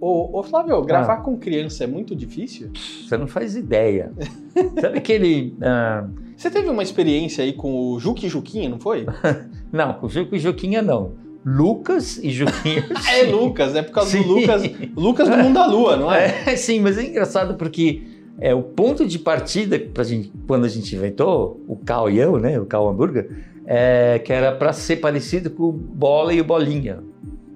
Ô, 0.00 0.38
ô 0.38 0.42
Flávio, 0.42 0.82
gravar 0.82 1.18
com 1.18 1.36
criança 1.36 1.84
é 1.84 1.86
muito 1.86 2.14
difícil? 2.16 2.70
Você 2.74 3.16
não 3.16 3.26
faz 3.26 3.54
ideia. 3.56 4.12
Sabe 4.80 4.98
aquele. 4.98 5.54
ah, 5.62 6.06
Você 6.36 6.50
teve 6.50 6.68
uma 6.68 6.82
experiência 6.82 7.44
aí 7.44 7.52
com 7.52 7.92
o 7.92 8.00
Juque 8.00 8.26
e 8.26 8.28
Juquinha, 8.28 8.68
não 8.68 8.80
foi? 8.80 9.06
Não, 9.72 9.94
com 9.94 10.06
Juca 10.06 10.36
e 10.36 10.38
Juquinha 10.38 10.82
não. 10.82 11.12
Lucas 11.46 12.18
e 12.18 12.30
Juquinha. 12.30 12.84
Ah, 12.94 13.16
é 13.16 13.22
Lucas, 13.22 13.74
é 13.74 13.80
por 13.82 13.92
causa 13.92 14.10
Sim. 14.10 14.22
do 14.22 14.28
Lucas, 14.34 14.62
Lucas 14.94 15.28
do 15.30 15.36
Mundo 15.38 15.54
da 15.54 15.64
Lua, 15.66 15.96
não 15.96 16.12
é? 16.12 16.42
É, 16.46 16.56
sim, 16.56 16.78
mas 16.78 16.98
é 16.98 17.04
engraçado 17.04 17.54
porque 17.54 18.02
é 18.38 18.54
o 18.54 18.62
ponto 18.62 19.06
de 19.06 19.18
partida 19.18 19.78
pra 19.78 20.04
gente, 20.04 20.30
quando 20.46 20.66
a 20.66 20.68
gente 20.68 20.94
inventou 20.94 21.58
o 21.66 21.74
Cal 21.76 22.10
e 22.10 22.18
eu, 22.18 22.38
né, 22.38 22.60
o 22.60 22.66
Cal 22.66 22.86
Hambúrguer, 22.86 23.30
é, 23.66 24.18
que 24.18 24.32
era 24.32 24.52
para 24.52 24.72
ser 24.72 24.96
parecido 24.96 25.48
com 25.50 25.64
o 25.64 25.72
Bola 25.72 26.34
e 26.34 26.40
o 26.40 26.44
Bolinha. 26.44 27.02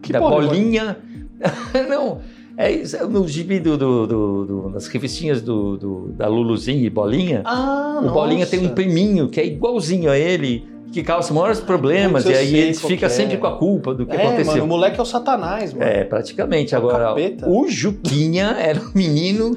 Que 0.02 0.12
da 0.12 0.20
Bola 0.20 0.44
e 0.44 0.46
bolinha, 0.48 0.96
não, 1.88 2.18
é 2.56 2.70
isso, 2.72 3.06
no 3.08 3.26
gibi 3.28 3.58
do, 3.60 3.76
do, 3.76 4.06
do- 4.06 4.44
do- 4.44 4.68
das 4.70 4.86
revistinhas 4.88 5.42
do, 5.42 5.76
do- 5.76 6.12
da 6.12 6.26
Luluzinha 6.26 6.84
e 6.86 6.90
Bolinha, 6.90 7.42
Ah, 7.44 8.00
o 8.04 8.10
Bolinha 8.10 8.46
tem 8.46 8.60
um 8.64 8.70
priminho 8.70 9.28
que 9.28 9.40
é 9.40 9.46
igualzinho 9.46 10.10
a 10.10 10.18
ele, 10.18 10.66
que 10.92 11.02
causa 11.02 11.34
maiores 11.34 11.60
problemas 11.60 12.24
e 12.24 12.32
aí 12.32 12.72
ficam 12.74 12.96
que 12.96 13.04
é. 13.04 13.08
sempre 13.08 13.36
com 13.36 13.46
a 13.46 13.56
culpa 13.58 13.92
do 13.92 14.06
que 14.06 14.16
É, 14.16 14.22
aconteceu. 14.26 14.52
mano, 14.52 14.64
o 14.64 14.68
moleque 14.68 14.98
é 14.98 15.02
o 15.02 15.06
satanás, 15.06 15.74
mano. 15.74 15.84
É, 15.84 16.04
praticamente. 16.04 16.74
Agora, 16.74 17.08
capeta. 17.08 17.46
o 17.48 17.68
Juquinha 17.68 18.56
era 18.58 18.80
um 18.80 18.90
menino. 18.94 19.56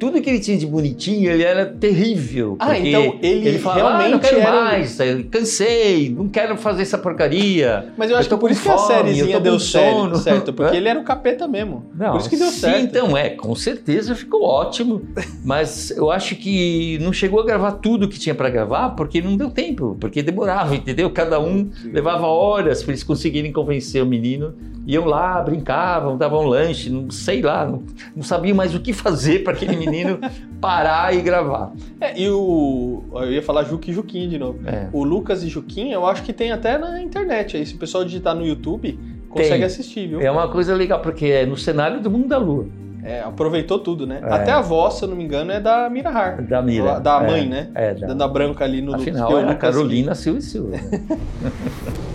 Tudo 0.00 0.20
que 0.20 0.28
ele 0.30 0.40
tinha 0.40 0.56
de 0.58 0.66
bonitinho, 0.66 1.30
ele 1.30 1.42
era 1.44 1.66
terrível. 1.66 2.56
Ah, 2.58 2.66
porque 2.74 2.88
então 2.88 3.18
ele 3.22 3.58
falava, 3.58 3.80
ah, 3.80 3.92
não 3.92 3.98
realmente 3.98 4.20
quero 4.28 4.40
era- 4.40 4.64
mais, 4.64 4.98
eu 4.98 5.24
cansei, 5.30 6.08
não 6.08 6.26
quero 6.28 6.56
fazer 6.56 6.82
essa 6.82 6.96
porcaria. 6.98 7.92
Mas 7.96 8.10
eu 8.10 8.16
acho 8.16 8.28
Eu 8.28 8.36
que 8.36 8.40
por 8.40 8.50
isso 8.50 8.62
que 8.62 8.68
a 8.68 8.78
fome, 8.78 8.86
sériezinha 8.88 9.38
deu 9.38 9.58
sono. 9.60 10.16
certo, 10.16 10.52
porque 10.52 10.74
ele 10.78 10.88
era 10.88 10.98
o 10.98 11.04
capeta 11.04 11.46
mesmo. 11.46 11.84
Não, 11.94 12.12
por 12.12 12.20
isso 12.20 12.30
que 12.30 12.36
deu 12.36 12.46
sim, 12.48 12.60
certo. 12.60 12.80
então 12.82 13.16
é, 13.16 13.28
com 13.30 13.54
certeza 13.54 14.14
ficou 14.14 14.42
ótimo, 14.42 15.02
mas 15.44 15.90
eu 15.90 16.10
acho 16.10 16.34
que 16.36 16.98
não 17.02 17.12
chegou 17.12 17.40
a 17.40 17.44
gravar 17.44 17.72
tudo 17.72 18.08
que 18.08 18.18
tinha 18.18 18.34
para 18.34 18.48
gravar 18.48 18.90
porque 18.90 19.20
não 19.20 19.36
deu 19.36 19.50
tempo, 19.50 19.96
porque 20.00 20.22
demorava, 20.22 20.74
entendeu? 20.74 21.10
Cada 21.10 21.38
um 21.38 21.68
levava 21.84 22.26
horas 22.26 22.82
para 22.82 22.92
eles 22.92 23.02
conseguirem 23.02 23.52
convencer 23.52 24.02
o 24.02 24.06
menino. 24.06 24.54
Iam 24.90 25.04
lá, 25.04 25.40
brincavam, 25.40 26.16
davam 26.16 26.44
lanche, 26.44 26.90
não 26.90 27.08
sei 27.12 27.40
lá, 27.42 27.64
não, 27.64 27.84
não 28.16 28.24
sabiam 28.24 28.56
mais 28.56 28.74
o 28.74 28.80
que 28.80 28.92
fazer 28.92 29.44
para 29.44 29.52
aquele 29.52 29.76
menino 29.76 30.18
parar 30.60 31.14
e 31.14 31.20
gravar. 31.20 31.70
É, 32.00 32.20
e 32.20 32.28
o. 32.28 33.04
Eu 33.12 33.30
ia 33.30 33.40
falar 33.40 33.62
Juque 33.62 33.92
e 33.92 33.94
Juquinha 33.94 34.26
de 34.26 34.36
novo. 34.36 34.58
É. 34.66 34.88
O 34.92 35.04
Lucas 35.04 35.44
e 35.44 35.48
Juquinha, 35.48 35.94
eu 35.94 36.04
acho 36.04 36.24
que 36.24 36.32
tem 36.32 36.50
até 36.50 36.76
na 36.76 37.00
internet. 37.00 37.56
Aí, 37.56 37.64
se 37.64 37.76
o 37.76 37.78
pessoal 37.78 38.04
digitar 38.04 38.34
no 38.34 38.44
YouTube, 38.44 38.98
consegue 39.28 39.58
Tem. 39.58 39.62
assistir, 39.62 40.08
viu? 40.08 40.20
É 40.20 40.28
uma 40.28 40.48
coisa 40.48 40.74
legal, 40.74 40.98
porque 40.98 41.26
é 41.26 41.46
no 41.46 41.56
cenário 41.56 42.00
do 42.00 42.10
mundo 42.10 42.26
da 42.26 42.38
lua, 42.38 42.66
É, 43.04 43.20
aproveitou 43.20 43.78
tudo, 43.78 44.08
né? 44.08 44.20
É. 44.24 44.34
Até 44.34 44.50
a 44.50 44.60
voz, 44.60 44.94
se 44.94 45.04
eu 45.04 45.08
não 45.08 45.16
me 45.16 45.22
engano, 45.22 45.52
é 45.52 45.60
da 45.60 45.88
Mira 45.88 46.10
Har. 46.10 46.42
da 46.42 46.60
Mira. 46.60 46.98
Da 46.98 47.22
É, 47.22 47.26
mãe, 47.30 47.48
né? 47.48 47.68
É, 47.76 47.94
da, 47.94 48.26
branca 48.26 48.64
ali 48.64 48.82
no 48.82 48.92
afinal 48.92 49.38
é 49.38 49.42
é 49.44 49.48
a 49.50 49.54
Carolina 49.54 50.16
Silva 50.16 50.40
e 50.40 50.42
Silva. 50.42 50.76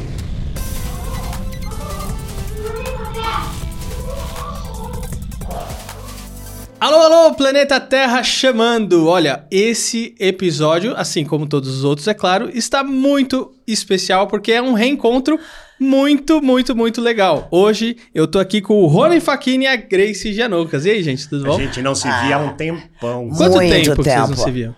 Alô, 6.79 6.97
alô, 6.97 7.33
Planeta 7.33 7.79
Terra 7.79 8.21
chamando! 8.21 9.07
Olha, 9.07 9.45
esse 9.49 10.13
episódio, 10.19 10.93
assim 10.95 11.23
como 11.23 11.47
todos 11.47 11.69
os 11.69 11.83
outros, 11.83 12.07
é 12.07 12.13
claro, 12.13 12.49
está 12.53 12.83
muito 12.83 13.53
especial 13.65 14.27
porque 14.27 14.51
é 14.51 14.61
um 14.61 14.73
reencontro 14.73 15.39
muito, 15.79 16.41
muito, 16.41 16.75
muito 16.75 17.01
legal. 17.01 17.47
Hoje 17.49 17.97
eu 18.13 18.27
tô 18.27 18.39
aqui 18.39 18.61
com 18.61 18.83
o 18.83 18.87
Rony 18.87 19.19
Facchini 19.19 19.65
e 19.65 19.67
a 19.67 19.75
Grace 19.75 20.33
Janoucas. 20.33 20.85
E 20.85 20.91
aí, 20.91 21.01
gente, 21.03 21.27
tudo 21.27 21.45
A 21.45 21.49
bom? 21.49 21.59
gente 21.59 21.81
não 21.81 21.95
se 21.95 22.07
via 22.07 22.35
há 22.35 22.39
um 22.39 22.53
tempão. 22.55 23.29
Quanto 23.29 23.55
Muito 23.55 23.69
tempo, 23.73 23.95
que 23.95 24.03
vocês 24.03 24.15
não 24.17 24.27
tempo. 24.27 24.37
se 24.41 24.51
viam? 24.51 24.75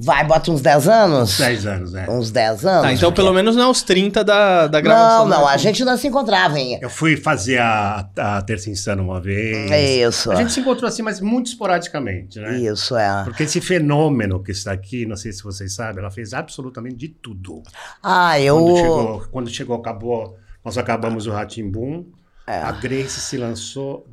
Vai, 0.00 0.24
bota 0.24 0.50
uns 0.50 0.60
10 0.60 0.88
anos? 0.88 1.38
10 1.38 1.66
anos, 1.66 1.92
né? 1.92 2.06
Uns 2.08 2.30
10 2.30 2.64
anos? 2.64 2.82
Tá, 2.82 2.92
então 2.92 3.12
pelo 3.12 3.32
menos 3.32 3.56
não 3.56 3.64
é 3.64 3.68
os 3.68 3.82
30 3.82 4.22
da, 4.22 4.66
da 4.68 4.80
gravação. 4.80 5.26
Não, 5.26 5.38
não, 5.38 5.46
né? 5.46 5.52
a 5.52 5.56
gente 5.56 5.84
não 5.84 5.96
se 5.96 6.06
encontrava, 6.06 6.58
hein? 6.58 6.78
Eu 6.80 6.88
fui 6.88 7.16
fazer 7.16 7.58
a, 7.58 8.08
a 8.16 8.42
Terça 8.42 8.70
Insana 8.70 9.02
uma 9.02 9.20
vez. 9.20 9.70
Isso. 10.08 10.30
A 10.30 10.36
gente 10.36 10.52
se 10.52 10.60
encontrou 10.60 10.88
assim, 10.88 11.02
mas 11.02 11.20
muito 11.20 11.46
esporadicamente, 11.46 12.38
né? 12.38 12.58
Isso, 12.58 12.96
é. 12.96 13.24
Porque 13.24 13.42
esse 13.42 13.60
fenômeno 13.60 14.42
que 14.42 14.52
está 14.52 14.72
aqui, 14.72 15.04
não 15.04 15.16
sei 15.16 15.32
se 15.32 15.42
vocês 15.42 15.74
sabem, 15.74 16.00
ela 16.00 16.10
fez 16.10 16.32
absolutamente 16.32 16.96
de 16.96 17.08
tudo. 17.08 17.62
Ah, 18.02 18.40
eu. 18.40 18.56
Quando 18.56 18.76
chegou, 18.76 19.26
quando 19.32 19.50
chegou, 19.50 19.76
acabou, 19.76 20.36
nós 20.64 20.78
acabamos 20.78 21.26
o 21.26 21.30
Ratimbum, 21.32 22.06
É. 22.46 22.58
a 22.58 22.72
Grace 22.72 23.20
se 23.20 23.36
lançou 23.36 24.06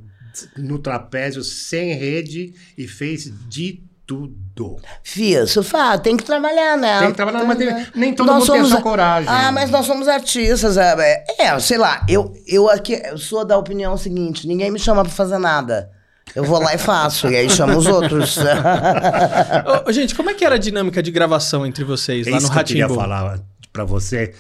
no 0.57 0.79
trapézio 0.79 1.43
sem 1.43 1.93
rede 1.93 2.53
e 2.77 2.87
fez 2.87 3.31
de 3.47 3.73
tudo. 3.73 3.94
Fiz, 5.03 5.53
fá, 5.63 5.97
tem 5.97 6.15
que 6.15 6.23
trabalhar, 6.23 6.77
né? 6.77 6.99
Tem 6.99 7.07
que 7.11 7.15
trabalhar, 7.15 7.43
mas 7.43 7.57
tem- 7.57 7.67
né? 7.67 7.87
nem 7.95 8.13
todo 8.13 8.27
Nós 8.27 8.35
mundo 8.39 8.45
tem 8.51 8.55
somos 8.57 8.71
essa 8.71 8.79
a- 8.79 8.83
coragem. 8.83 9.29
Ah, 9.29 9.51
mas 9.51 9.69
nós 9.71 9.85
somos 9.85 10.07
artistas. 10.07 10.77
É, 10.77 11.23
é, 11.39 11.59
sei 11.59 11.77
lá, 11.77 12.05
eu, 12.07 12.33
eu 12.47 12.69
aqui 12.69 13.01
eu 13.03 13.17
sou 13.17 13.43
da 13.43 13.57
opinião 13.57 13.97
seguinte: 13.97 14.47
ninguém 14.47 14.69
me 14.71 14.79
chama 14.79 15.03
pra 15.03 15.11
fazer 15.11 15.37
nada. 15.39 15.89
Eu 16.35 16.43
vou 16.43 16.59
lá 16.61 16.73
e 16.73 16.77
faço, 16.77 17.27
e 17.29 17.35
aí 17.35 17.49
chamo 17.49 17.77
os 17.77 17.85
outros. 17.85 18.37
Ô, 19.87 19.91
gente, 19.91 20.13
como 20.15 20.29
é 20.29 20.33
que 20.33 20.43
era 20.43 20.55
a 20.55 20.57
dinâmica 20.57 21.01
de 21.01 21.11
gravação 21.11 21.65
entre 21.65 21.83
vocês 21.83 22.27
É 22.27 22.31
lá 22.31 22.37
isso 22.37 22.47
no 22.47 22.53
que 22.53 22.59
eu 22.59 22.63
queria 22.63 22.83
Ratimbu? 22.85 22.99
falar 23.01 23.39
para 23.71 23.83
você. 23.85 24.33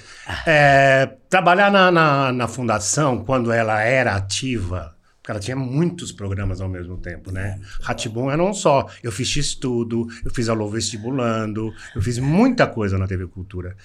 É, 0.45 1.09
trabalhar 1.29 1.71
na, 1.71 1.91
na, 1.91 2.31
na 2.31 2.47
fundação, 2.47 3.23
quando 3.23 3.51
ela 3.51 3.81
era 3.81 4.15
ativa, 4.15 4.94
porque 5.25 5.31
ela 5.31 5.39
tinha 5.39 5.57
muitos 5.57 6.11
programas 6.11 6.61
ao 6.61 6.69
mesmo 6.69 6.97
tempo, 6.97 7.31
né? 7.31 7.59
Ratibum 7.81 8.29
era 8.29 8.43
um 8.43 8.53
só. 8.53 8.87
Eu 9.01 9.11
fiz 9.11 9.27
X-Tudo, 9.27 10.07
eu 10.23 10.31
fiz 10.31 10.47
Alô 10.49 10.69
Vestibulando, 10.69 11.73
eu 11.95 12.01
fiz 12.03 12.19
muita 12.19 12.67
coisa 12.67 12.95
na 12.95 13.07
TV 13.07 13.25
Cultura. 13.25 13.75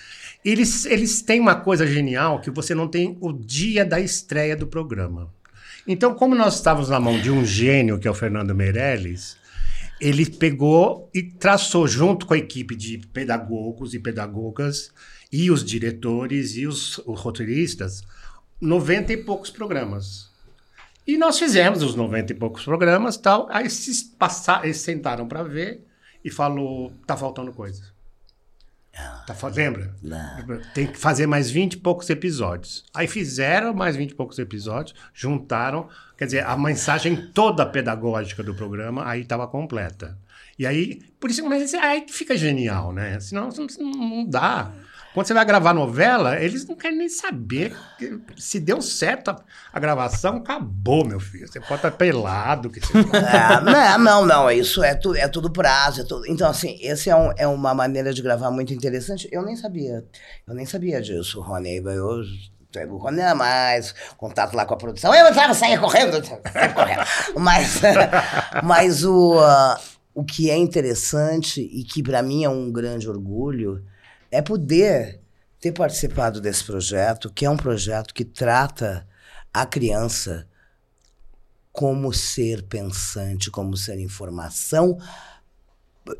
Eles, 0.44 0.84
eles 0.84 1.22
têm 1.22 1.40
uma 1.40 1.54
coisa 1.54 1.86
genial 1.86 2.42
que 2.42 2.50
você 2.50 2.74
não 2.74 2.86
tem 2.86 3.16
o 3.22 3.32
dia 3.32 3.86
da 3.86 3.98
estreia 3.98 4.54
do 4.54 4.66
programa. 4.66 5.32
Então, 5.88 6.14
como 6.14 6.34
nós 6.34 6.56
estávamos 6.56 6.90
na 6.90 7.00
mão 7.00 7.18
de 7.18 7.30
um 7.30 7.42
gênio, 7.42 7.98
que 7.98 8.06
é 8.06 8.10
o 8.10 8.14
Fernando 8.14 8.54
Meirelles, 8.54 9.38
ele 9.98 10.26
pegou 10.26 11.08
e 11.14 11.22
traçou 11.22 11.88
junto 11.88 12.26
com 12.26 12.34
a 12.34 12.38
equipe 12.38 12.76
de 12.76 12.98
pedagogos 13.14 13.94
e 13.94 13.98
pedagogas 13.98 14.92
e 15.32 15.50
os 15.50 15.64
diretores 15.64 16.54
e 16.58 16.66
os, 16.66 16.98
os 16.98 17.18
roteiristas 17.18 18.02
90 18.60 19.14
e 19.14 19.16
poucos 19.16 19.48
programas. 19.48 20.29
E 21.12 21.18
nós 21.18 21.38
fizemos 21.38 21.82
os 21.82 21.94
90 21.94 22.32
e 22.32 22.36
poucos 22.36 22.64
programas 22.64 23.16
tal. 23.16 23.46
Aí 23.50 23.62
eles, 23.62 24.02
passaram, 24.18 24.64
eles 24.64 24.78
sentaram 24.78 25.26
para 25.26 25.42
ver 25.42 25.86
e 26.24 26.30
falou: 26.30 26.92
tá 27.06 27.16
faltando 27.16 27.52
coisa. 27.52 27.82
Tá, 29.26 29.34
fa- 29.34 29.48
lembra? 29.48 29.94
Tem 30.74 30.86
que 30.86 30.98
fazer 30.98 31.26
mais 31.26 31.50
20 31.50 31.74
e 31.74 31.76
poucos 31.78 32.10
episódios. 32.10 32.84
Aí 32.92 33.06
fizeram 33.06 33.72
mais 33.72 33.96
20 33.96 34.10
e 34.10 34.14
poucos 34.14 34.38
episódios, 34.38 34.98
juntaram, 35.14 35.88
quer 36.18 36.24
dizer, 36.26 36.44
a 36.44 36.56
mensagem 36.56 37.30
toda 37.32 37.64
pedagógica 37.64 38.42
do 38.42 38.54
programa 38.54 39.06
aí 39.08 39.22
estava 39.22 39.46
completa. 39.46 40.18
E 40.58 40.66
aí, 40.66 41.00
por 41.18 41.30
isso, 41.30 41.42
mas 41.48 41.72
aí 41.72 42.02
que 42.02 42.12
fica 42.12 42.36
genial, 42.36 42.92
né? 42.92 43.18
Senão 43.20 43.48
não, 43.78 43.90
não 43.90 44.26
dá. 44.28 44.70
Quando 45.12 45.26
você 45.26 45.34
vai 45.34 45.44
gravar 45.44 45.74
novela, 45.74 46.40
eles 46.40 46.64
não 46.66 46.76
querem 46.76 46.96
nem 46.98 47.08
saber. 47.08 47.76
Se 48.36 48.60
deu 48.60 48.80
certo 48.80 49.30
a, 49.30 49.42
a 49.72 49.80
gravação, 49.80 50.36
acabou, 50.36 51.04
meu 51.04 51.18
filho. 51.18 51.48
Você 51.48 51.58
pode 51.58 51.74
estar 51.76 51.90
pelado. 51.90 52.70
Que 52.70 52.80
você... 52.80 52.92
É, 53.20 53.60
não, 53.60 53.98
não, 53.98 54.26
não, 54.26 54.50
isso 54.50 54.84
é, 54.84 54.94
tu, 54.94 55.14
é 55.14 55.26
tudo 55.26 55.50
prazo. 55.50 56.02
É 56.02 56.04
tudo... 56.04 56.26
Então, 56.28 56.48
assim, 56.48 56.78
esse 56.80 57.10
é, 57.10 57.16
um- 57.16 57.32
é 57.36 57.46
uma 57.46 57.74
maneira 57.74 58.14
de 58.14 58.22
gravar 58.22 58.52
muito 58.52 58.72
interessante. 58.72 59.28
Eu 59.32 59.42
nem 59.42 59.56
sabia, 59.56 60.04
eu 60.46 60.54
nem 60.54 60.64
sabia 60.64 61.00
disso, 61.02 61.40
Rony. 61.40 61.76
Eu, 61.78 62.22
o 62.88 62.96
Rony 62.98 63.20
era 63.20 63.34
mais 63.34 63.92
contato 64.16 64.54
lá 64.54 64.64
com 64.64 64.74
a 64.74 64.76
produção. 64.76 65.12
Eu 65.12 65.26
entrava, 65.26 65.54
saía 65.54 65.78
correndo, 65.78 66.22
correndo. 66.22 67.02
Mas, 67.36 67.80
mas 68.62 69.04
o, 69.04 69.40
ah, 69.40 69.80
o 70.14 70.24
que 70.24 70.50
é 70.50 70.56
interessante 70.56 71.60
e 71.60 71.82
que 71.82 72.00
para 72.00 72.22
mim 72.22 72.44
é 72.44 72.48
um 72.48 72.70
grande 72.70 73.08
orgulho 73.08 73.84
é 74.30 74.40
poder 74.42 75.20
ter 75.60 75.72
participado 75.72 76.40
desse 76.40 76.64
projeto, 76.64 77.30
que 77.30 77.44
é 77.44 77.50
um 77.50 77.56
projeto 77.56 78.14
que 78.14 78.24
trata 78.24 79.06
a 79.52 79.66
criança 79.66 80.46
como 81.72 82.12
ser 82.12 82.62
pensante, 82.64 83.50
como 83.50 83.76
ser 83.76 83.98
informação, 84.00 84.98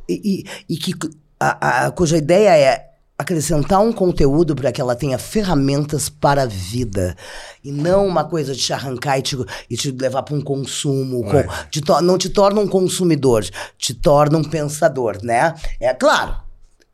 e, 0.09 0.43
e- 0.43 0.45
e 0.75 0.77
que 0.77 0.93
a, 1.39 1.87
a- 1.87 1.91
cuja 1.91 2.17
ideia 2.19 2.57
é 2.57 2.91
acrescentar 3.19 3.81
um 3.81 3.93
conteúdo 3.93 4.55
para 4.55 4.73
que 4.73 4.81
ela 4.81 4.97
tenha 4.97 5.19
ferramentas 5.19 6.09
para 6.09 6.43
a 6.43 6.47
vida 6.47 7.15
e 7.63 7.71
não 7.71 8.07
uma 8.07 8.25
coisa 8.25 8.55
de 8.55 8.61
te 8.61 8.73
arrancar 8.73 9.19
e 9.19 9.23
te, 9.23 9.37
e 9.69 9.77
te 9.77 9.91
levar 9.91 10.23
para 10.23 10.35
um 10.35 10.41
consumo, 10.41 11.23
com- 11.25 11.69
te 11.71 11.83
não 12.03 12.17
te 12.17 12.31
torna 12.31 12.61
um 12.61 12.69
consumidor, 12.69 13.45
te 13.77 13.93
torna 13.93 14.39
um 14.39 14.45
pensador, 14.45 15.19
né? 15.23 15.55
É 15.79 15.93
claro, 15.93 16.37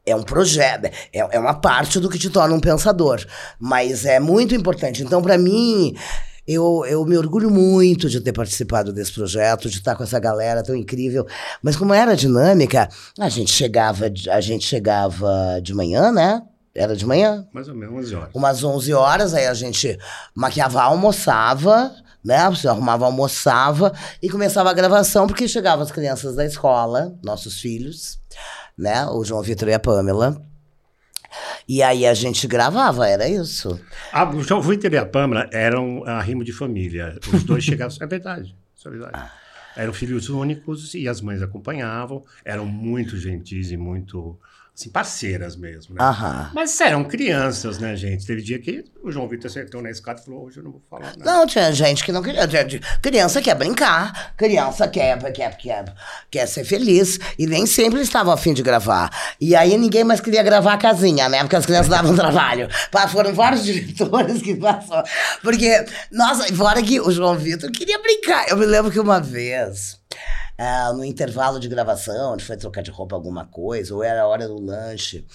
é 0.06 0.14
um 0.14 0.22
projeto, 0.22 0.86
é, 1.12 1.18
é 1.36 1.38
uma 1.38 1.54
parte 1.54 1.98
do 2.00 2.08
que 2.08 2.18
te 2.18 2.30
torna 2.30 2.54
um 2.54 2.60
pensador. 2.60 3.24
Mas 3.58 4.04
é 4.06 4.20
muito 4.20 4.54
importante. 4.54 5.02
Então, 5.02 5.20
para 5.20 5.36
mim, 5.36 5.94
eu, 6.46 6.84
eu 6.88 7.04
me 7.04 7.18
orgulho 7.18 7.50
muito 7.50 8.08
de 8.08 8.20
ter 8.20 8.32
participado 8.32 8.92
desse 8.92 9.12
projeto, 9.12 9.68
de 9.68 9.78
estar 9.78 9.96
com 9.96 10.04
essa 10.04 10.18
galera 10.20 10.62
tão 10.62 10.76
incrível. 10.76 11.26
Mas 11.60 11.74
como 11.74 11.92
era 11.92 12.14
dinâmica, 12.14 12.88
a 13.18 13.28
gente 13.28 13.50
chegava, 13.50 14.08
de- 14.08 14.30
a 14.30 14.40
gente 14.40 14.64
chegava 14.64 15.60
de 15.60 15.74
manhã, 15.74 16.12
né? 16.12 16.40
Era 16.72 16.94
de 16.94 17.04
manhã? 17.06 17.46
Mais 17.52 17.68
ou 17.68 17.74
menos 17.74 17.94
11 18.04 18.14
horas. 18.14 18.30
umas 18.34 18.62
11 18.62 18.92
horas, 18.92 19.34
aí 19.34 19.46
a 19.46 19.54
gente 19.54 19.98
maquiava, 20.34 20.82
almoçava, 20.82 21.90
né? 22.22 22.48
Você 22.50 22.68
arrumava, 22.68 23.06
almoçava 23.06 23.92
e 24.22 24.28
começava 24.28 24.70
a 24.70 24.74
gravação, 24.74 25.26
porque 25.26 25.48
chegavam 25.48 25.82
as 25.82 25.90
crianças 25.90 26.36
da 26.36 26.44
escola, 26.44 27.14
nossos 27.24 27.58
filhos, 27.60 28.18
né? 28.76 29.06
O 29.06 29.24
João 29.24 29.42
Vitor 29.42 29.68
e 29.68 29.74
a 29.74 29.78
Pamela. 29.78 30.40
E 31.68 31.82
aí 31.82 32.06
a 32.06 32.14
gente 32.14 32.46
gravava, 32.46 33.08
era 33.08 33.28
isso. 33.28 33.80
Ah, 34.12 34.28
o 34.28 34.42
João 34.42 34.62
Vitor 34.62 34.92
e 34.92 34.96
a 34.96 35.04
Pâmela 35.04 35.48
eram 35.52 36.04
a 36.04 36.20
rimo 36.20 36.44
de 36.44 36.52
família. 36.52 37.18
Os 37.32 37.42
dois 37.42 37.64
chegavam. 37.64 37.96
É 38.00 38.06
verdade, 38.06 38.56
isso 38.74 38.88
é 38.88 38.90
verdade. 38.90 39.30
Eram 39.76 39.92
filhos 39.92 40.30
únicos 40.30 40.94
e 40.94 41.08
as 41.08 41.20
mães 41.20 41.42
acompanhavam. 41.42 42.24
Eram 42.44 42.64
muito 42.64 43.16
gentis 43.18 43.70
e 43.70 43.76
muito 43.76 44.38
assim, 44.78 44.90
parceiras 44.90 45.56
mesmo, 45.56 45.94
né? 45.94 46.04
Aham. 46.04 46.50
Mas 46.54 46.78
eram 46.80 47.02
crianças, 47.02 47.78
né, 47.78 47.96
gente? 47.96 48.26
Teve 48.26 48.42
dia 48.42 48.58
que 48.58 48.84
o 49.02 49.10
João 49.10 49.26
Vitor 49.26 49.50
acertou 49.50 49.80
na 49.82 49.90
escada 49.90 50.20
e 50.20 50.24
falou: 50.24 50.44
hoje 50.44 50.58
eu 50.58 50.64
não 50.64 50.72
vou 50.72 50.82
falar 50.90 51.06
nada. 51.16 51.24
Não, 51.24 51.46
tinha 51.46 51.72
gente 51.72 52.04
que 52.04 52.12
não 52.12 52.22
queria. 52.22 52.46
tinha- 52.46 52.66
Criança 53.00 53.40
quer 53.40 53.54
brincar, 53.54 54.34
criança 54.36 54.86
quer, 54.86 55.16
quer, 55.32 55.56
quer, 55.56 55.84
quer 56.30 56.46
ser 56.46 56.64
feliz. 56.64 57.18
E 57.38 57.46
nem 57.46 57.64
sempre 57.66 58.00
estavam 58.00 58.32
afim 58.32 58.52
de 58.52 58.62
gravar. 58.62 59.10
E 59.40 59.56
aí 59.56 59.76
ninguém 59.78 60.04
mais 60.04 60.20
queria 60.20 60.42
gravar 60.42 60.74
a 60.74 60.78
casinha, 60.78 61.28
né? 61.28 61.40
Porque 61.40 61.56
as 61.56 61.64
crianças 61.66 61.88
davam 61.88 62.14
trabalho. 62.14 62.68
Foram 63.10 63.32
vários 63.32 63.64
diretores 63.64 64.42
que 64.42 64.54
passaram. 64.56 65.08
Porque, 65.42 65.84
nossa, 66.10 66.52
fora 66.54 66.82
que 66.82 67.00
o 67.00 67.10
João 67.10 67.36
Vitor 67.38 67.70
queria 67.70 67.98
brincar. 68.00 68.48
Eu 68.48 68.56
me 68.56 68.66
lembro 68.66 68.90
que 68.90 69.00
uma 69.00 69.20
vez. 69.20 69.98
Ah, 70.58 70.92
no 70.92 71.04
intervalo 71.04 71.60
de 71.60 71.68
gravação, 71.68 72.30
a 72.30 72.36
gente 72.36 72.46
foi 72.46 72.56
trocar 72.56 72.82
de 72.82 72.90
roupa 72.90 73.14
alguma 73.14 73.46
coisa, 73.46 73.94
ou 73.94 74.02
era 74.02 74.22
a 74.22 74.26
hora 74.26 74.48
do 74.48 74.60
lanche. 74.60 75.26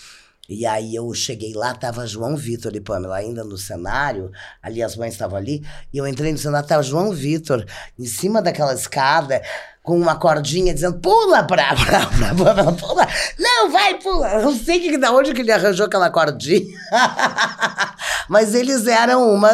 E 0.49 0.65
aí 0.65 0.95
eu 0.95 1.13
cheguei 1.13 1.53
lá, 1.53 1.73
tava 1.73 2.05
João 2.05 2.35
Vitor 2.35 2.75
e 2.75 2.81
Pamela 2.81 3.15
ainda 3.15 3.43
no 3.43 3.57
cenário, 3.57 4.31
ali 4.61 4.83
as 4.83 4.95
mães 4.97 5.13
estavam 5.13 5.37
ali, 5.37 5.63
e 5.93 5.97
eu 5.97 6.07
entrei 6.07 6.31
no 6.31 6.37
cenário, 6.37 6.67
tava 6.67 6.83
João 6.83 7.13
Vitor 7.13 7.65
em 7.97 8.05
cima 8.05 8.41
daquela 8.41 8.73
escada, 8.73 9.41
com 9.83 9.97
uma 9.97 10.15
cordinha 10.15 10.73
dizendo, 10.73 10.99
pula 10.99 11.43
pra, 11.43 11.73
pra, 11.75 12.05
pra 12.05 12.35
Pamela, 12.35 12.73
pula, 12.73 13.07
não, 13.39 13.71
vai, 13.71 13.95
pula. 13.95 14.41
Não 14.41 14.55
sei 14.55 14.79
que, 14.79 14.97
da 14.97 15.11
onde 15.11 15.33
que 15.33 15.41
ele 15.41 15.51
arranjou 15.51 15.85
aquela 15.85 16.09
cordinha. 16.09 16.77
Mas 18.29 18.53
eles 18.53 18.87
eram 18.87 19.33
uma. 19.33 19.51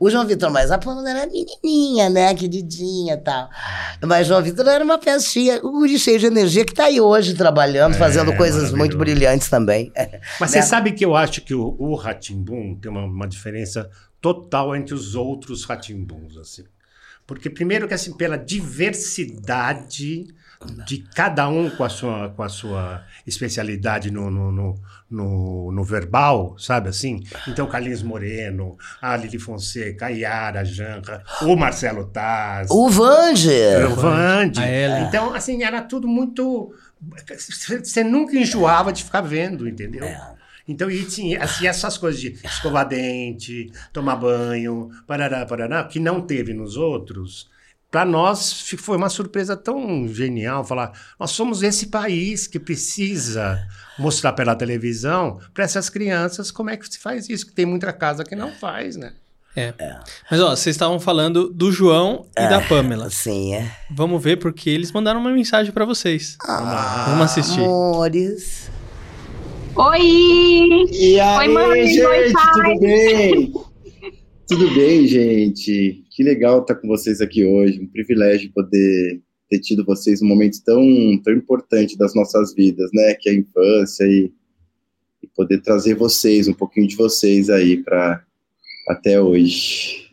O 0.00 0.10
João 0.10 0.26
Vitor, 0.26 0.50
mas 0.50 0.72
a 0.72 0.78
Pamela 0.78 1.08
era 1.08 1.30
menininha, 1.30 2.10
né? 2.10 2.34
Queridinha 2.34 3.14
e 3.14 3.18
tal. 3.18 3.48
Mas 4.04 4.26
o 4.26 4.30
João 4.30 4.42
Vitor 4.42 4.66
era 4.66 4.82
uma 4.82 4.98
festinha, 4.98 5.60
um 5.62 5.72
guri 5.72 5.98
cheio 5.98 6.18
de 6.18 6.26
energia 6.26 6.64
que 6.64 6.74
tá 6.74 6.86
aí 6.86 7.00
hoje 7.00 7.34
trabalhando, 7.34 7.94
fazendo 7.94 8.34
coisas 8.34 8.72
muito 8.72 8.98
brilhantes 8.98 9.48
também. 9.48 9.92
Mas 10.40 10.50
né? 10.52 10.60
você 10.60 10.62
sabe 10.62 10.92
que 10.92 11.04
eu 11.04 11.14
acho 11.14 11.42
que 11.42 11.54
o, 11.54 11.76
o 11.78 11.94
Ratimbum 11.94 12.74
tem 12.74 12.90
uma, 12.90 13.04
uma 13.04 13.28
diferença 13.28 13.88
total 14.20 14.74
entre 14.74 14.94
os 14.94 15.14
outros 15.14 15.64
Ratimbuns, 15.64 16.36
assim. 16.36 16.64
Porque 17.28 17.50
primeiro 17.50 17.86
que 17.86 17.92
assim, 17.92 18.16
pela 18.16 18.38
diversidade 18.38 20.26
de 20.86 21.04
cada 21.14 21.46
um 21.46 21.68
com 21.68 21.84
a 21.84 21.88
sua, 21.90 22.30
com 22.30 22.42
a 22.42 22.48
sua 22.48 23.04
especialidade 23.26 24.10
no, 24.10 24.30
no, 24.30 24.50
no, 24.50 24.80
no, 25.10 25.70
no 25.70 25.84
verbal, 25.84 26.56
sabe 26.58 26.88
assim? 26.88 27.22
Então, 27.46 27.66
Carlinhos 27.68 28.02
Moreno, 28.02 28.78
a 29.00 29.14
Lili 29.14 29.38
Fonseca, 29.38 30.06
a 30.06 30.08
Yara 30.08 30.64
Janra, 30.64 31.22
o 31.42 31.54
Marcelo 31.54 32.06
Taz, 32.06 32.70
O 32.70 32.88
Vande. 32.88 33.50
o 33.92 33.94
Vande. 33.94 34.60
A 34.60 34.66
Ellen. 34.66 35.04
Então, 35.04 35.34
assim, 35.34 35.62
era 35.62 35.82
tudo 35.82 36.08
muito. 36.08 36.74
Você 37.84 38.02
nunca 38.02 38.34
enjoava 38.34 38.90
de 38.90 39.04
ficar 39.04 39.20
vendo, 39.20 39.68
entendeu? 39.68 40.08
Então, 40.68 40.90
e 40.90 41.02
tinha 41.04 41.42
assim, 41.42 41.66
essas 41.66 41.96
coisas 41.96 42.20
de 42.20 42.38
escovar 42.44 42.86
dente, 42.86 43.72
tomar 43.90 44.16
banho, 44.16 44.90
parará, 45.06 45.46
parará, 45.46 45.82
que 45.84 45.98
não 45.98 46.20
teve 46.20 46.52
nos 46.52 46.76
outros. 46.76 47.48
Para 47.90 48.04
nós 48.04 48.68
foi 48.76 48.98
uma 48.98 49.08
surpresa 49.08 49.56
tão 49.56 50.06
genial 50.08 50.62
falar: 50.62 50.92
nós 51.18 51.30
somos 51.30 51.62
esse 51.62 51.86
país 51.86 52.46
que 52.46 52.60
precisa 52.60 53.66
mostrar 53.98 54.34
pela 54.34 54.54
televisão 54.54 55.40
para 55.54 55.64
essas 55.64 55.88
crianças 55.88 56.50
como 56.50 56.68
é 56.68 56.76
que 56.76 56.86
se 56.86 56.98
faz 56.98 57.30
isso, 57.30 57.46
que 57.46 57.52
tem 57.52 57.64
muita 57.64 57.90
casa 57.90 58.24
que 58.24 58.36
não 58.36 58.52
faz, 58.52 58.94
né? 58.96 59.14
É. 59.56 59.74
Mas 60.30 60.40
ó, 60.40 60.50
vocês 60.50 60.76
estavam 60.76 61.00
falando 61.00 61.48
do 61.48 61.72
João 61.72 62.26
e 62.36 62.48
da 62.48 62.60
Pamela. 62.60 63.10
Sim, 63.10 63.54
é. 63.54 63.74
Vamos 63.90 64.22
ver 64.22 64.36
porque 64.36 64.68
eles 64.70 64.92
mandaram 64.92 65.18
uma 65.18 65.32
mensagem 65.32 65.72
pra 65.72 65.84
vocês. 65.84 66.36
Vamos 66.46 67.22
assistir. 67.22 67.64
Amores. 67.64 68.70
Oi! 69.76 70.86
E 70.92 71.20
aí, 71.20 71.48
Oi, 71.48 71.54
mãe, 71.54 71.68
oi, 71.68 71.86
gente, 71.86 72.32
pai. 72.32 72.52
tudo 72.52 72.80
bem? 72.80 73.52
tudo 74.48 74.74
bem, 74.74 75.06
gente? 75.06 76.04
Que 76.10 76.22
legal 76.22 76.60
estar 76.60 76.74
com 76.76 76.88
vocês 76.88 77.20
aqui 77.20 77.44
hoje. 77.44 77.80
Um 77.80 77.86
privilégio 77.86 78.52
poder 78.52 79.20
ter 79.48 79.60
tido 79.60 79.84
vocês 79.84 80.20
num 80.20 80.28
momento 80.28 80.62
tão, 80.64 80.82
tão 81.22 81.32
importante 81.32 81.96
das 81.96 82.14
nossas 82.14 82.54
vidas, 82.54 82.90
né? 82.92 83.14
Que 83.14 83.28
é 83.28 83.32
a 83.32 83.36
infância 83.36 84.04
e, 84.04 84.32
e 85.22 85.26
poder 85.28 85.60
trazer 85.60 85.94
vocês, 85.94 86.48
um 86.48 86.54
pouquinho 86.54 86.86
de 86.86 86.96
vocês 86.96 87.50
aí 87.50 87.76
para 87.82 88.22
até 88.88 89.20
hoje. 89.20 90.08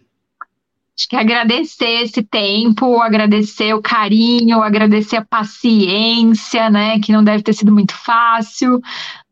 Acho 0.98 1.10
que 1.10 1.16
agradecer 1.18 2.04
esse 2.04 2.24
tempo, 2.24 3.02
agradecer 3.02 3.74
o 3.74 3.82
carinho, 3.82 4.62
agradecer 4.62 5.18
a 5.18 5.26
paciência, 5.26 6.70
né? 6.70 7.00
Que 7.02 7.12
não 7.12 7.22
deve 7.22 7.44
ter 7.44 7.52
sido 7.52 7.72
muito 7.72 7.94
fácil. 7.94 8.80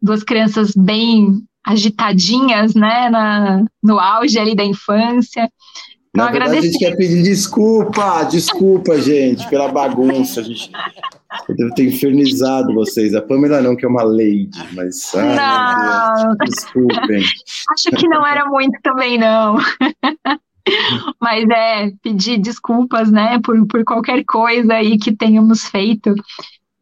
Duas 0.04 0.22
crianças 0.22 0.74
bem 0.76 1.42
agitadinhas, 1.66 2.76
né? 2.76 3.10
Na, 3.10 3.64
no 3.82 3.98
auge 4.00 4.38
ali 4.38 4.54
da 4.54 4.66
infância. 4.66 5.50
Então, 6.10 6.26
Na 6.26 6.32
verdade, 6.32 6.58
a 6.58 6.62
gente 6.62 6.78
quer 6.78 6.96
pedir 6.96 7.24
desculpa, 7.24 8.24
desculpa, 8.26 9.02
gente, 9.02 9.50
pela 9.50 9.72
bagunça. 9.72 10.42
A 10.42 10.44
gente, 10.44 10.70
eu 11.50 11.56
devo 11.56 11.74
ter 11.74 11.88
infernizado 11.88 12.72
vocês. 12.74 13.16
A 13.16 13.22
Pamela 13.22 13.62
não, 13.62 13.76
que 13.76 13.84
é 13.84 13.88
uma 13.88 14.04
lady, 14.04 14.52
mas. 14.74 15.12
meu 15.16 15.24
Não, 15.36 16.36
Deus, 16.38 16.50
desculpem. 16.52 17.24
acho 17.72 17.90
que 17.98 18.08
não 18.08 18.24
era 18.28 18.46
muito 18.46 18.78
também, 18.84 19.18
não. 19.18 19.58
Mas 21.20 21.44
é 21.50 21.92
pedir 22.02 22.38
desculpas, 22.38 23.12
né, 23.12 23.40
por, 23.44 23.66
por 23.68 23.84
qualquer 23.84 24.24
coisa 24.24 24.76
aí 24.76 24.98
que 24.98 25.12
tenhamos 25.16 25.66
feito. 25.66 26.14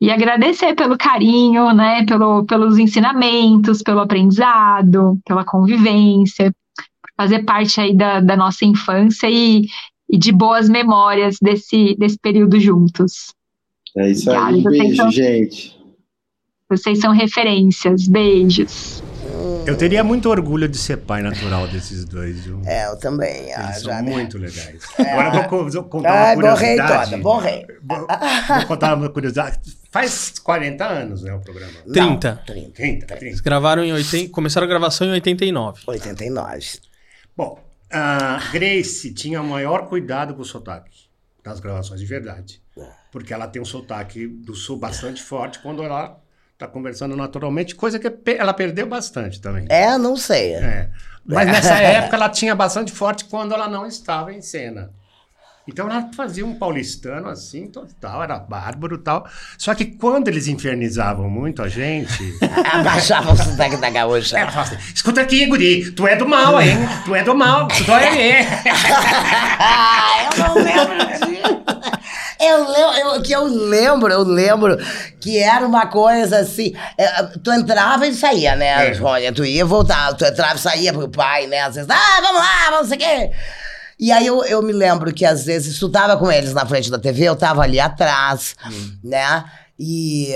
E 0.02 0.10
agradecer 0.10 0.74
pelo 0.74 0.98
carinho, 0.98 1.72
né, 1.74 2.04
pelo, 2.06 2.44
pelos 2.46 2.80
ensinamentos, 2.80 3.84
pelo 3.84 4.00
aprendizado, 4.00 5.20
pela 5.24 5.46
convivência, 5.46 6.52
fazer 7.16 7.44
parte 7.44 7.80
aí 7.80 7.96
da, 7.96 8.20
da 8.20 8.36
nossa 8.36 8.66
infância 8.66 9.30
e, 9.30 9.68
e 10.10 10.18
de 10.18 10.32
boas 10.32 10.68
memórias 10.68 11.38
desse, 11.40 11.96
desse 12.00 12.18
período 12.18 12.60
juntos. 12.60 13.32
É 13.96 14.10
isso 14.10 14.32
aí. 14.32 14.38
Um 14.38 14.60
Obrigada, 14.60 14.70
beijo, 14.72 14.94
então. 14.94 15.12
gente. 15.12 15.80
Vocês 16.68 17.00
são 17.00 17.12
referências. 17.12 18.08
Beijos. 18.08 19.04
Eu 19.66 19.78
teria 19.78 20.04
muito 20.04 20.30
orgulho 20.30 20.68
de 20.68 20.78
ser 20.78 20.98
pai 20.98 21.22
natural 21.22 21.68
desses 21.68 22.04
dois, 22.06 22.46
viu? 22.46 22.62
É, 22.66 22.88
eu 22.88 22.98
também. 22.98 23.54
ah, 23.54 23.64
Eles 23.66 23.82
já, 23.84 23.94
são 23.96 24.04
né? 24.04 24.12
muito 24.12 24.38
legais. 24.38 24.84
Agora 24.98 25.36
eu 25.36 25.50
vou 25.50 25.70
vou 25.70 25.84
contar 25.86 26.12
Ai, 26.12 26.36
uma 26.36 26.42
borrei 26.42 26.76
curiosidade. 26.78 27.12
toda, 27.12 27.24
borrei. 27.24 27.68
Vou, 27.84 28.08
vou 28.58 28.66
contar 28.68 28.96
uma 28.96 29.10
curiosidade. 29.10 29.60
Faz 29.92 30.40
40 30.40 30.86
anos, 30.86 31.22
né, 31.22 31.34
o 31.34 31.40
programa? 31.40 31.74
Não, 31.86 32.18
30. 32.18 32.44
30. 32.46 32.72
30, 32.72 33.06
30. 33.08 33.26
Eles 33.26 33.40
gravaram 33.42 33.84
em 33.84 33.92
80, 33.94 34.32
começaram 34.32 34.66
a 34.66 34.70
gravação 34.70 35.08
em 35.08 35.12
89. 35.12 35.82
89. 35.86 36.80
Bom, 37.36 37.60
a 37.92 38.40
Grace 38.52 39.14
tinha 39.14 39.42
o 39.42 39.46
maior 39.46 39.88
cuidado 39.88 40.34
com 40.34 40.42
o 40.42 40.46
sotaque 40.46 41.10
das 41.44 41.60
gravações 41.60 42.00
de 42.00 42.06
verdade. 42.06 42.62
Porque 43.12 43.34
ela 43.34 43.48
tem 43.48 43.62
um 43.62 43.66
sotaque 43.66 44.26
do 44.28 44.56
sul 44.56 44.78
bastante 44.78 45.22
forte 45.22 45.60
quando 45.60 45.84
ela 45.84 46.18
está 46.62 46.68
conversando 46.68 47.16
naturalmente, 47.16 47.76
coisa 47.76 47.98
que 47.98 48.12
ela 48.38 48.54
perdeu 48.54 48.86
bastante 48.86 49.42
também. 49.42 49.66
É, 49.70 49.98
não 49.98 50.16
sei. 50.16 50.54
É. 50.54 50.90
Mas 51.26 51.48
nessa 51.48 51.74
época 51.82 52.16
ela 52.16 52.30
tinha 52.30 52.54
bastante 52.54 52.92
forte 52.92 53.26
quando 53.26 53.54
ela 53.54 53.68
não 53.68 53.86
estava 53.86 54.32
em 54.32 54.42
cena. 54.42 54.92
Então 55.68 55.90
ela 55.90 56.10
fazia 56.16 56.46
um 56.46 56.56
paulistano 56.56 57.30
assim, 57.30 57.68
total, 57.68 58.24
era 58.24 58.40
bárbaro 58.40 58.96
e 58.96 58.98
tal. 58.98 59.28
Só 59.58 59.76
que 59.76 59.86
quando 59.86 60.28
eles 60.28 60.48
infernizavam 60.48 61.30
muito 61.30 61.62
a 61.62 61.68
gente, 61.70 62.34
Abaixava 62.74 63.32
o 63.32 63.38
sotaque 63.38 63.78
da 63.78 63.90
gaúcha. 63.90 64.40
ela 64.40 64.52
falava 64.52 64.76
assim: 64.76 64.94
escuta 64.94 65.22
aqui, 65.22 65.46
guri, 65.46 65.92
tu 65.92 66.08
é 66.08 66.16
do 66.16 66.28
mal, 66.28 66.60
hein? 66.62 66.78
Tu 67.06 67.14
é 67.16 67.24
do 67.24 67.36
mal, 67.36 67.68
tu 67.68 67.84
dói 67.84 68.04
aí. 68.04 68.34
Ah, 69.64 70.30
eu 70.36 70.44
não 70.48 70.56
lembro 70.56 71.08
disso. 71.08 71.62
Eu 72.40 72.72
lembro, 72.72 72.98
eu, 72.98 73.22
que 73.22 73.32
eu 73.32 73.44
lembro, 73.44 74.12
eu 74.12 74.24
lembro 74.24 74.78
que 75.20 75.38
era 75.38 75.66
uma 75.66 75.86
coisa 75.86 76.40
assim. 76.40 76.74
é, 76.98 77.24
tu 77.44 77.52
entrava 77.52 78.08
e 78.08 78.16
saía, 78.16 78.56
né, 78.56 78.88
É. 78.88 78.94
Rônia? 78.94 79.32
Tu 79.32 79.46
ia 79.46 79.64
voltar, 79.64 80.14
tu 80.16 80.26
entrava 80.26 80.56
e 80.56 80.60
saía 80.60 80.92
pro 80.92 81.08
pai, 81.08 81.46
né? 81.46 81.60
Às 81.62 81.76
vezes, 81.76 81.90
ah, 81.90 82.22
vamos 82.22 82.42
lá, 82.42 82.72
vamos 82.72 82.88
sei 82.88 82.98
o 82.98 83.00
quê. 83.00 83.32
E 84.02 84.12
aí 84.12 84.26
eu, 84.26 84.44
eu 84.46 84.64
me 84.64 84.74
lembro 84.74 85.14
que 85.14 85.24
às 85.24 85.46
vezes 85.46 85.74
estudava 85.74 86.18
com 86.18 86.32
eles 86.32 86.56
na 86.56 86.66
frente 86.66 86.90
da 86.90 86.98
TV, 86.98 87.26
eu 87.26 87.36
tava 87.36 87.62
ali 87.62 87.80
atrás, 87.80 88.56
né? 89.04 89.46
E, 89.78 90.34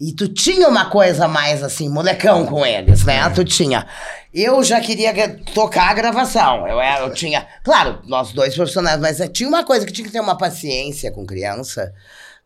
e 0.00 0.12
tu 0.12 0.26
tinha 0.26 0.68
uma 0.68 0.90
coisa 0.90 1.28
mais 1.28 1.62
assim, 1.62 1.88
molecão 1.88 2.44
com 2.44 2.66
eles, 2.66 3.04
né? 3.04 3.30
Tu 3.30 3.44
tinha. 3.44 3.86
Eu 4.34 4.60
já 4.64 4.80
queria 4.80 5.38
tocar 5.54 5.90
a 5.90 5.94
gravação. 5.94 6.66
Eu, 6.66 6.80
eu 6.80 7.14
tinha. 7.14 7.46
Claro, 7.62 8.00
nós 8.08 8.32
dois 8.32 8.56
profissionais, 8.56 8.98
mas 8.98 9.20
eh, 9.20 9.28
tinha 9.28 9.48
uma 9.48 9.62
coisa 9.62 9.86
que 9.86 9.92
tinha 9.92 10.04
que 10.04 10.12
ter 10.12 10.20
uma 10.20 10.36
paciência 10.36 11.12
com 11.12 11.24
criança, 11.24 11.94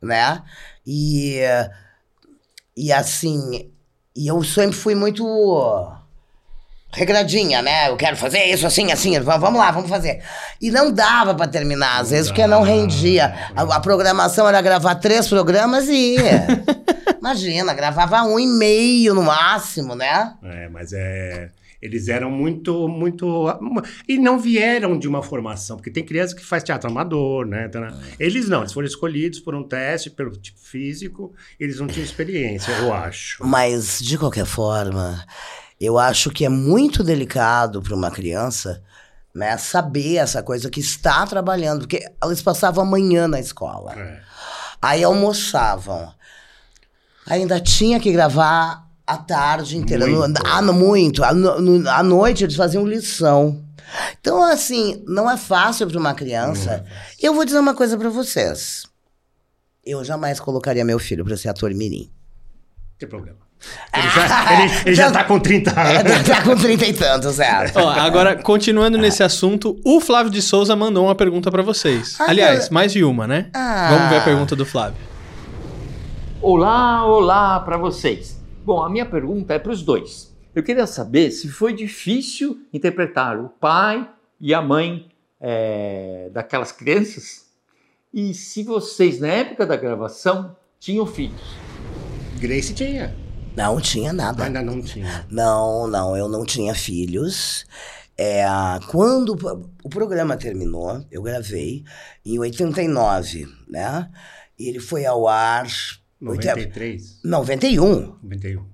né? 0.00 0.42
E. 0.86 1.40
E 2.76 2.92
assim. 2.92 3.70
E 4.14 4.28
eu 4.28 4.44
sempre 4.44 4.76
fui 4.76 4.94
muito 4.94 5.24
regradinha, 6.92 7.62
né? 7.62 7.88
Eu 7.88 7.96
quero 7.96 8.16
fazer 8.16 8.44
isso 8.44 8.66
assim, 8.66 8.90
assim, 8.92 9.18
va- 9.20 9.36
vamos 9.36 9.58
lá, 9.60 9.70
vamos 9.70 9.88
fazer. 9.88 10.22
E 10.60 10.70
não 10.70 10.92
dava 10.92 11.34
pra 11.34 11.46
terminar, 11.46 12.00
às 12.00 12.10
vezes, 12.10 12.28
porque 12.30 12.46
não 12.46 12.62
rendia. 12.62 13.34
A, 13.54 13.62
a 13.76 13.80
programação 13.80 14.48
era 14.48 14.60
gravar 14.60 14.94
três 14.96 15.28
programas 15.28 15.88
e. 15.88 16.16
Imagina, 17.20 17.74
gravava 17.74 18.22
um 18.22 18.38
e 18.38 18.46
meio 18.46 19.14
no 19.14 19.22
máximo, 19.22 19.94
né? 19.94 20.34
É, 20.42 20.68
mas 20.68 20.92
é. 20.92 21.50
Eles 21.82 22.08
eram 22.08 22.30
muito, 22.30 22.86
muito. 22.88 23.46
E 24.06 24.18
não 24.18 24.38
vieram 24.38 24.98
de 24.98 25.08
uma 25.08 25.22
formação, 25.22 25.76
porque 25.78 25.90
tem 25.90 26.04
criança 26.04 26.36
que 26.36 26.44
faz 26.44 26.62
teatro 26.62 26.90
amador, 26.90 27.46
né? 27.46 27.64
Então, 27.66 27.86
Eles 28.18 28.48
não, 28.50 28.60
eles 28.60 28.72
foram 28.74 28.86
escolhidos 28.86 29.40
por 29.40 29.54
um 29.54 29.62
teste, 29.62 30.10
pelo 30.10 30.30
tipo 30.32 30.58
físico, 30.60 31.32
eles 31.58 31.80
não 31.80 31.86
tinham 31.86 32.04
experiência, 32.04 32.70
eu 32.72 32.92
acho. 32.92 33.42
Mas, 33.46 33.98
de 33.98 34.18
qualquer 34.18 34.44
forma, 34.44 35.24
eu 35.80 35.98
acho 35.98 36.30
que 36.30 36.44
é 36.44 36.48
muito 36.48 37.02
delicado 37.02 37.80
para 37.82 37.94
uma 37.94 38.10
criança 38.10 38.82
né, 39.34 39.56
saber 39.56 40.16
essa 40.16 40.42
coisa 40.42 40.68
que 40.68 40.80
está 40.80 41.26
trabalhando, 41.26 41.80
porque 41.80 42.04
eles 42.24 42.42
passavam 42.42 42.84
a 42.84 42.86
manhã 42.86 43.26
na 43.28 43.38
escola. 43.40 43.94
É. 43.98 44.20
Aí 44.82 45.02
almoçavam. 45.04 46.12
Ainda 47.26 47.60
tinha 47.60 48.00
que 48.00 48.10
gravar 48.12 48.86
a 49.06 49.16
tarde 49.16 49.76
inteira. 49.76 50.06
Muito. 50.06 50.42
ah, 50.44 50.62
muito. 50.62 51.22
À 51.24 51.32
no- 51.32 51.88
à 51.88 52.02
noite 52.02 52.44
eles 52.44 52.56
faziam 52.56 52.86
lição. 52.86 53.64
Então, 54.20 54.42
assim, 54.42 55.02
não 55.06 55.28
é 55.30 55.36
fácil 55.36 55.86
para 55.88 55.98
uma 55.98 56.14
criança. 56.14 56.84
Eu 57.20 57.34
vou 57.34 57.44
dizer 57.44 57.58
uma 57.58 57.74
coisa 57.74 57.96
para 57.98 58.08
vocês. 58.08 58.84
Eu 59.84 60.04
jamais 60.04 60.38
colocaria 60.38 60.84
meu 60.84 60.98
filho 60.98 61.24
para 61.24 61.36
ser 61.36 61.48
ator 61.48 61.72
mirim. 61.74 62.04
Não 62.04 62.98
tem 62.98 63.08
problema. 63.08 63.38
Ele 63.94 64.08
já, 64.08 64.52
ele, 64.62 64.72
ele 64.86 64.94
já 64.94 65.10
tá 65.10 65.24
com 65.24 65.38
30 65.38 65.70
É, 65.70 65.96
anos. 65.98 66.28
tá 66.28 66.42
com 66.42 66.56
30 66.56 66.86
e 66.86 66.92
tantos, 66.94 67.38
é. 67.40 67.72
Ó, 67.74 67.88
agora, 67.90 68.36
continuando 68.36 68.96
nesse 68.98 69.22
assunto, 69.22 69.78
o 69.84 70.00
Flávio 70.00 70.30
de 70.32 70.40
Souza 70.40 70.74
mandou 70.74 71.04
uma 71.04 71.14
pergunta 71.14 71.50
pra 71.50 71.62
vocês. 71.62 72.16
Ah, 72.20 72.26
Aliás, 72.30 72.66
eu- 72.66 72.72
mais 72.72 72.92
de 72.92 73.04
uma, 73.04 73.26
né? 73.26 73.50
Ah. 73.54 73.88
Vamos 73.90 74.08
ver 74.10 74.16
a 74.16 74.20
pergunta 74.22 74.56
do 74.56 74.64
Flávio. 74.64 74.96
Olá, 76.40 77.04
olá 77.06 77.60
para 77.60 77.76
vocês. 77.76 78.40
Bom, 78.64 78.82
a 78.82 78.88
minha 78.88 79.04
pergunta 79.06 79.54
é 79.54 79.58
para 79.58 79.72
os 79.72 79.82
dois. 79.82 80.34
Eu 80.54 80.62
queria 80.62 80.86
saber 80.86 81.30
se 81.30 81.48
foi 81.48 81.72
difícil 81.72 82.58
interpretar 82.72 83.38
o 83.38 83.48
pai 83.48 84.08
e 84.40 84.52
a 84.54 84.60
mãe 84.62 85.06
é, 85.40 86.28
daquelas 86.32 86.72
crianças 86.72 87.44
e 88.12 88.34
se 88.34 88.64
vocês, 88.64 89.20
na 89.20 89.28
época 89.28 89.64
da 89.66 89.76
gravação, 89.76 90.56
tinham 90.78 91.06
filhos. 91.06 91.40
Grace 92.38 92.72
tinha. 92.74 93.14
Não 93.62 93.80
tinha 93.80 94.12
nada. 94.12 94.44
Ainda 94.44 94.62
não 94.62 94.80
tinha. 94.80 95.26
Não, 95.30 95.86
não, 95.86 96.16
eu 96.16 96.28
não 96.28 96.44
tinha 96.44 96.74
filhos. 96.74 97.64
É, 98.16 98.44
quando 98.88 99.36
o 99.82 99.88
programa 99.88 100.36
terminou, 100.36 101.04
eu 101.10 101.22
gravei 101.22 101.84
em 102.24 102.38
89, 102.38 103.48
né? 103.68 104.08
E 104.58 104.68
ele 104.68 104.80
foi 104.80 105.06
ao 105.06 105.26
ar. 105.26 105.66
93, 106.20 107.20
91. 107.24 108.14
91. 108.22 108.64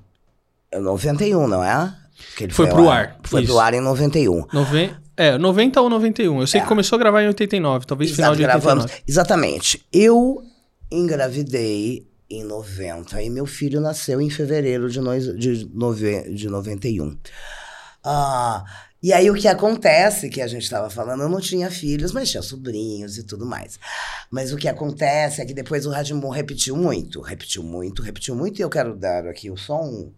É 0.73 0.81
91, 0.81 1.47
não 1.47 1.63
é? 1.63 1.97
Que 2.37 2.45
ele 2.45 2.53
Foi 2.53 2.69
ao 2.69 2.75
pro 2.75 2.91
ar, 2.91 3.21
Foi 3.23 3.43
isso. 3.43 3.53
pro 3.53 3.61
ar 3.61 3.75
em 3.75 3.81
91. 3.81 4.47
Noven... 4.53 4.91
É, 5.17 5.39
90 5.39 5.81
ou 5.81 5.89
91. 5.89 6.41
Eu 6.41 6.47
sei 6.47 6.61
que 6.61 6.67
começou 6.67 6.97
a 6.97 6.99
gravar 6.99 7.23
em 7.23 7.29
89, 7.29 7.87
talvez 7.87 8.11
final 8.11 8.33
Exato, 8.33 8.37
de 8.37 8.45
89. 8.45 8.75
gravamos. 8.75 9.03
Exatamente. 9.09 9.87
Eu 9.93 10.43
engravidei 10.91 12.06
em 12.31 12.45
90 12.45 13.23
e 13.23 13.31
meu 13.31 13.47
filho 13.47 13.81
nasceu 13.81 14.21
em 14.21 14.31
fevereiro 14.31 14.91
de, 14.91 15.01
nois- 15.01 15.37
de, 15.39 15.69
nove, 15.75 16.31
de 16.35 16.49
91. 16.49 17.17
Ah, 18.05 18.65
e 19.03 19.13
aí 19.13 19.31
o 19.31 19.35
que 19.35 19.49
acontece, 19.49 20.29
que 20.31 20.41
a 20.41 20.47
gente 20.47 20.63
estava 20.63 20.89
falando, 20.91 21.23
eu 21.23 21.29
não 21.29 21.41
tinha 21.41 21.71
filhos, 21.71 22.13
mas 22.13 22.31
tinha 22.31 22.43
sobrinhos 22.43 23.19
e 23.19 23.25
tudo 23.25 23.45
mais. 23.47 23.79
Mas 24.31 24.53
o 24.53 24.57
que 24.57 24.69
acontece 24.69 25.41
é 25.41 25.47
que 25.47 25.55
depois 25.55 25.87
o 25.87 25.91
Radimon 25.91 26.31
repetiu 26.31 26.77
muito, 26.77 27.21
repetiu 27.21 27.63
muito, 27.63 28.03
repetiu 28.03 28.35
muito, 28.35 28.59
e 28.59 28.63
eu 28.63 28.71
quero 28.71 28.97
dar 28.97 29.27
aqui 29.27 29.53
só 29.57 29.81
um. 29.83 30.13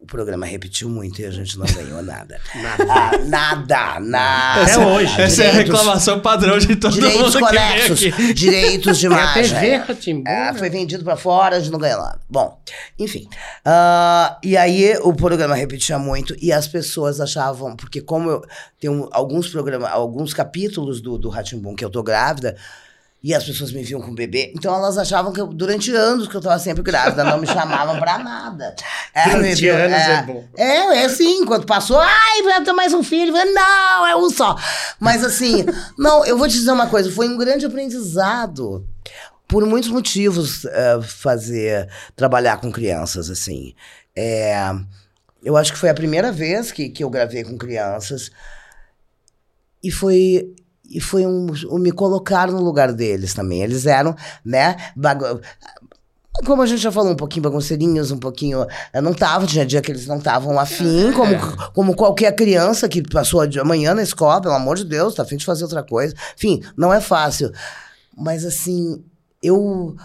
O 0.00 0.06
programa 0.06 0.46
repetiu 0.46 0.88
muito 0.88 1.20
e 1.20 1.24
a 1.26 1.30
gente 1.30 1.58
não 1.58 1.66
ganhou 1.74 2.00
nada. 2.02 2.40
Nada. 2.54 2.84
Ah, 2.88 3.18
nada, 3.26 4.00
nada. 4.00 4.62
Até 4.62 4.78
hoje. 4.78 5.20
Essa 5.20 5.42
é 5.42 5.46
a 5.48 5.50
Direitos- 5.50 5.74
reclamação 5.78 6.20
padrão 6.20 6.56
de 6.58 6.76
todo 6.76 6.92
Direitos 6.94 7.20
mundo 7.20 7.32
que 7.32 7.38
conexos, 7.44 8.04
aqui. 8.06 8.32
direitos 8.32 8.98
de 8.98 9.08
Tem 9.08 9.18
a 9.18 9.20
imagem. 9.22 9.54
TV, 9.60 9.76
Ratimbu. 9.76 10.28
É, 10.30 10.54
foi 10.54 10.70
vendido 10.70 11.04
pra 11.04 11.16
fora, 11.16 11.56
a 11.56 11.60
gente 11.60 11.72
não 11.72 11.78
ganhou 11.80 12.00
nada. 12.00 12.20
Bom, 12.30 12.58
enfim. 12.98 13.28
Ah, 13.64 14.38
e 14.42 14.56
aí 14.56 14.96
o 15.02 15.12
programa 15.12 15.54
repetia 15.56 15.98
muito 15.98 16.34
e 16.40 16.52
as 16.52 16.66
pessoas 16.68 17.20
achavam, 17.20 17.74
porque 17.76 18.00
como 18.00 18.30
eu 18.30 18.42
tenho 18.80 19.08
alguns 19.12 19.48
programas, 19.48 19.90
alguns 19.92 20.32
capítulos 20.32 21.00
do, 21.00 21.18
do 21.18 21.28
Ratimbum 21.28 21.74
que 21.74 21.84
eu 21.84 21.90
tô 21.90 22.02
grávida, 22.02 22.56
e 23.22 23.34
as 23.34 23.42
pessoas 23.44 23.72
me 23.72 23.82
viam 23.82 24.00
com 24.00 24.14
bebê, 24.14 24.52
então 24.54 24.72
elas 24.74 24.96
achavam 24.96 25.32
que 25.32 25.40
eu, 25.40 25.48
durante 25.48 25.92
anos 25.92 26.28
que 26.28 26.36
eu 26.36 26.40
tava 26.40 26.56
sempre 26.60 26.84
grávida, 26.84 27.24
não 27.24 27.38
me 27.38 27.46
chamavam 27.48 27.98
pra 27.98 28.16
nada. 28.18 28.76
É, 29.12 29.30
Durante 29.30 29.60
viu- 29.60 29.74
anos 29.74 29.92
é, 29.92 30.12
é 30.14 30.22
bom. 30.22 30.44
é, 30.56 30.76
é 31.00 31.04
assim, 31.04 31.44
quando 31.44 31.66
passou, 31.66 31.98
ai, 31.98 32.42
vai 32.44 32.62
ter 32.62 32.72
mais 32.72 32.94
um 32.94 33.02
filho. 33.02 33.32
Falei, 33.32 33.52
não, 33.52 34.06
é 34.06 34.14
um 34.16 34.30
só. 34.30 34.54
Mas 35.00 35.24
assim, 35.24 35.64
não, 35.98 36.24
eu 36.24 36.38
vou 36.38 36.46
te 36.46 36.54
dizer 36.54 36.70
uma 36.70 36.86
coisa, 36.86 37.10
foi 37.10 37.28
um 37.28 37.36
grande 37.36 37.66
aprendizado. 37.66 38.86
Por 39.48 39.64
muitos 39.66 39.90
motivos, 39.90 40.64
eh, 40.66 41.00
fazer, 41.02 41.88
trabalhar 42.14 42.58
com 42.60 42.70
crianças, 42.70 43.30
assim. 43.30 43.74
É, 44.14 44.54
eu 45.42 45.56
acho 45.56 45.72
que 45.72 45.78
foi 45.78 45.88
a 45.88 45.94
primeira 45.94 46.30
vez 46.30 46.70
que, 46.70 46.88
que 46.90 47.02
eu 47.02 47.08
gravei 47.08 47.42
com 47.42 47.56
crianças. 47.56 48.30
E 49.82 49.90
foi, 49.90 50.54
e 50.88 51.00
foi 51.00 51.26
um, 51.26 51.46
um 51.70 51.78
me 51.78 51.92
colocar 51.92 52.48
no 52.50 52.62
lugar 52.62 52.92
deles 52.92 53.34
também. 53.34 53.62
Eles 53.62 53.86
eram, 53.86 54.14
né, 54.44 54.76
como 56.44 56.62
a 56.62 56.66
gente 56.66 56.80
já 56.80 56.92
falou, 56.92 57.12
um 57.12 57.16
pouquinho 57.16 57.42
bagunceirinhos, 57.42 58.10
um 58.10 58.18
pouquinho. 58.18 58.66
eh, 58.92 59.00
Não 59.00 59.12
tava, 59.12 59.46
tinha 59.46 59.66
dia 59.66 59.80
que 59.80 59.90
eles 59.90 60.06
não 60.06 60.18
estavam 60.18 60.58
afim, 60.58 61.12
como, 61.12 61.34
como 61.72 61.96
qualquer 61.96 62.34
criança 62.34 62.88
que 62.88 63.02
passou 63.02 63.46
de 63.46 63.62
manhã 63.64 63.94
na 63.94 64.02
escola, 64.02 64.40
pelo 64.40 64.54
amor 64.54 64.76
de 64.76 64.84
Deus, 64.84 65.14
tá 65.14 65.22
afim 65.24 65.36
de 65.36 65.44
fazer 65.44 65.64
outra 65.64 65.82
coisa. 65.82 66.14
Enfim, 66.36 66.62
não 66.76 66.92
é 66.92 67.00
fácil. 67.00 67.52
Mas 68.16 68.44
assim, 68.44 69.02
eu. 69.42 69.96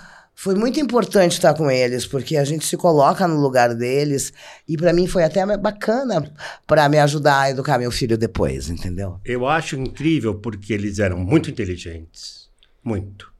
Foi 0.44 0.56
muito 0.56 0.78
importante 0.78 1.32
estar 1.32 1.54
com 1.54 1.72
eles, 1.72 2.06
porque 2.06 2.36
a 2.36 2.44
gente 2.44 2.66
se 2.66 2.76
coloca 2.76 3.26
no 3.26 3.40
lugar 3.40 3.74
deles. 3.74 4.34
E 4.68 4.76
pra 4.76 4.92
mim 4.92 5.08
foi 5.08 5.24
até 5.24 5.46
bacana 5.56 6.30
pra 6.68 6.90
me 6.90 7.00
ajudar 7.00 7.44
a 7.44 7.50
educar 7.52 7.80
meu 7.80 7.90
filho 7.90 8.18
depois, 8.18 8.70
entendeu? 8.70 9.22
Eu 9.24 9.48
acho 9.48 9.78
incrível 9.78 10.36
porque 10.36 10.74
eles 10.74 11.00
eram 11.00 11.18
muito 11.18 11.50
inteligentes. 11.50 12.50
Muito. 12.84 13.32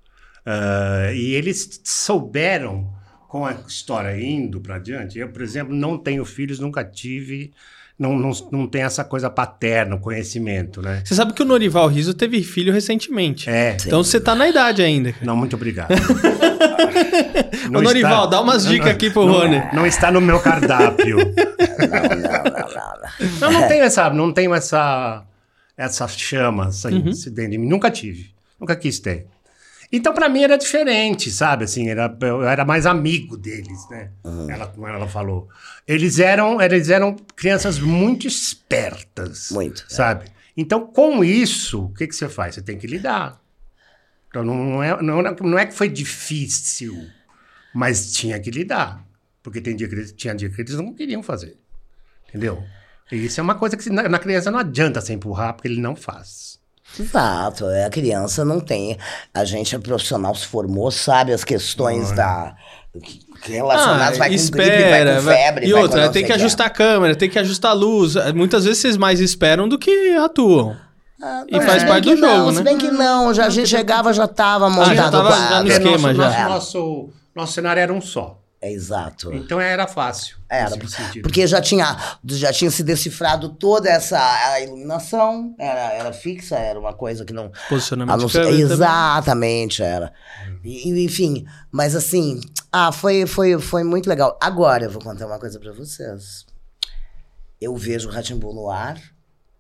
Ah, 0.46 1.12
e 1.14 1.34
eles 1.34 1.82
souberam, 1.84 2.90
com 3.28 3.46
a 3.46 3.52
história 3.68 4.18
indo 4.18 4.62
para 4.62 4.76
adiante. 4.76 5.20
Eu, 5.20 5.28
por 5.28 5.42
exemplo, 5.42 5.76
não 5.76 5.98
tenho 5.98 6.24
filhos, 6.24 6.58
nunca 6.58 6.86
tive. 6.86 7.52
Não, 7.98 8.18
não, 8.18 8.32
não 8.52 8.68
tem 8.68 8.82
essa 8.82 9.04
coisa 9.04 9.30
paterna, 9.30 9.96
o 9.96 10.00
conhecimento, 10.00 10.82
né? 10.82 11.02
Você 11.06 11.14
sabe 11.14 11.32
que 11.34 11.42
o 11.42 11.46
Norival 11.46 11.88
Riso 11.88 12.14
teve 12.14 12.42
filho 12.44 12.74
recentemente. 12.74 13.50
É. 13.50 13.78
Então 13.86 14.04
você 14.04 14.20
tá 14.20 14.34
na 14.34 14.48
idade 14.50 14.82
ainda. 14.82 15.14
cara. 15.14 15.26
Não, 15.26 15.38
muito 15.38 15.56
obrigado. 15.56 15.94
Ô, 17.74 17.82
Norival, 17.82 18.28
dá 18.28 18.42
umas 18.42 18.66
dicas 18.66 18.90
aqui 18.90 19.10
pro 19.10 19.26
não, 19.26 19.34
Rony. 19.34 19.62
Não 19.74 19.86
está 19.86 20.12
no 20.12 20.20
meu 20.22 20.40
cardápio. 20.40 21.18
Não, 21.18 21.24
não, 21.88 22.16
não, 22.16 22.44
não. 22.44 22.70
não. 23.42 23.48
Eu 23.48 23.52
não 23.52 23.68
tenho 23.68 23.84
essa, 23.84 24.10
não 24.10 24.34
tenho 24.34 24.54
essa, 24.54 25.24
essa 25.78 26.08
chama 26.08 26.64
Uhum. 26.64 26.70
assim, 27.10 27.32
dentro 27.32 27.52
de 27.52 27.58
mim. 27.58 27.68
Nunca 27.68 27.90
tive. 27.92 28.32
Nunca 28.60 28.76
quis 28.76 29.00
ter. 29.00 29.28
Então, 29.96 30.12
pra 30.12 30.28
mim, 30.28 30.42
era 30.42 30.58
diferente, 30.58 31.30
sabe? 31.30 31.66
Assim, 31.66 31.88
era, 31.88 32.18
eu 32.22 32.44
era 32.44 32.66
mais 32.66 32.88
amigo 32.88 33.38
deles, 33.38 33.88
né? 33.92 34.10
Ela, 34.50 34.66
como 34.66 34.88
ela 34.88 35.08
falou. 35.08 35.48
Eles 35.88 36.18
eram, 36.18 36.60
eles 36.60 36.90
eram 36.90 37.16
crianças 37.36 37.78
muito 37.78 38.26
espertas. 38.26 39.52
Muito. 39.52 39.86
Sabe? 39.88 40.26
Então, 40.58 40.88
com 40.88 41.24
isso, 41.24 41.86
o 41.86 41.94
que, 41.94 42.08
que 42.08 42.16
você 42.16 42.28
faz? 42.28 42.56
Você 42.56 42.62
tem 42.64 42.78
que 42.80 42.88
lidar. 42.88 43.40
Então, 44.30 44.44
não, 44.44 44.82
é, 44.82 45.00
não, 45.02 45.20
é- 45.20 45.36
não 45.42 45.60
é 45.60 45.66
que 45.68 45.76
foi 45.76 45.88
difícil, 45.90 47.08
mas 47.72 48.12
tinha 48.14 48.40
que 48.40 48.50
lidar. 48.50 49.06
Porque 49.44 49.62
tem 49.62 49.76
dia 49.76 49.88
que 49.88 49.94
eles, 49.94 50.12
tinha 50.12 50.34
dia 50.34 50.50
que 50.50 50.60
eles 50.60 50.74
não 50.76 50.92
queriam 50.92 51.22
fazer. 51.22 51.56
Entendeu? 52.30 52.64
E 53.12 53.26
isso 53.26 53.40
é 53.40 53.44
uma 53.44 53.54
coisa 53.54 53.78
que 53.78 53.88
na, 53.92 54.10
na 54.10 54.18
criança 54.18 54.50
não 54.50 54.58
adianta 54.58 55.00
você 55.02 55.14
empurrar, 55.14 55.54
porque 55.54 55.68
ele 55.68 55.80
não 55.80 55.96
faz. 55.96 56.60
Exato, 57.00 57.66
é, 57.70 57.86
a 57.86 57.90
criança 57.90 58.44
não 58.46 58.60
tem. 58.60 58.98
A 59.34 59.44
gente 59.46 59.76
é 59.76 59.80
profissional, 59.80 60.34
se 60.36 60.46
formou, 60.46 60.92
sabe 60.92 61.34
as 61.34 61.44
questões 61.44 62.12
da. 62.12 62.56
que- 63.04 63.22
Relacionadas, 63.52 64.18
vai 64.18 64.30
com 64.30 64.36
gripe, 64.36 64.58
vai 64.58 64.70
Ah, 64.72 64.78
espera, 64.80 65.16
com 65.16 65.22
febre. 65.24 65.68
E 65.68 65.74
vai 65.74 65.82
outra, 65.82 66.10
tem 66.10 66.22
que 66.24 66.28
quê. 66.28 66.34
ajustar 66.34 66.68
a 66.68 66.70
câmera, 66.70 67.14
tem 67.16 67.30
que 67.30 67.38
ajustar 67.38 67.72
a 67.72 67.74
luz. 67.74 68.14
Muitas 68.34 68.64
vezes 68.64 68.80
vocês 68.82 68.96
mais 68.96 69.20
esperam 69.20 69.68
do 69.68 69.78
que 69.78 70.16
atuam. 70.16 70.78
Ah, 71.22 71.44
E 71.50 71.58
não, 71.58 71.62
faz 71.62 71.82
se 71.82 71.88
parte 71.88 72.04
do 72.06 72.16
que 72.16 72.22
não, 72.22 72.38
jogo, 72.38 72.52
Se 72.52 72.58
né? 72.60 72.64
bem 72.64 72.78
que 72.78 72.90
não, 72.92 73.34
já, 73.34 73.46
a 73.48 73.50
gente 73.50 73.68
chegava, 73.68 74.14
já 74.14 74.26
estava 74.26 74.70
montado 74.70 74.96
já 74.96 75.10
tava 75.12 75.32
já 75.32 75.62
no 75.64 75.68
esquema. 75.70 76.14
nosso, 76.14 76.16
já. 76.16 76.24
Nosso, 76.24 76.38
É. 76.38 76.50
nosso, 76.50 77.10
nosso 77.36 77.54
cenário 77.54 77.82
era 77.82 77.92
um 77.94 78.00
só. 78.02 78.40
É, 78.63 78.72
exato. 78.72 79.34
Então 79.34 79.60
era 79.60 79.86
fácil. 79.86 80.38
Era. 80.50 80.72
Porque 81.22 81.46
já 81.46 81.62
tinha, 81.62 82.17
já 82.24 82.53
tinha 82.53 82.72
se 82.72 82.82
decifrado 82.82 83.50
toda 83.50 83.89
essa 83.89 84.17
a 84.17 84.62
iluminação, 84.62 85.53
era, 85.60 85.91
era 85.91 86.13
fixa, 86.13 86.55
era 86.55 86.79
uma 86.79 86.93
coisa 86.93 87.25
que 87.25 87.34
não. 87.34 87.51
Posicionamento 87.67 88.17
não 88.17 88.25
de 88.25 88.32
câmera 88.32 88.51
também. 88.51 88.62
exatamente, 88.62 89.84
era. 89.84 90.13
E, 90.63 91.03
enfim, 91.03 91.46
mas 91.70 91.93
assim, 91.93 92.39
ah, 92.72 92.93
foi, 92.93 93.25
foi, 93.25 93.60
foi 93.60 93.84
muito 93.84 94.08
legal. 94.08 94.39
Agora 94.41 94.86
eu 94.86 94.89
vou 94.89 95.01
contar 95.01 95.25
uma 95.25 95.39
coisa 95.39 95.60
pra 95.60 95.74
vocês. 95.74 96.46
Eu 97.60 97.75
vejo 97.75 98.08
o 98.08 98.12
Ratimbu 98.13 98.53
no 98.53 98.70
ar 98.70 98.98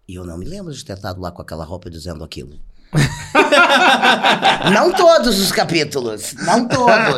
e 0.07 0.15
eu 0.15 0.23
não 0.23 0.37
me 0.37 0.45
lembro 0.45 0.71
de 0.71 0.85
ter 0.85 0.93
estado 0.93 1.19
lá 1.19 1.29
com 1.29 1.41
aquela 1.41 1.65
roupa 1.65 1.89
dizendo 1.89 2.23
aquilo. 2.23 2.57
não 4.73 4.91
todos 4.91 5.39
os 5.39 5.51
capítulos, 5.51 6.33
não 6.45 6.67
todos. 6.67 7.15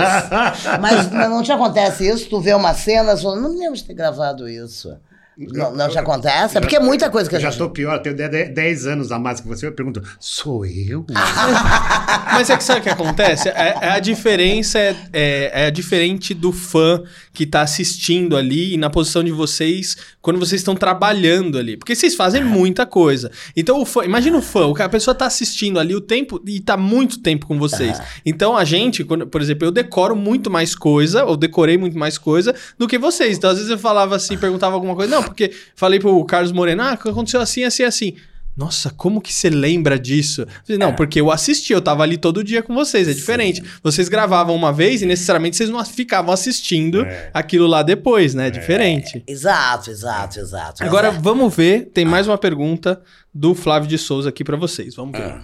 Mas 0.82 1.12
não 1.12 1.44
te 1.44 1.52
acontece 1.52 2.08
isso? 2.08 2.30
Tu 2.30 2.40
vê 2.40 2.54
uma 2.54 2.74
cena 2.74 3.16
fala, 3.18 3.36
não 3.36 3.58
lembro 3.58 3.76
de 3.76 3.84
ter 3.84 3.94
gravado 3.94 4.48
isso. 4.48 4.98
Não, 5.38 5.76
não 5.76 5.90
te 5.90 5.98
acontece? 5.98 6.58
É 6.58 6.62
porque 6.62 6.78
é 6.78 6.80
muita 6.80 7.10
coisa 7.10 7.30
que 7.30 7.36
a 7.36 7.38
Eu 7.38 7.42
já 7.42 7.50
gente... 7.50 7.56
estou 7.56 7.70
pior, 7.70 8.00
tenho 8.00 8.16
10 8.16 8.88
anos 8.88 9.12
a 9.12 9.20
mais 9.20 9.42
que 9.42 9.48
você. 9.48 9.68
Eu 9.68 9.74
pergunto, 9.74 10.02
sou 10.20 10.66
eu? 10.66 11.06
Mas 12.32 12.50
é 12.50 12.58
que 12.58 12.64
sabe 12.64 12.80
o 12.80 12.84
que 12.84 12.90
acontece? 12.90 13.50
É, 13.50 13.78
é 13.82 13.90
a 13.92 14.00
diferença 14.00 14.80
é, 14.80 14.96
é, 15.12 15.68
é 15.68 15.72
diferente 15.72 16.34
do 16.34 16.52
fã 16.52 17.04
que 17.34 17.46
tá 17.46 17.62
assistindo 17.62 18.38
ali 18.38 18.74
e 18.74 18.78
na 18.78 18.90
posição 18.90 19.24
de 19.24 19.32
vocês 19.32 19.98
quando 20.22 20.40
vocês 20.40 20.62
estão 20.62 20.76
trabalhando 20.76 21.58
ali. 21.58 21.76
Porque 21.78 21.94
vocês 21.96 22.16
fazem 22.16 22.44
muita 22.44 22.86
coisa. 22.86 23.30
Então, 23.56 23.82
o 23.82 23.86
fã, 23.86 24.04
imagina 24.06 24.38
o 24.38 24.42
fã, 24.42 24.66
o 24.66 24.74
que 24.74 24.82
a 24.82 24.90
pessoa 24.90 25.14
tá 25.14 25.26
assistindo 25.26 25.80
ali 25.80 25.94
o 25.94 26.02
tempo 26.02 26.42
e 26.48 26.60
tá 26.60 26.78
muito 26.78 27.20
tempo 27.20 27.46
com 27.46 27.60
vocês. 27.60 28.00
Então, 28.26 28.56
a 28.56 28.64
gente, 28.64 29.04
quando, 29.04 29.28
por 29.28 29.42
exemplo, 29.42 29.68
eu 29.68 29.72
decoro 29.72 30.16
muito 30.16 30.50
mais 30.50 30.74
coisa, 30.74 31.26
ou 31.26 31.36
decorei 31.36 31.78
muito 31.78 31.98
mais 31.98 32.18
coisa 32.18 32.56
do 32.78 32.88
que 32.88 32.98
vocês. 32.98 33.38
Então, 33.38 33.50
às 33.50 33.58
vezes 33.58 33.70
eu 33.70 33.78
falava 33.78 34.16
assim, 34.16 34.38
perguntava 34.38 34.76
alguma 34.76 34.96
coisa. 34.96 35.14
Não, 35.14 35.25
porque 35.26 35.52
falei 35.76 36.00
pro 36.00 36.24
Carlos 36.26 36.52
Moreno, 36.52 36.82
ah, 36.84 36.92
aconteceu 36.92 37.42
assim, 37.42 37.64
assim, 37.64 37.84
assim. 37.84 38.16
Nossa, 38.58 38.90
como 38.90 39.20
que 39.20 39.34
você 39.34 39.50
lembra 39.50 40.00
disso? 40.00 40.48
Não, 40.80 40.96
porque 40.96 41.20
eu 41.20 41.30
assisti, 41.30 41.74
eu 41.74 41.82
tava 41.82 42.04
ali 42.04 42.16
todo 42.16 42.42
dia 42.42 42.64
com 42.64 42.74
vocês, 42.74 43.06
é 43.10 43.14
diferente. 43.14 43.62
Vocês 43.84 44.08
gravavam 44.08 44.56
uma 44.56 44.72
vez 44.72 45.02
e 45.02 45.06
necessariamente 45.06 45.58
vocês 45.58 45.70
não 45.70 45.84
ficavam 45.84 46.34
assistindo 46.34 47.02
É. 47.06 47.30
aquilo 47.34 47.68
lá 47.68 47.84
depois, 47.84 48.34
né? 48.34 48.48
É 48.48 48.50
diferente. 48.50 49.22
Exato, 49.28 49.92
exato, 49.92 50.40
exato. 50.40 50.76
Mas 50.80 50.88
Agora 50.88 51.10
é- 51.10 51.12
vamos 51.12 51.54
ver, 51.54 51.88
tem 51.94 52.06
mais 52.06 52.30
uma 52.30 52.38
pergunta 52.38 53.02
do 53.34 53.54
Flávio 53.54 53.90
de 53.90 53.98
Souza 53.98 54.30
aqui 54.30 54.42
pra 54.42 54.56
vocês. 54.56 54.96
Vamos 54.96 55.20
ver. 55.20 55.36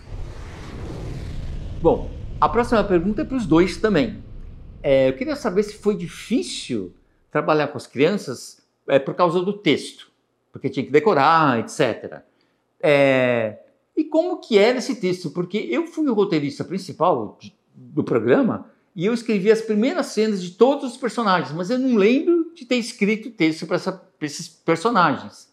Bom, 1.81 2.09
a 2.39 2.47
próxima 2.47 2.81
pergunta 2.83 3.23
é 3.23 3.25
para 3.25 3.35
os 3.35 3.45
dois 3.45 3.75
também. 3.75 4.23
É, 4.81 5.09
eu 5.09 5.13
queria 5.13 5.35
saber 5.35 5.63
se 5.63 5.73
foi 5.75 5.97
difícil 5.97 6.93
trabalhar 7.29 7.67
com 7.67 7.77
as 7.77 7.87
crianças 7.87 8.60
é, 8.91 8.99
por 8.99 9.13
causa 9.13 9.41
do 9.41 9.53
texto, 9.53 10.11
porque 10.51 10.69
tinha 10.69 10.85
que 10.85 10.91
decorar, 10.91 11.59
etc. 11.59 12.19
É, 12.81 13.57
e 13.95 14.03
como 14.03 14.41
que 14.41 14.57
era 14.57 14.79
esse 14.79 14.95
texto? 14.95 15.31
Porque 15.31 15.57
eu 15.57 15.87
fui 15.87 16.09
o 16.09 16.13
roteirista 16.13 16.65
principal 16.65 17.37
de- 17.39 17.55
do 17.73 18.03
programa 18.03 18.69
e 18.93 19.05
eu 19.05 19.13
escrevi 19.13 19.49
as 19.49 19.61
primeiras 19.61 20.07
cenas 20.07 20.43
de 20.43 20.51
todos 20.51 20.91
os 20.91 20.97
personagens, 20.97 21.53
mas 21.53 21.69
eu 21.69 21.79
não 21.79 21.95
lembro 21.95 22.51
de 22.53 22.65
ter 22.65 22.75
escrito 22.75 23.31
texto 23.31 23.65
para 23.65 23.77
esses 24.19 24.49
personagens. 24.49 25.49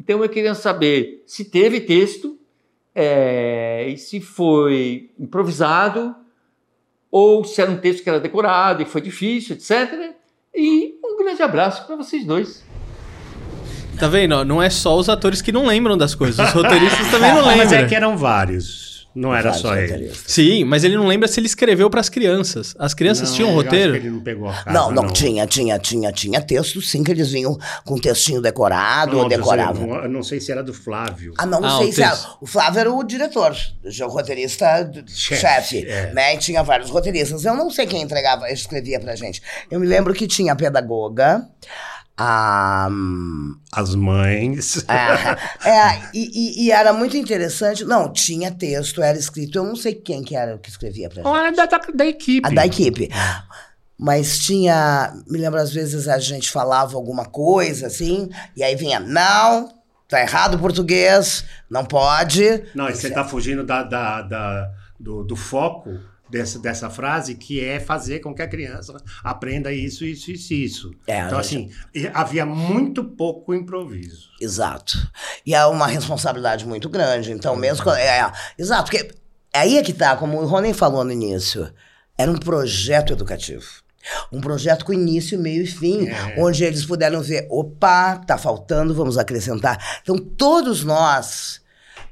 Então 0.00 0.22
eu 0.24 0.28
queria 0.30 0.54
saber 0.54 1.22
se 1.26 1.44
teve 1.44 1.82
texto 1.82 2.38
é, 2.94 3.94
se 3.98 4.20
foi 4.22 5.10
improvisado 5.18 6.16
ou 7.10 7.44
se 7.44 7.60
era 7.60 7.70
um 7.70 7.76
texto 7.78 8.02
que 8.02 8.08
era 8.08 8.18
decorado 8.18 8.80
e 8.82 8.86
foi 8.86 9.02
difícil, 9.02 9.54
etc. 9.54 10.14
E 10.54 10.98
um 11.04 11.18
grande 11.18 11.42
abraço 11.42 11.86
para 11.86 11.94
vocês 11.94 12.24
dois. 12.24 12.69
Tá 14.00 14.08
vendo? 14.08 14.44
Não 14.44 14.62
é 14.62 14.70
só 14.70 14.96
os 14.98 15.08
atores 15.08 15.40
que 15.42 15.52
não 15.52 15.66
lembram 15.66 15.96
das 15.96 16.14
coisas, 16.14 16.44
os 16.48 16.52
roteiristas 16.54 17.10
também 17.10 17.32
não 17.34 17.44
Mas 17.56 17.58
é 17.70 17.76
lembram. 17.76 17.88
que 17.88 17.94
eram 17.94 18.16
vários. 18.16 18.90
Não 19.12 19.34
era 19.34 19.50
Vários 19.50 19.60
só 19.60 19.76
ele. 19.76 20.12
Sim, 20.24 20.62
mas 20.62 20.84
ele 20.84 20.96
não 20.96 21.04
lembra 21.04 21.26
se 21.26 21.40
ele 21.40 21.48
escreveu 21.48 21.90
pras 21.90 22.08
crianças. 22.08 22.76
As 22.78 22.94
crianças 22.94 23.28
Não, 23.30 23.36
tinham 23.36 23.50
um 23.50 23.54
roteiro? 23.54 23.90
que 23.92 23.98
ele 23.98 24.10
não 24.10 24.20
pegou 24.20 24.48
a 24.48 24.52
casa, 24.52 24.70
Não, 24.70 24.92
não, 24.92 25.08
tinha, 25.08 25.44
tinha, 25.48 25.76
tinha, 25.80 26.12
tinha 26.12 26.40
texto, 26.40 26.80
sim, 26.80 27.02
que 27.02 27.10
eles 27.10 27.28
vinham 27.32 27.58
com 27.84 27.98
textinho 27.98 28.40
decorado 28.40 29.16
ou 29.16 29.22
Não, 29.24 29.28
decoravam. 29.28 29.96
Eu 30.04 30.08
não 30.08 30.22
sei 30.22 30.38
se 30.40 30.52
era 30.52 30.62
do 30.62 30.72
Flávio. 30.72 31.34
Ah, 31.36 31.44
não 31.44 31.58
Ah, 31.64 31.78
sei 31.78 31.90
se 31.90 32.00
era. 32.04 32.16
O 32.40 32.46
Flávio 32.46 32.78
era 32.78 32.92
o 32.92 33.02
diretor, 33.02 33.52
o 33.84 34.06
roteirista 34.06 34.88
Chefe, 35.08 35.40
chefe, 35.40 35.86
é. 35.88 36.12
né? 36.14 36.36
E 36.36 36.38
tinha 36.38 36.62
vários 36.62 36.88
roteiristas. 36.88 37.44
Eu 37.44 37.56
não 37.56 37.68
sei 37.68 37.86
quem 37.86 38.02
entregava, 38.02 38.48
escrevia 38.48 39.00
pra 39.00 39.16
gente. 39.16 39.42
Eu 39.68 39.80
me 39.80 39.88
lembro 39.88 40.14
que 40.14 40.28
tinha 40.28 40.52
a 40.52 40.56
pedagoga, 40.56 41.44
a. 42.22 42.88
hum, 42.90 43.56
As 43.72 43.94
mães. 43.94 44.84
É, 44.88 45.36
é, 45.68 46.02
e, 46.12 46.66
e- 46.66 46.70
era 46.70 46.92
muito 46.92 47.16
interessante. 47.16 47.84
Não, 47.84 48.12
tinha 48.12 48.50
texto, 48.50 49.00
era 49.02 49.16
escrito. 49.18 49.56
Eu 49.58 49.64
não 49.64 49.74
sei 49.76 49.94
quem 49.94 50.22
que 50.22 50.36
era 50.36 50.58
que 50.58 50.68
escrevia 50.68 51.08
pra 51.08 51.22
gente. 51.22 51.26
Olha, 51.26 51.52
da, 51.52 51.64
da, 51.66 51.78
da 51.94 52.04
equipe. 52.06 52.46
A 52.46 52.50
da 52.50 52.66
equipe. 52.66 53.08
Mas 53.98 54.38
tinha. 54.38 55.12
Me 55.26 55.38
lembro, 55.38 55.58
às 55.60 55.72
vezes 55.72 56.08
a 56.08 56.18
gente 56.18 56.50
falava 56.50 56.94
alguma 56.96 57.24
coisa 57.24 57.86
assim, 57.86 58.28
e 58.56 58.62
aí 58.62 58.74
vinha, 58.74 58.98
não, 59.00 59.68
tá 60.08 60.20
errado 60.20 60.54
o 60.54 60.58
português, 60.58 61.44
não 61.70 61.84
pode. 61.84 62.64
Não, 62.74 62.88
e 62.88 62.94
você 62.94 63.08
está 63.08 63.24
fugindo 63.24 63.64
da, 63.64 63.82
da- 63.82 64.22
da- 64.22 64.70
do, 64.98 65.24
do 65.24 65.36
foco 65.36 65.98
dessa, 66.30 66.58
dessa 66.58 66.88
frase, 66.88 67.34
que 67.34 67.62
é 67.64 67.80
fazer 67.80 68.20
com 68.20 68.34
que 68.34 68.42
a 68.42 68.48
criança 68.48 68.96
aprenda 69.24 69.72
isso, 69.72 70.04
isso, 70.04 70.30
isso, 70.30 70.54
isso. 70.54 70.90
É, 71.06 71.20
então, 71.20 71.38
a 71.38 71.40
assim, 71.40 71.70
havia 72.14 72.46
muito 72.46 73.02
pouco 73.04 73.52
improviso. 73.54 74.28
Exato. 74.40 74.96
E 75.44 75.54
é 75.54 75.64
uma 75.66 75.86
responsabilidade 75.86 76.66
muito 76.66 76.88
grande. 76.88 77.32
Então, 77.32 77.56
mesmo. 77.56 77.84
quando- 77.84 77.96
É, 77.98 78.30
exato, 78.58 78.84
porque 78.90 79.10
aí 79.52 79.76
é 79.78 79.82
que 79.82 79.92
tá, 79.92 80.16
como 80.16 80.40
o 80.40 80.46
Rony 80.46 80.72
falou 80.72 81.04
no 81.04 81.12
início, 81.12 81.72
era 82.16 82.30
um 82.30 82.38
projeto 82.38 83.12
educativo. 83.12 83.66
Um 84.32 84.40
projeto 84.40 84.84
com 84.84 84.94
início, 84.94 85.38
meio 85.38 85.62
e 85.62 85.66
fim, 85.66 86.08
É. 86.08 86.34
onde 86.38 86.64
eles 86.64 86.86
puderam 86.86 87.20
ver, 87.20 87.46
opa, 87.50 88.16
tá 88.16 88.38
faltando, 88.38 88.94
vamos 88.94 89.18
acrescentar. 89.18 90.00
Então, 90.02 90.16
todos 90.16 90.82
nós, 90.84 91.60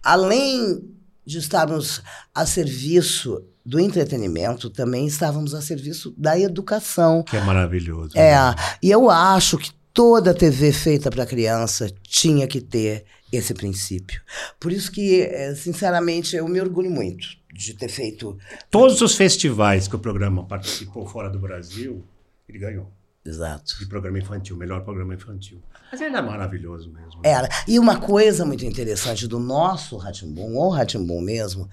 além 0.02 0.82
de 1.28 1.36
estarmos 1.36 2.02
a 2.34 2.46
serviço 2.46 3.44
do 3.62 3.78
entretenimento, 3.78 4.70
também 4.70 5.06
estávamos 5.06 5.54
a 5.54 5.60
serviço 5.60 6.14
da 6.16 6.40
educação. 6.40 7.22
Que 7.22 7.36
é 7.36 7.40
maravilhoso. 7.42 8.16
É, 8.16 8.32
né? 8.32 8.54
e 8.82 8.90
eu 8.90 9.10
acho 9.10 9.58
que 9.58 9.70
toda 9.92 10.32
TV 10.32 10.72
feita 10.72 11.10
para 11.10 11.26
criança 11.26 11.90
tinha 12.02 12.46
que 12.46 12.62
ter 12.62 13.04
esse 13.30 13.52
princípio. 13.52 14.22
Por 14.58 14.72
isso 14.72 14.90
que, 14.90 15.20
eh, 15.20 15.54
sinceramente, 15.54 16.34
eu 16.34 16.48
me 16.48 16.62
orgulho 16.62 16.90
muito 16.90 17.28
de 17.52 17.74
ter 17.74 17.90
feito. 17.90 18.38
Todos 18.70 19.02
os 19.02 19.14
festivais 19.14 19.86
que 19.86 19.96
o 19.96 19.98
programa 19.98 20.46
participou 20.46 21.06
fora 21.06 21.28
do 21.28 21.38
Brasil, 21.38 22.02
ele 22.48 22.58
ganhou. 22.58 22.90
Exato. 23.28 23.78
De 23.78 23.86
programa 23.86 24.18
infantil, 24.18 24.56
melhor 24.56 24.82
programa 24.82 25.14
infantil. 25.14 25.60
Mas 25.92 26.00
ele 26.00 26.16
é 26.16 26.22
maravilhoso 26.22 26.90
mesmo. 26.90 27.20
Era. 27.22 27.48
E 27.66 27.78
uma 27.78 27.98
coisa 27.98 28.44
muito 28.44 28.64
interessante 28.64 29.26
do 29.26 29.38
nosso 29.38 29.96
Ratimbum, 29.96 30.56
ou 30.56 30.70
Ratimbum 30.70 31.20
mesmo, 31.20 31.68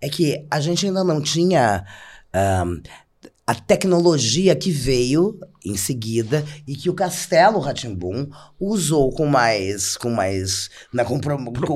é 0.00 0.08
que 0.08 0.44
a 0.50 0.60
gente 0.60 0.86
ainda 0.86 1.04
não 1.04 1.20
tinha 1.20 1.84
ahm, 2.32 2.80
a 3.46 3.54
tecnologia 3.54 4.56
que 4.56 4.72
veio 4.72 5.38
em 5.64 5.76
seguida 5.76 6.44
e 6.66 6.74
que 6.74 6.90
o 6.90 6.94
Castelo 6.94 7.60
Ratimbum 7.60 8.28
usou 8.58 9.12
com 9.12 9.26
mais. 9.26 9.96
com 9.96 10.10
mais. 10.10 10.68
né, 10.92 11.04
com 11.04 11.20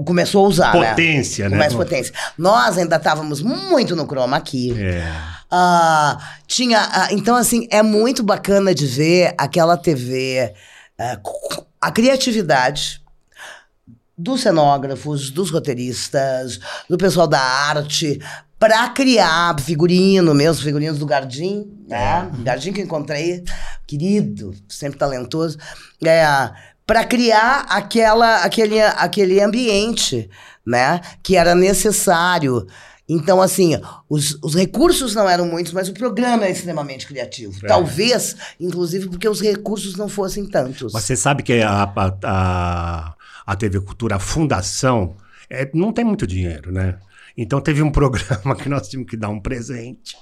começou 0.04 0.46
a 0.46 0.48
usar, 0.48 0.74
né? 0.74 0.90
Potência, 0.90 1.44
Com 1.44 1.52
né? 1.52 1.58
mais 1.58 1.72
potência. 1.72 2.12
Nós 2.36 2.76
ainda 2.76 2.96
estávamos 2.96 3.40
muito 3.40 3.94
no 3.94 4.06
chroma 4.06 4.36
aqui. 4.36 4.74
É. 4.76 5.39
Ah, 5.50 6.18
tinha. 6.46 6.78
ah, 6.80 7.08
então, 7.12 7.34
assim, 7.36 7.66
é 7.70 7.82
muito 7.82 8.22
bacana 8.22 8.74
de 8.74 8.86
ver 8.86 9.34
aquela 9.36 9.76
TV, 9.76 10.54
ah, 10.98 11.16
co- 11.22 11.66
a 11.80 11.90
criatividade 11.90 13.00
dos 14.16 14.42
cenógrafos, 14.42 15.30
dos 15.30 15.50
roteiristas, 15.50 16.60
do 16.88 16.98
pessoal 16.98 17.26
da 17.26 17.40
arte, 17.40 18.20
para 18.58 18.88
criar 18.90 19.58
figurino 19.58 20.34
mesmo, 20.34 20.62
figurinos 20.62 20.98
do 20.98 21.06
Gardim, 21.06 21.66
né? 21.88 22.30
Gardim 22.42 22.72
que 22.72 22.80
eu 22.80 22.84
encontrei, 22.84 23.42
querido, 23.86 24.54
sempre 24.68 24.98
talentoso, 24.98 25.56
é, 26.04 26.22
para 26.86 27.02
criar 27.04 27.64
aquela, 27.70 28.42
aquele, 28.44 28.80
aquele 28.82 29.40
ambiente 29.40 30.28
né? 30.66 31.00
Que 31.22 31.36
era 31.36 31.54
necessário. 31.54 32.66
Então, 33.12 33.42
assim, 33.42 33.72
os, 34.08 34.38
os 34.40 34.54
recursos 34.54 35.16
não 35.16 35.28
eram 35.28 35.44
muitos, 35.44 35.72
mas 35.72 35.88
o 35.88 35.92
programa 35.92 36.46
é 36.46 36.52
extremamente 36.52 37.08
criativo. 37.08 37.58
É. 37.64 37.66
Talvez, 37.66 38.36
inclusive, 38.60 39.08
porque 39.08 39.28
os 39.28 39.40
recursos 39.40 39.96
não 39.96 40.08
fossem 40.08 40.46
tantos. 40.46 40.92
Você 40.92 41.16
sabe 41.16 41.42
que 41.42 41.54
a, 41.54 41.92
a, 42.22 43.14
a, 43.44 43.56
TV 43.56 43.80
Cultura, 43.80 44.14
a 44.14 44.20
fundação, 44.20 45.16
é, 45.50 45.68
não 45.74 45.92
tem 45.92 46.04
muito 46.04 46.24
dinheiro, 46.24 46.70
né? 46.70 47.00
Então 47.36 47.60
teve 47.60 47.82
um 47.82 47.90
programa 47.98 48.54
que 48.54 48.68
nós 48.68 48.88
tínhamos 48.88 49.10
que 49.10 49.16
dar 49.16 49.28
um 49.28 49.40
presente. 49.40 50.16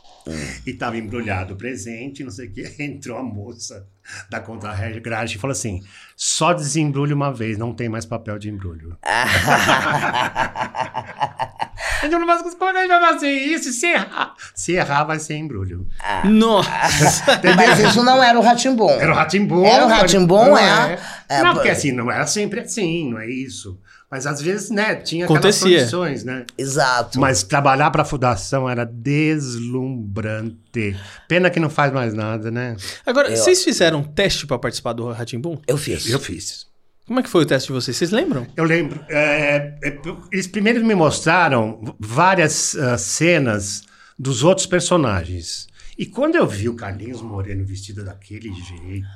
E 0.67 0.71
estava 0.71 0.97
embrulhado 0.97 1.55
o 1.55 1.57
presente, 1.57 2.25
não 2.25 2.31
sei 2.31 2.49
o 2.49 2.53
que. 2.53 2.65
Entrou 2.83 3.19
a 3.19 3.23
moça 3.23 3.87
da 4.31 4.41
contra-regragem 4.41 5.37
e 5.37 5.39
falou 5.39 5.53
assim: 5.53 5.83
só 6.17 6.55
desembrulhe 6.55 7.13
uma 7.13 7.33
vez, 7.33 7.59
não 7.59 7.75
tem 7.75 7.89
mais 7.89 8.07
papel 8.07 8.39
de 8.39 8.49
embrulho. 8.49 8.97
A 12.03 12.07
gente 12.07 12.19
não 12.19 12.27
vai 12.27 12.39
como 12.39 12.71
é 12.71 12.73
que 12.73 12.79
a 12.79 12.83
gente 12.83 12.89
vai 12.89 13.13
fazer 13.13 13.31
isso? 13.31 13.73
Se 13.73 13.87
errar, 13.87 14.35
se 14.55 14.73
errar 14.73 15.05
vai 15.05 15.19
ser 15.19 15.37
embrulho. 15.37 15.87
Nossa! 16.25 17.41
Mas 17.57 17.79
isso 17.79 18.03
não 18.03 18.23
era 18.23 18.39
o 18.39 18.43
Ratimbom. 18.43 18.91
Era 18.91 19.13
o 19.13 19.15
Ratimbom. 19.15 19.65
Era 19.65 19.85
o 19.85 19.89
Rá-Tim-Bum, 19.89 20.45
não 20.47 20.59
é. 20.59 20.99
É, 21.29 21.39
não, 21.43 21.51
por- 21.51 21.55
porque 21.57 21.69
assim, 21.71 21.93
não 21.93 22.11
era 22.11 22.27
sempre 22.27 22.61
assim, 22.61 23.11
não 23.11 23.19
é 23.21 23.29
isso. 23.29 23.79
Mas 24.11 24.27
às 24.27 24.41
vezes, 24.41 24.71
né, 24.71 24.95
tinha 24.95 25.27
Acontecia. 25.27 25.67
aquelas 25.67 25.81
condições, 25.91 26.25
né? 26.25 26.45
Exato. 26.57 27.21
Mas 27.21 27.43
trabalhar 27.43 27.91
para 27.91 28.03
a 28.03 28.07
fundação 28.07 28.69
era 28.69 28.85
deslumbrante. 28.85 30.97
Pena 31.29 31.51
que 31.51 31.61
não 31.61 31.69
faz 31.71 31.93
mais 31.93 32.15
nada, 32.15 32.51
né? 32.51 32.75
Agora, 33.05 33.29
Eu- 33.31 33.37
vocês 33.37 33.63
fizeram 33.63 33.99
um 34.01 34.05
teste 34.05 34.47
pra 34.47 34.59
participar 34.59 34.95
do 34.95 35.11
Ratimbum? 35.13 35.59
Eu 35.67 35.77
fiz. 35.77 36.09
Eu 36.09 36.19
fiz. 36.19 36.67
Como 37.09 37.21
é 37.21 37.23
que 37.23 37.31
foi 37.31 37.43
o 37.43 37.47
teste 37.47 37.69
de 37.69 37.73
vocês? 37.73 37.97
Vocês 37.97 38.11
lembram? 38.11 38.47
Eu 38.55 38.65
lembro. 38.65 39.03
é, 39.09 39.79
é, 39.83 39.99
eles 40.31 40.47
primeiro 40.47 40.85
me 40.85 40.95
mostraram 40.95 41.97
várias 41.99 42.77
ah, 42.77 42.99
cenas 42.99 43.85
dos 44.19 44.45
outros 44.45 44.67
personagens. 44.67 45.69
E 45.97 46.05
quando 46.05 46.35
eu 46.35 46.47
vi 46.47 46.69
o 46.69 46.77
Carlinhos 46.77 47.23
Moreno 47.23 47.65
vestido 47.65 48.05
daquele 48.05 48.53
jeito, 48.53 49.09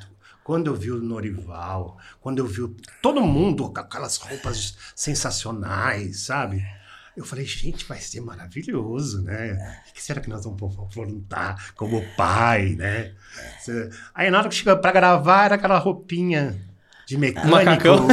quando 0.43 0.69
eu 0.69 0.75
vi 0.75 0.91
o 0.91 1.03
Norival, 1.03 1.99
quando 2.19 2.39
eu 2.39 2.47
vi 2.47 2.67
todo 3.03 3.21
mundo 3.21 3.71
com 3.71 3.81
aquelas 3.81 4.17
roupas 4.17 4.75
sensacionais, 4.97 6.21
sabe? 6.21 6.65
Eu 7.15 7.27
falei, 7.27 7.45
gente, 7.45 7.85
vai 7.85 8.01
ser 8.01 8.23
maravilhoso, 8.23 9.21
né? 9.21 9.83
O 9.91 9.93
que 9.93 10.03
será 10.03 10.19
que 10.19 10.31
nós 10.31 10.47
vamos 10.47 10.79
afrontar 10.79 11.75
como 11.75 12.03
pai, 12.17 12.71
né? 12.71 13.13
Aí 14.15 14.31
na 14.31 14.39
hora 14.39 14.49
que 14.49 14.55
chegou 14.55 14.79
pra 14.79 14.93
gravar, 14.93 15.45
era 15.45 15.57
aquela 15.57 15.77
roupinha 15.77 16.72
de 17.07 17.17
mecânico. 17.19 17.51
Macacão. 17.51 18.09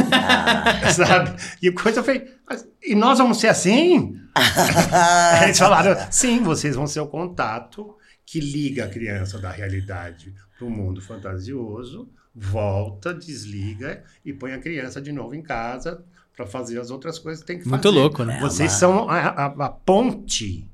sabe? 0.94 1.36
E 1.62 1.70
coisa 1.72 2.02
foi. 2.02 2.26
"Mas- 2.48 2.66
E 2.82 2.94
nós 2.94 3.18
vamos 3.18 3.38
ser 3.38 3.48
assim? 3.48 4.14
Eles 5.44 5.58
falaram: 5.58 5.96
sim, 6.10 6.42
vocês 6.42 6.74
vão 6.76 6.86
ser 6.86 7.00
o 7.00 7.06
contato 7.06 7.94
que 8.24 8.40
liga 8.40 8.84
a 8.84 8.88
criança 8.88 9.38
da 9.38 9.50
realidade 9.50 10.32
para 10.58 10.66
o 10.66 10.70
mundo 10.70 11.00
fantasioso, 11.00 12.08
volta, 12.34 13.12
desliga 13.14 14.02
e 14.24 14.32
põe 14.32 14.52
a 14.52 14.58
criança 14.58 15.00
de 15.00 15.10
novo 15.12 15.34
em 15.34 15.42
casa 15.42 16.04
para 16.36 16.46
fazer 16.46 16.80
as 16.80 16.90
outras 16.90 17.18
coisas 17.18 17.40
que 17.42 17.46
tem 17.46 17.58
que 17.58 17.64
fazer. 17.64 17.74
Muito 17.74 17.90
louco, 17.90 18.24
né? 18.24 18.38
Vocês 18.40 18.72
uma- 18.72 18.78
são 18.78 19.10
a, 19.10 19.18
a- 19.18 19.44
a 19.46 19.68
ponte 19.68 20.66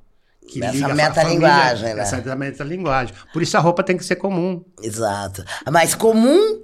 que 0.48 0.60
Dessa 0.60 0.72
liga 0.74 0.86
a 0.86 0.88
fa- 0.90 0.94
metalinguagem, 0.94 1.94
né? 1.94 2.02
Essa 2.02 2.20
da 2.20 2.36
metalinguagem. 2.36 3.14
Por 3.32 3.42
isso 3.42 3.56
a 3.56 3.60
roupa 3.60 3.82
tem 3.82 3.96
que 3.96 4.04
ser 4.04 4.16
comum. 4.16 4.62
Exato. 4.82 5.44
Mas 5.72 5.94
comum, 5.94 6.62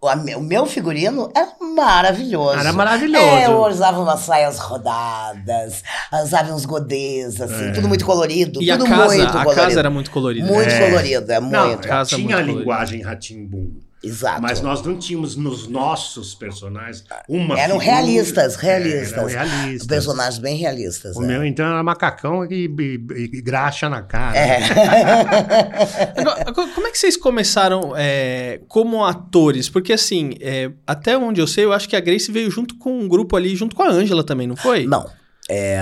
o 0.00 0.08
a 0.08 0.16
me- 0.16 0.34
o 0.34 0.40
meu 0.40 0.64
figurino 0.66 1.30
era 1.34 1.52
maravilhoso. 1.60 2.58
Era 2.58 2.72
maravilhoso. 2.72 3.24
É, 3.24 3.46
eu 3.46 3.62
usava 3.66 4.00
umas 4.00 4.20
saias 4.20 4.58
rodadas, 4.58 5.82
usava 6.24 6.52
uns 6.52 6.64
godês, 6.64 7.40
assim, 7.40 7.68
É. 7.68 7.72
tudo 7.72 7.86
muito 7.88 8.04
colorido. 8.04 8.62
E 8.62 8.70
a 8.70 8.78
tudo 8.78 8.88
casa, 8.88 9.06
muito 9.14 9.28
a 9.28 9.30
colorido. 9.44 9.54
casa 9.62 9.78
era 9.78 9.90
muito 9.90 10.10
colorida. 10.10 10.46
Muito 10.46 10.70
É. 10.70 10.88
colorido, 10.88 11.32
é 11.32 11.40
Não, 11.40 11.66
muito. 11.68 11.86
Casa 11.88 12.08
tinha 12.10 12.18
muito 12.20 12.32
a 12.32 12.36
colorida. 12.38 12.58
linguagem 12.60 13.02
Ratimbum. 13.02 13.70
Exato. 14.02 14.40
Mas 14.40 14.60
nós 14.62 14.82
não 14.82 14.96
tínhamos 14.98 15.36
nos 15.36 15.68
nossos 15.68 16.34
personagens 16.34 17.04
uma 17.28 17.58
Eram 17.60 17.78
figura- 17.78 17.96
realistas, 17.96 18.56
É, 18.56 18.60
realistas. 18.60 19.12
Eram 19.34 19.46
realistas. 19.46 19.86
Personagens 19.86 20.38
bem 20.38 20.56
realistas. 20.56 21.16
O 21.16 21.22
é. 21.22 21.26
meu, 21.26 21.44
então, 21.44 21.66
era 21.66 21.82
macacão 21.82 22.44
e, 22.46 22.66
e- 22.66 23.30
e 23.36 23.42
graxa 23.42 23.88
na 23.88 24.02
cara. 24.02 24.36
É. 24.38 24.60
Agora, 26.20 26.44
agora, 26.46 26.68
como 26.74 26.86
é 26.86 26.90
que 26.90 26.98
vocês 26.98 27.16
começaram 27.16 27.92
é, 27.96 28.60
como 28.68 29.04
atores? 29.04 29.68
Porque 29.68 29.92
assim, 29.92 30.30
é, 30.40 30.70
até 30.86 31.16
onde 31.16 31.40
eu 31.40 31.46
sei, 31.46 31.64
eu 31.64 31.72
acho 31.72 31.88
que 31.88 31.96
a 31.96 32.00
Grace 32.00 32.30
veio 32.32 32.50
junto 32.50 32.76
com 32.76 32.98
um 33.00 33.08
grupo 33.08 33.36
ali, 33.36 33.54
junto 33.54 33.74
com 33.76 33.82
a 33.82 33.90
Ângela 33.90 34.24
também, 34.24 34.46
não 34.46 34.56
foi? 34.56 34.86
Não. 34.86 35.06
É, 35.52 35.80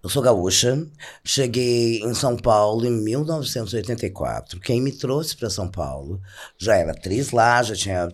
eu 0.00 0.08
sou 0.08 0.22
gaúcha, 0.22 0.86
cheguei 1.24 1.98
em 1.98 2.14
São 2.14 2.36
Paulo 2.36 2.86
em 2.86 2.92
1984. 2.92 4.60
Quem 4.60 4.80
me 4.80 4.92
trouxe 4.92 5.36
para 5.36 5.50
São 5.50 5.68
Paulo 5.68 6.22
já 6.56 6.76
era 6.76 6.92
atriz 6.92 7.32
lá, 7.32 7.60
já 7.60 7.74
tinha, 7.74 8.08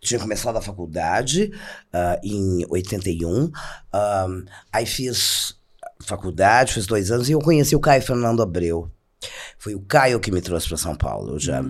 tinha 0.00 0.18
começado 0.18 0.56
a 0.56 0.60
faculdade 0.60 1.52
ah, 1.92 2.18
em 2.24 2.66
81. 2.68 3.52
Ah, 3.92 4.26
aí 4.72 4.84
fiz 4.84 5.54
faculdade, 6.00 6.74
fiz 6.74 6.86
dois 6.86 7.12
anos 7.12 7.28
e 7.28 7.32
eu 7.32 7.38
conheci 7.38 7.76
o 7.76 7.80
Caio 7.80 8.02
Fernando 8.02 8.42
Abreu. 8.42 8.90
Foi 9.58 9.74
o 9.74 9.80
Caio 9.80 10.18
que 10.18 10.32
me 10.32 10.40
trouxe 10.40 10.66
para 10.66 10.76
São 10.76 10.96
Paulo. 10.96 11.38
Já, 11.38 11.62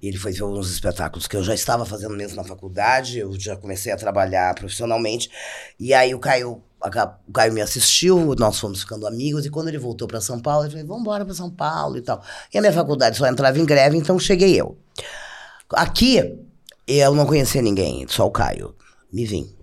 Ele 0.00 0.16
foi 0.16 0.32
ver 0.32 0.44
uns 0.44 0.70
espetáculos 0.70 1.26
que 1.26 1.36
eu 1.36 1.42
já 1.42 1.52
estava 1.52 1.84
fazendo 1.84 2.16
mesmo 2.16 2.36
na 2.36 2.44
faculdade, 2.44 3.18
eu 3.18 3.38
já 3.38 3.56
comecei 3.56 3.92
a 3.92 3.96
trabalhar 3.96 4.54
profissionalmente. 4.54 5.30
E 5.78 5.92
aí 5.92 6.14
o 6.14 6.18
Caio, 6.18 6.62
o 7.28 7.32
Caio 7.32 7.52
me 7.52 7.60
assistiu, 7.60 8.34
nós 8.38 8.58
fomos 8.58 8.80
ficando 8.80 9.06
amigos, 9.06 9.46
e 9.46 9.50
quando 9.50 9.68
ele 9.68 9.78
voltou 9.78 10.08
para 10.08 10.20
São 10.20 10.40
Paulo, 10.40 10.64
ele 10.64 10.72
falou: 10.72 10.86
vamos 10.86 11.02
embora 11.02 11.24
para 11.24 11.34
São 11.34 11.50
Paulo 11.50 11.96
e 11.96 12.02
tal. 12.02 12.22
E 12.52 12.58
a 12.58 12.60
minha 12.60 12.72
faculdade 12.72 13.16
só 13.16 13.26
entrava 13.26 13.58
em 13.58 13.64
greve, 13.64 13.96
então 13.96 14.18
cheguei 14.18 14.60
eu. 14.60 14.76
Aqui, 15.70 16.38
eu 16.86 17.14
não 17.14 17.26
conhecia 17.26 17.62
ninguém, 17.62 18.06
só 18.08 18.26
o 18.26 18.30
Caio. 18.30 18.74
Me 19.12 19.24
vim. 19.24 19.54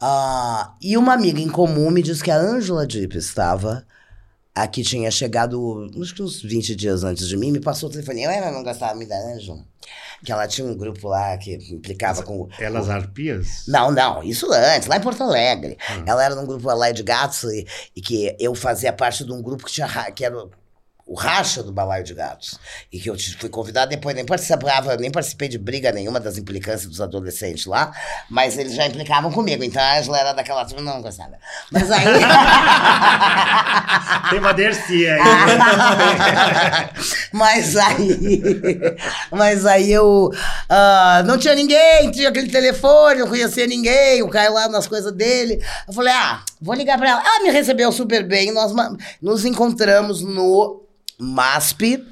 Ah, 0.00 0.74
e 0.82 0.96
uma 0.96 1.14
amiga 1.14 1.40
em 1.40 1.48
comum 1.48 1.90
me 1.90 2.02
disse 2.02 2.22
que 2.22 2.30
a 2.30 2.36
Ângela 2.36 2.86
Dipp 2.86 3.16
estava 3.16 3.86
aqui, 4.54 4.82
tinha 4.82 5.10
chegado 5.10 5.90
acho 6.00 6.14
que 6.14 6.22
uns 6.22 6.40
20 6.40 6.76
dias 6.76 7.02
antes 7.02 7.26
de 7.26 7.36
mim, 7.36 7.50
me 7.50 7.60
passou 7.60 7.88
o 7.88 7.92
telefone. 7.92 8.22
Eu 8.22 8.52
não 8.52 8.62
gostava 8.62 8.94
muito 8.94 9.08
da 9.08 9.16
Ângela. 9.16 9.64
Que 10.24 10.32
ela 10.32 10.48
tinha 10.48 10.66
um 10.66 10.76
grupo 10.76 11.08
lá 11.08 11.36
que 11.36 11.54
implicava 11.70 12.22
com. 12.22 12.48
Elas 12.58 12.88
arpias? 12.88 13.64
Não, 13.68 13.90
não, 13.90 14.22
isso 14.22 14.50
antes, 14.52 14.88
lá 14.88 14.96
em 14.96 15.00
Porto 15.00 15.22
Alegre. 15.22 15.76
Hum. 15.90 16.04
Ela 16.06 16.24
era 16.24 16.34
num 16.34 16.46
grupo 16.46 16.66
lá 16.72 16.90
de 16.90 17.02
gatos 17.02 17.44
e, 17.44 17.66
e 17.94 18.00
que 18.00 18.34
eu 18.38 18.54
fazia 18.54 18.92
parte 18.92 19.24
de 19.24 19.32
um 19.32 19.42
grupo 19.42 19.64
que 19.64 19.72
tinha 19.72 19.88
que 20.12 20.24
era 20.24 20.48
o, 21.06 21.14
racha 21.14 21.62
do 21.62 21.72
balaio 21.72 22.04
de 22.04 22.14
gatos. 22.14 22.58
E 22.92 22.98
que 22.98 23.10
eu 23.10 23.16
fui 23.38 23.48
convidado 23.48 23.90
depois, 23.90 24.14
nem 24.14 24.24
participava, 24.24 24.96
nem 24.96 25.10
participei 25.10 25.48
de 25.48 25.58
briga 25.58 25.92
nenhuma 25.92 26.18
das 26.18 26.38
implicâncias 26.38 26.86
dos 26.86 27.00
adolescentes 27.00 27.66
lá, 27.66 27.92
mas 28.28 28.58
eles 28.58 28.74
já 28.74 28.86
implicavam 28.86 29.30
comigo. 29.30 29.62
Então 29.62 29.82
a 29.82 29.98
Angela 29.98 30.18
era 30.18 30.32
daquela 30.32 30.64
turma, 30.64 30.92
não 30.92 31.02
gostava. 31.02 31.34
Mas 31.70 31.90
aí. 31.90 32.04
Tem 34.30 34.38
uma 34.38 34.54
Dercy 34.54 35.06
aí. 35.06 35.20
mas 37.32 37.76
aí. 37.76 38.96
Mas 39.30 39.66
aí 39.66 39.92
eu. 39.92 40.30
ah, 40.68 41.22
não 41.26 41.38
tinha 41.38 41.54
ninguém, 41.54 42.10
tinha 42.10 42.30
aquele 42.30 42.50
telefone, 42.50 43.20
não 43.20 43.28
conhecia 43.28 43.66
ninguém, 43.66 44.22
o 44.22 44.28
Caio 44.28 44.54
lá 44.54 44.68
nas 44.68 44.86
coisas 44.86 45.12
dele. 45.12 45.62
Eu 45.86 45.92
falei, 45.92 46.12
ah, 46.12 46.42
vou 46.60 46.74
ligar 46.74 46.98
pra 46.98 47.10
ela. 47.10 47.20
Ela 47.20 47.42
me 47.42 47.50
recebeu 47.50 47.92
super 47.92 48.26
bem, 48.26 48.52
nós 48.52 48.72
nos 49.20 49.44
encontramos 49.44 50.22
no 50.22 50.84
MASP. 51.18 52.02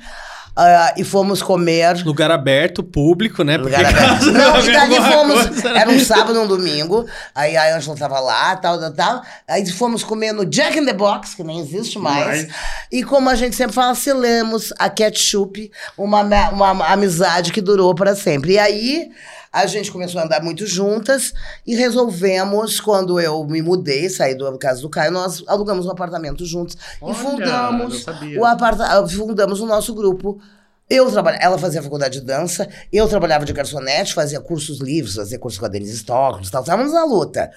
ah, 0.55 0.95
e 0.99 1.05
fomos 1.05 1.41
comer 1.43 2.05
Lugar 2.05 2.31
aberto, 2.31 2.83
público, 2.83 3.43
né? 3.43 3.57
Porque 3.59 3.75
Lugar 3.75 3.87
aberto. 3.87 4.09
caso 4.09 4.33
Não, 4.33 4.61
e 4.65 4.77
alguma 4.77 5.13
fomos. 5.13 5.47
coisa, 5.47 5.73
né? 5.73 5.81
Era 5.81 5.91
um 5.91 5.99
sábado, 5.99 6.41
um 6.41 6.47
domingo. 6.47 7.07
Aí 7.35 7.57
a 7.57 7.77
Ângela 7.77 7.97
tava 7.97 8.21
lá, 8.21 8.55
tal, 8.57 8.79
tal, 8.79 8.93
tal. 8.93 9.23
Aí 9.49 9.67
fomos 9.71 10.05
comer 10.05 10.33
no 10.33 10.45
Jack 10.45 10.79
in 10.79 10.85
the 10.85 10.93
Box, 10.93 11.35
que 11.35 11.43
nem 11.43 11.61
existe 11.61 11.99
mais. 11.99 12.49
E 12.91 13.03
como 13.03 13.31
a 13.31 13.35
gente 13.35 13.57
sempre 13.57 13.75
fala, 13.75 13.95
selamos 13.95 14.73
a 14.79 14.91
ketchup, 14.91 15.71
uma, 15.97 16.21
uma 16.51 16.87
amizade 16.93 17.51
que 17.53 17.61
durou 17.61 17.95
para 17.95 18.15
sempre. 18.15 18.53
E 18.53 18.59
aí. 18.59 19.11
A 19.53 19.67
gente 19.67 19.93
começou 19.93 20.21
a 20.21 20.25
andar 20.25 20.43
muito 20.43 20.67
juntas 20.67 21.35
e 21.67 21.75
resolvemos, 21.75 22.81
quando 22.81 23.21
eu 23.21 23.45
me 23.45 23.61
mudei, 23.61 24.09
saí 24.09 24.35
do 24.35 24.59
casa 24.59 24.81
do 24.81 24.89
Caio, 24.89 25.13
nós 25.13 25.45
alugamos 25.47 25.85
um 25.85 25.91
apartamento 25.91 26.47
juntos 26.47 26.77
Olha, 27.01 27.13
e 27.13 27.15
fundamos 27.15 28.07
o 28.39 28.45
aparta 28.47 29.07
fundamos 29.07 29.61
o 29.61 29.67
nosso 29.67 29.95
grupo. 29.95 30.41
Eu 30.89 31.09
ela 31.41 31.59
fazia 31.59 31.83
faculdade 31.83 32.21
de 32.21 32.27
dança, 32.27 32.69
eu 32.93 33.09
trabalhava 33.09 33.45
de 33.45 33.53
garçonete, 33.53 34.15
fazia 34.15 34.41
cursos 34.41 34.81
livres, 34.81 35.15
fazia 35.15 35.39
curso 35.39 35.59
com 35.59 35.67
a 35.67 35.69
Denise 35.69 36.03
e 36.03 36.05
tal, 36.05 36.41
estávamos 36.41 36.93
na 36.93 37.05
luta. 37.05 37.51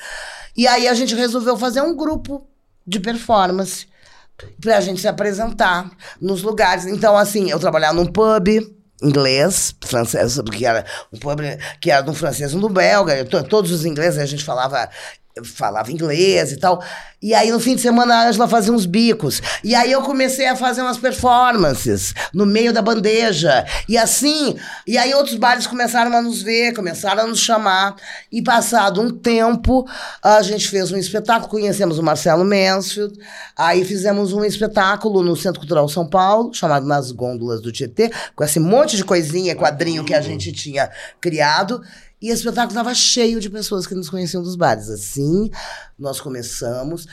E 0.56 0.68
aí 0.68 0.88
a 0.88 0.94
gente 0.94 1.16
resolveu 1.16 1.58
fazer 1.58 1.82
um 1.82 1.96
grupo 1.96 2.48
de 2.86 3.00
performance 3.00 3.88
pra 4.62 4.82
gente 4.82 5.02
se 5.02 5.08
apresentar 5.08 5.90
nos 6.20 6.44
lugares. 6.44 6.86
Então, 6.86 7.18
assim, 7.18 7.50
eu 7.50 7.60
trabalhava 7.60 7.94
num 7.94 8.06
pub 8.06 8.75
inglês, 9.02 9.76
francês, 9.84 10.40
que 10.52 10.66
era 10.66 10.86
um 11.12 11.18
pub 11.18 11.40
que 11.82 11.92
era 11.92 12.02
de 12.02 12.10
um 12.10 12.14
francês 12.14 12.54
um 12.54 12.60
do 12.60 12.70
belga, 12.70 13.26
to- 13.26 13.44
todos 13.44 13.72
os 13.72 13.86
ingleses, 13.86 14.20
a 14.20 14.26
gente 14.26 14.44
falava 14.44 14.90
falava 15.44 15.92
inglês 15.92 16.52
e 16.52 16.58
tal. 16.58 16.84
E 17.22 17.34
aí, 17.34 17.52
no 17.52 17.60
fim 17.60 17.76
de 17.76 17.82
semana, 17.82 18.16
a 18.16 18.28
Angela 18.28 18.48
fazia 18.48 18.72
uns 18.72 18.86
bicos. 18.86 19.42
E 19.64 19.74
aí, 19.74 19.92
eu 19.92 20.02
comecei 20.02 20.48
a 20.48 20.56
fazer 20.56 20.82
umas 20.82 20.98
performances 20.98 22.14
no 22.34 22.46
meio 22.46 22.72
da 22.72 22.82
bandeja. 22.82 23.66
E 23.90 23.98
assim, 23.98 24.56
e 24.86 24.98
aí 24.98 25.14
outros 25.14 25.36
bares 25.36 25.68
começaram 25.68 26.16
a 26.16 26.22
nos 26.22 26.42
ver, 26.42 26.74
começaram 26.74 27.24
a 27.24 27.28
nos 27.28 27.40
chamar. 27.40 27.96
E 28.32 28.42
passado 28.42 29.02
um 29.02 29.10
tempo, 29.10 29.88
a 30.22 30.42
gente 30.42 30.68
fez 30.70 30.92
um 30.92 30.98
espetáculo, 30.98 31.50
conhecemos 31.50 31.98
o 31.98 32.04
Marcelo 32.04 32.46
Mansfield. 32.46 33.18
Aí 33.58 33.84
fizemos 33.84 34.34
um 34.34 34.44
espetáculo 34.44 35.24
no 35.24 35.36
Centro 35.36 35.60
Cultural 35.60 35.90
São 35.90 36.08
Paulo, 36.08 36.54
chamado 36.54 36.86
Nas 36.86 37.12
Gôndolas 37.12 37.62
do 37.62 37.72
Tietê, 37.72 38.12
com 38.36 38.44
esse 38.44 38.60
monte 38.60 38.96
de 38.96 39.04
coisinha, 39.04 39.56
quadrinho 39.56 40.04
que 40.04 40.14
a 40.14 40.22
gente 40.22 40.52
tinha 40.52 40.90
criado. 41.20 41.82
E 42.26 42.30
esse 42.30 42.40
espetáculo 42.42 42.72
estava 42.72 42.94
cheio 42.96 43.40
de 43.40 43.50
pessoas 43.50 43.86
que 43.86 43.94
nos 43.96 44.10
conheciam 44.10 44.42
dos 44.42 44.56
bares. 44.56 44.90
Assim, 44.90 45.50
nós 45.98 46.20
começamos. 46.20 47.06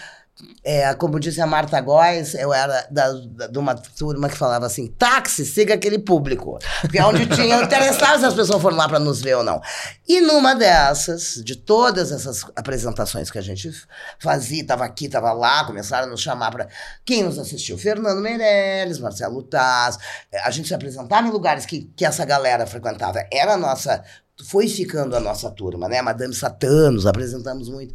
É, 0.64 0.92
como 0.94 1.20
disse 1.20 1.40
a 1.40 1.46
Marta 1.46 1.79
Góes, 1.81 2.35
eu 2.35 2.53
era 2.53 2.88
da, 2.90 3.12
da- 3.12 3.46
de 3.46 3.59
uma 3.59 3.75
turma 3.77 4.29
que 4.29 4.37
falava 4.37 4.64
assim: 4.66 4.87
táxi, 4.88 5.44
siga 5.44 5.75
aquele 5.75 5.98
público. 5.98 6.59
Porque 6.81 6.98
é 6.98 7.05
onde 7.05 7.27
tinha 7.27 7.62
interessado 7.62 8.18
se 8.18 8.25
as 8.27 8.35
pessoas 8.35 8.61
foram 8.61 8.77
lá 8.77 8.88
para 8.88 8.98
nos 8.98 9.20
ver 9.20 9.37
ou 9.37 9.44
não. 9.44 9.61
E 10.09 10.20
numa 10.22 10.55
dessas, 10.55 11.35
de 11.44 11.55
todas 11.55 12.11
essas 12.11 12.44
apresentações 12.57 13.31
que 13.31 13.38
a 13.38 13.42
gente 13.42 13.70
fazia, 14.18 14.62
estava 14.62 14.85
aqui, 14.85 15.05
estava 15.05 15.33
lá, 15.33 15.64
começaram 15.64 16.09
a 16.09 16.11
nos 16.11 16.20
chamar 16.22 16.51
para. 16.51 16.66
Quem 17.05 17.22
nos 17.22 17.38
assistiu? 17.38 17.77
Fernando 17.79 18.20
Meirelles, 18.20 18.98
Marcelo 18.98 19.42
Taz. 19.44 19.98
É, 20.33 20.40
A 20.40 20.51
gente 20.51 20.66
se 20.66 20.75
apresentava 20.75 21.29
em 21.29 21.31
lugares 21.31 21.66
que, 21.66 21.92
que 21.94 22.05
essa 22.07 22.25
galera 22.25 22.66
frequentava. 22.66 23.22
Era 23.31 23.53
a 23.55 23.59
nossa 23.59 24.03
foi 24.45 24.68
ficando 24.68 25.14
a 25.14 25.21
nossa 25.21 25.51
turma, 25.51 25.88
né? 25.88 26.01
Madame 26.01 26.35
Satã, 26.35 26.90
nos 26.90 27.07
apresentamos 27.07 27.68
muito. 27.68 27.95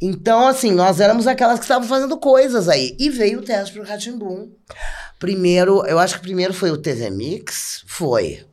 Então, 0.00 0.48
assim, 0.48 0.72
nós 0.72 1.00
éramos 1.00 1.26
aquelas 1.26 1.58
que 1.58 1.64
estavam 1.64 1.86
fazendo 1.86 2.16
coisas 2.18 2.68
aí. 2.68 2.96
E 2.98 3.10
veio 3.10 3.40
o 3.40 3.42
teste 3.42 3.74
pro 3.74 3.84
Ratimbum. 3.84 4.50
Primeiro, 5.18 5.84
eu 5.86 5.98
acho 5.98 6.16
que 6.16 6.22
primeiro 6.22 6.52
foi 6.52 6.70
o 6.70 6.78
TV 6.78 7.10
Mix. 7.10 7.84
Foi. 7.86 8.44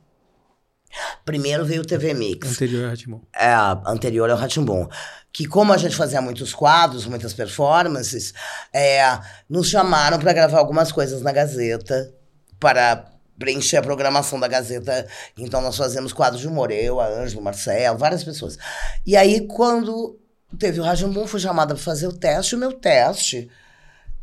Primeiro 1.23 1.65
veio 1.65 1.83
o 1.83 1.85
TV 1.85 2.13
Mix 2.13 2.49
Anterior 2.51 2.85
a 2.85 2.89
Ratimon. 2.89 3.21
é, 3.33 3.53
anterior 3.85 4.29
ao 4.29 4.37
Ratimbum. 4.37 4.87
Que 5.31 5.45
como 5.45 5.71
a 5.71 5.77
gente 5.77 5.95
fazia 5.95 6.21
muitos 6.21 6.53
quadros, 6.53 7.05
muitas 7.05 7.33
performances, 7.33 8.33
é, 8.73 9.01
nos 9.49 9.69
chamaram 9.69 10.19
para 10.19 10.33
gravar 10.33 10.59
algumas 10.59 10.91
coisas 10.91 11.21
na 11.21 11.31
Gazeta, 11.31 12.13
para 12.59 13.09
preencher 13.39 13.77
a 13.77 13.81
programação 13.81 14.39
da 14.39 14.47
Gazeta. 14.47 15.07
Então 15.37 15.61
nós 15.61 15.75
fazemos 15.77 16.13
quadros 16.13 16.41
de 16.41 16.47
humor, 16.47 16.71
eu, 16.71 16.99
a 16.99 17.07
Ângela, 17.07 17.41
o 17.41 17.43
Marcelo, 17.43 17.97
várias 17.97 18.23
pessoas. 18.23 18.57
E 19.05 19.15
aí 19.17 19.47
quando 19.47 20.19
teve 20.59 20.79
o 20.79 20.83
Ratimbum, 20.83 21.25
fui 21.27 21.39
chamada 21.39 21.73
para 21.73 21.83
fazer 21.83 22.07
o 22.07 22.13
teste, 22.13 22.55
o 22.55 22.57
meu 22.59 22.73
teste, 22.73 23.49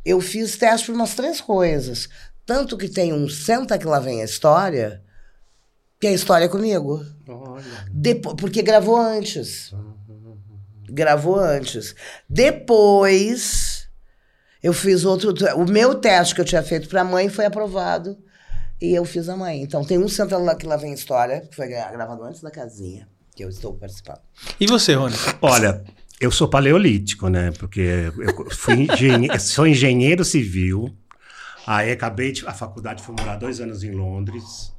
eu 0.05 0.21
fiz 0.21 0.57
teste 0.57 0.87
por 0.87 0.95
umas 0.95 1.15
três 1.15 1.41
coisas. 1.41 2.09
Tanto 2.47 2.77
que 2.79 2.89
tem 2.89 3.13
um 3.13 3.29
Senta 3.29 3.77
que 3.79 3.87
lá 3.87 3.99
vem 4.01 4.23
a 4.23 4.25
história, 4.25 5.03
que 6.01 6.07
é 6.07 6.11
a 6.11 6.15
história 6.15 6.49
comigo. 6.49 7.05
Olha. 7.27 7.65
Depo- 7.91 8.35
porque 8.37 8.63
gravou 8.63 8.97
antes. 8.97 9.73
Gravou 10.91 11.39
antes. 11.39 11.95
Depois, 12.29 13.89
eu 14.63 14.73
fiz 14.73 15.05
outro. 15.05 15.35
O 15.57 15.67
meu 15.71 15.95
teste 15.97 16.35
que 16.35 16.41
eu 16.41 16.45
tinha 16.45 16.63
feito 16.63 16.89
pra 16.89 17.05
mãe 17.05 17.29
foi 17.29 17.45
aprovado. 17.45 18.17
E 18.81 18.95
eu 18.95 19.05
fiz 19.05 19.29
a 19.29 19.37
mãe. 19.37 19.63
Então 19.63 19.85
tem 19.85 19.99
um 19.99 20.09
Senta 20.09 20.37
lá 20.39 20.55
que 20.55 20.67
lá 20.67 20.77
vem 20.77 20.93
história, 20.93 21.41
que 21.43 21.55
foi 21.57 21.69
gra- 21.69 21.91
gravado 21.91 22.23
antes 22.25 22.41
da 22.41 22.51
casinha, 22.51 23.09
que 23.35 23.45
eu 23.45 23.49
estou 23.49 23.75
participando. 23.75 24.21
E 24.61 24.67
você, 24.67 24.95
Rony? 24.95 25.15
Olha, 25.43 25.83
eu 26.21 26.31
sou 26.31 26.49
paleolítico, 26.49 27.29
né? 27.29 27.51
Porque 27.59 27.81
eu 28.17 28.51
fui 28.51 28.75
engenhe- 28.83 29.29
sou 29.41 29.67
engenheiro 29.67 30.25
civil. 30.25 30.95
Aí 31.67 31.91
acabei 31.91 32.33
de, 32.33 32.47
a 32.47 32.55
faculdade, 32.55 33.03
fui 33.03 33.15
morar 33.19 33.37
dois 33.37 33.61
anos 33.61 33.83
em 33.83 33.91
Londres. 33.91 34.73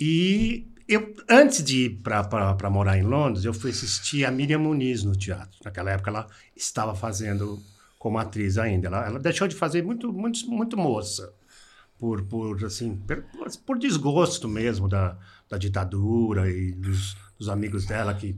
E 0.00 0.66
eu, 0.88 1.14
antes 1.28 1.62
de 1.62 1.84
ir 1.86 1.90
para 2.02 2.70
morar 2.70 2.98
em 2.98 3.02
Londres, 3.02 3.44
eu 3.44 3.54
fui 3.54 3.70
assistir 3.70 4.24
a 4.24 4.30
Miriam 4.30 4.58
Muniz 4.58 5.02
no 5.04 5.14
teatro. 5.14 5.56
Naquela 5.64 5.90
época 5.92 6.10
ela 6.10 6.26
estava 6.56 6.94
fazendo 6.94 7.60
como 7.98 8.18
atriz 8.18 8.58
ainda. 8.58 8.88
Ela, 8.88 9.06
ela 9.06 9.18
deixou 9.18 9.46
de 9.48 9.54
fazer 9.54 9.82
muito, 9.82 10.12
muito, 10.12 10.48
muito 10.50 10.76
moça. 10.76 11.32
Por, 11.98 12.22
por, 12.24 12.62
assim, 12.64 12.94
per- 12.96 13.24
por 13.64 13.78
desgosto 13.78 14.46
mesmo 14.48 14.86
da, 14.88 15.16
da 15.48 15.56
ditadura 15.56 16.50
e 16.50 16.72
dos, 16.72 17.16
dos 17.38 17.48
amigos 17.48 17.86
dela 17.86 18.12
que 18.14 18.36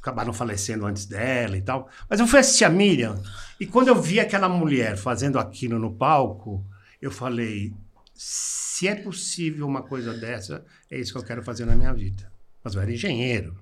acabaram 0.00 0.32
falecendo 0.32 0.84
antes 0.84 1.06
dela 1.06 1.56
e 1.56 1.62
tal. 1.62 1.88
Mas 2.10 2.18
eu 2.18 2.26
fui 2.26 2.40
assistir 2.40 2.64
a 2.64 2.70
Miriam 2.70 3.22
e 3.60 3.66
quando 3.66 3.88
eu 3.88 4.00
vi 4.00 4.18
aquela 4.18 4.48
mulher 4.48 4.96
fazendo 4.96 5.38
aquilo 5.38 5.78
no 5.78 5.92
palco, 5.94 6.64
eu 7.00 7.10
falei: 7.10 7.72
se 8.14 8.88
é 8.88 8.96
possível 8.96 9.66
uma 9.66 9.82
coisa 9.82 10.12
dessa, 10.14 10.64
é 10.90 10.98
isso 10.98 11.12
que 11.12 11.18
eu 11.18 11.24
quero 11.24 11.42
fazer 11.42 11.64
na 11.66 11.76
minha 11.76 11.92
vida. 11.92 12.30
Mas 12.64 12.74
eu 12.74 12.80
era 12.82 12.92
engenheiro. 12.92 13.56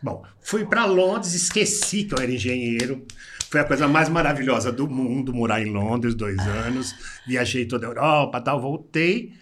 Bom, 0.00 0.22
fui 0.40 0.64
para 0.66 0.84
Londres, 0.84 1.32
esqueci 1.34 2.04
que 2.04 2.14
eu 2.14 2.18
era 2.18 2.30
engenheiro. 2.30 3.04
Foi 3.50 3.60
a 3.60 3.64
coisa 3.64 3.86
mais 3.86 4.08
maravilhosa 4.08 4.72
do 4.72 4.88
mundo 4.88 5.32
morar 5.32 5.60
em 5.60 5.72
Londres 5.72 6.14
dois 6.14 6.38
anos. 6.38 6.94
Viajei 7.26 7.66
toda 7.66 7.86
a 7.86 7.90
Europa, 7.90 8.40
tal, 8.40 8.60
voltei. 8.60 9.32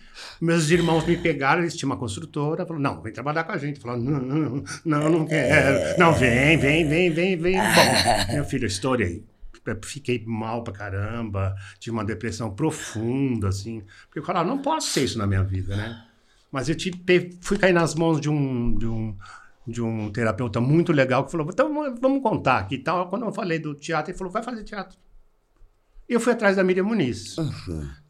Meus 0.40 0.70
irmãos 0.70 1.06
me 1.06 1.16
pegaram, 1.16 1.62
eles 1.62 1.76
tinham 1.76 1.90
uma 1.90 1.96
construtora, 1.96 2.66
falaram, 2.66 2.82
não, 2.82 3.02
vem 3.02 3.12
trabalhar 3.12 3.44
com 3.44 3.52
a 3.52 3.58
gente. 3.58 3.80
Falaram, 3.80 4.02
não, 4.02 4.64
não, 4.84 5.08
não 5.08 5.26
quero. 5.26 5.98
Não, 5.98 6.12
vem, 6.12 6.56
vem, 6.58 6.86
vem, 6.86 7.10
vem, 7.10 7.36
vem. 7.36 7.56
Bom, 7.56 8.34
meu 8.34 8.44
filho, 8.44 8.64
eu 8.64 8.68
estourei. 8.68 9.24
Fiquei 9.84 10.22
mal 10.26 10.64
pra 10.64 10.72
caramba, 10.72 11.54
tive 11.78 11.94
uma 11.94 12.04
depressão 12.04 12.50
profunda, 12.50 13.48
assim. 13.48 13.82
Porque 14.06 14.18
eu 14.18 14.24
falava, 14.24 14.48
não 14.48 14.60
posso 14.60 14.88
ser 14.88 15.04
isso 15.04 15.18
na 15.18 15.26
minha 15.26 15.44
vida, 15.44 15.76
né? 15.76 16.04
Mas 16.50 16.68
eu 16.68 16.74
tive, 16.74 17.00
fui 17.40 17.56
cair 17.56 17.72
nas 17.72 17.94
mãos 17.94 18.20
de 18.20 18.28
um, 18.28 18.76
de 18.76 18.86
um, 18.86 19.16
de 19.66 19.80
um 19.80 20.10
terapeuta 20.10 20.60
muito 20.60 20.92
legal 20.92 21.24
que 21.24 21.30
falou, 21.30 21.48
então 21.50 21.72
vamos- 22.00 22.22
contar 22.22 22.58
aqui 22.58 22.76
e 22.76 22.78
tal. 22.78 23.08
Quando 23.08 23.24
eu 23.24 23.32
falei 23.32 23.58
do 23.58 23.74
teatro, 23.74 24.10
ele 24.10 24.18
falou, 24.18 24.32
vai 24.32 24.42
fazer 24.42 24.64
teatro. 24.64 24.98
E 26.08 26.14
eu 26.14 26.20
fui 26.20 26.32
atrás 26.32 26.56
da 26.56 26.64
Miriam 26.64 26.84
Muniz. 26.84 27.36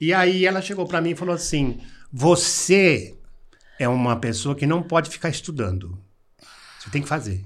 E 0.01 0.13
aí 0.13 0.47
ela 0.47 0.63
chegou 0.63 0.87
para 0.87 1.01
mim 1.01 1.11
e 1.11 1.17
falou 1.17 1.35
assim, 1.35 1.79
você 2.13 3.17
é 3.79 3.89
uma 3.89 4.17
pessoa 4.17 4.55
que 4.55 4.67
não 4.67 4.83
pode 4.83 5.11
ficar 5.11 5.29
estudando. 5.29 5.99
Você 6.81 6.91
tem 6.91 7.03
que 7.03 7.09
fazer. 7.09 7.45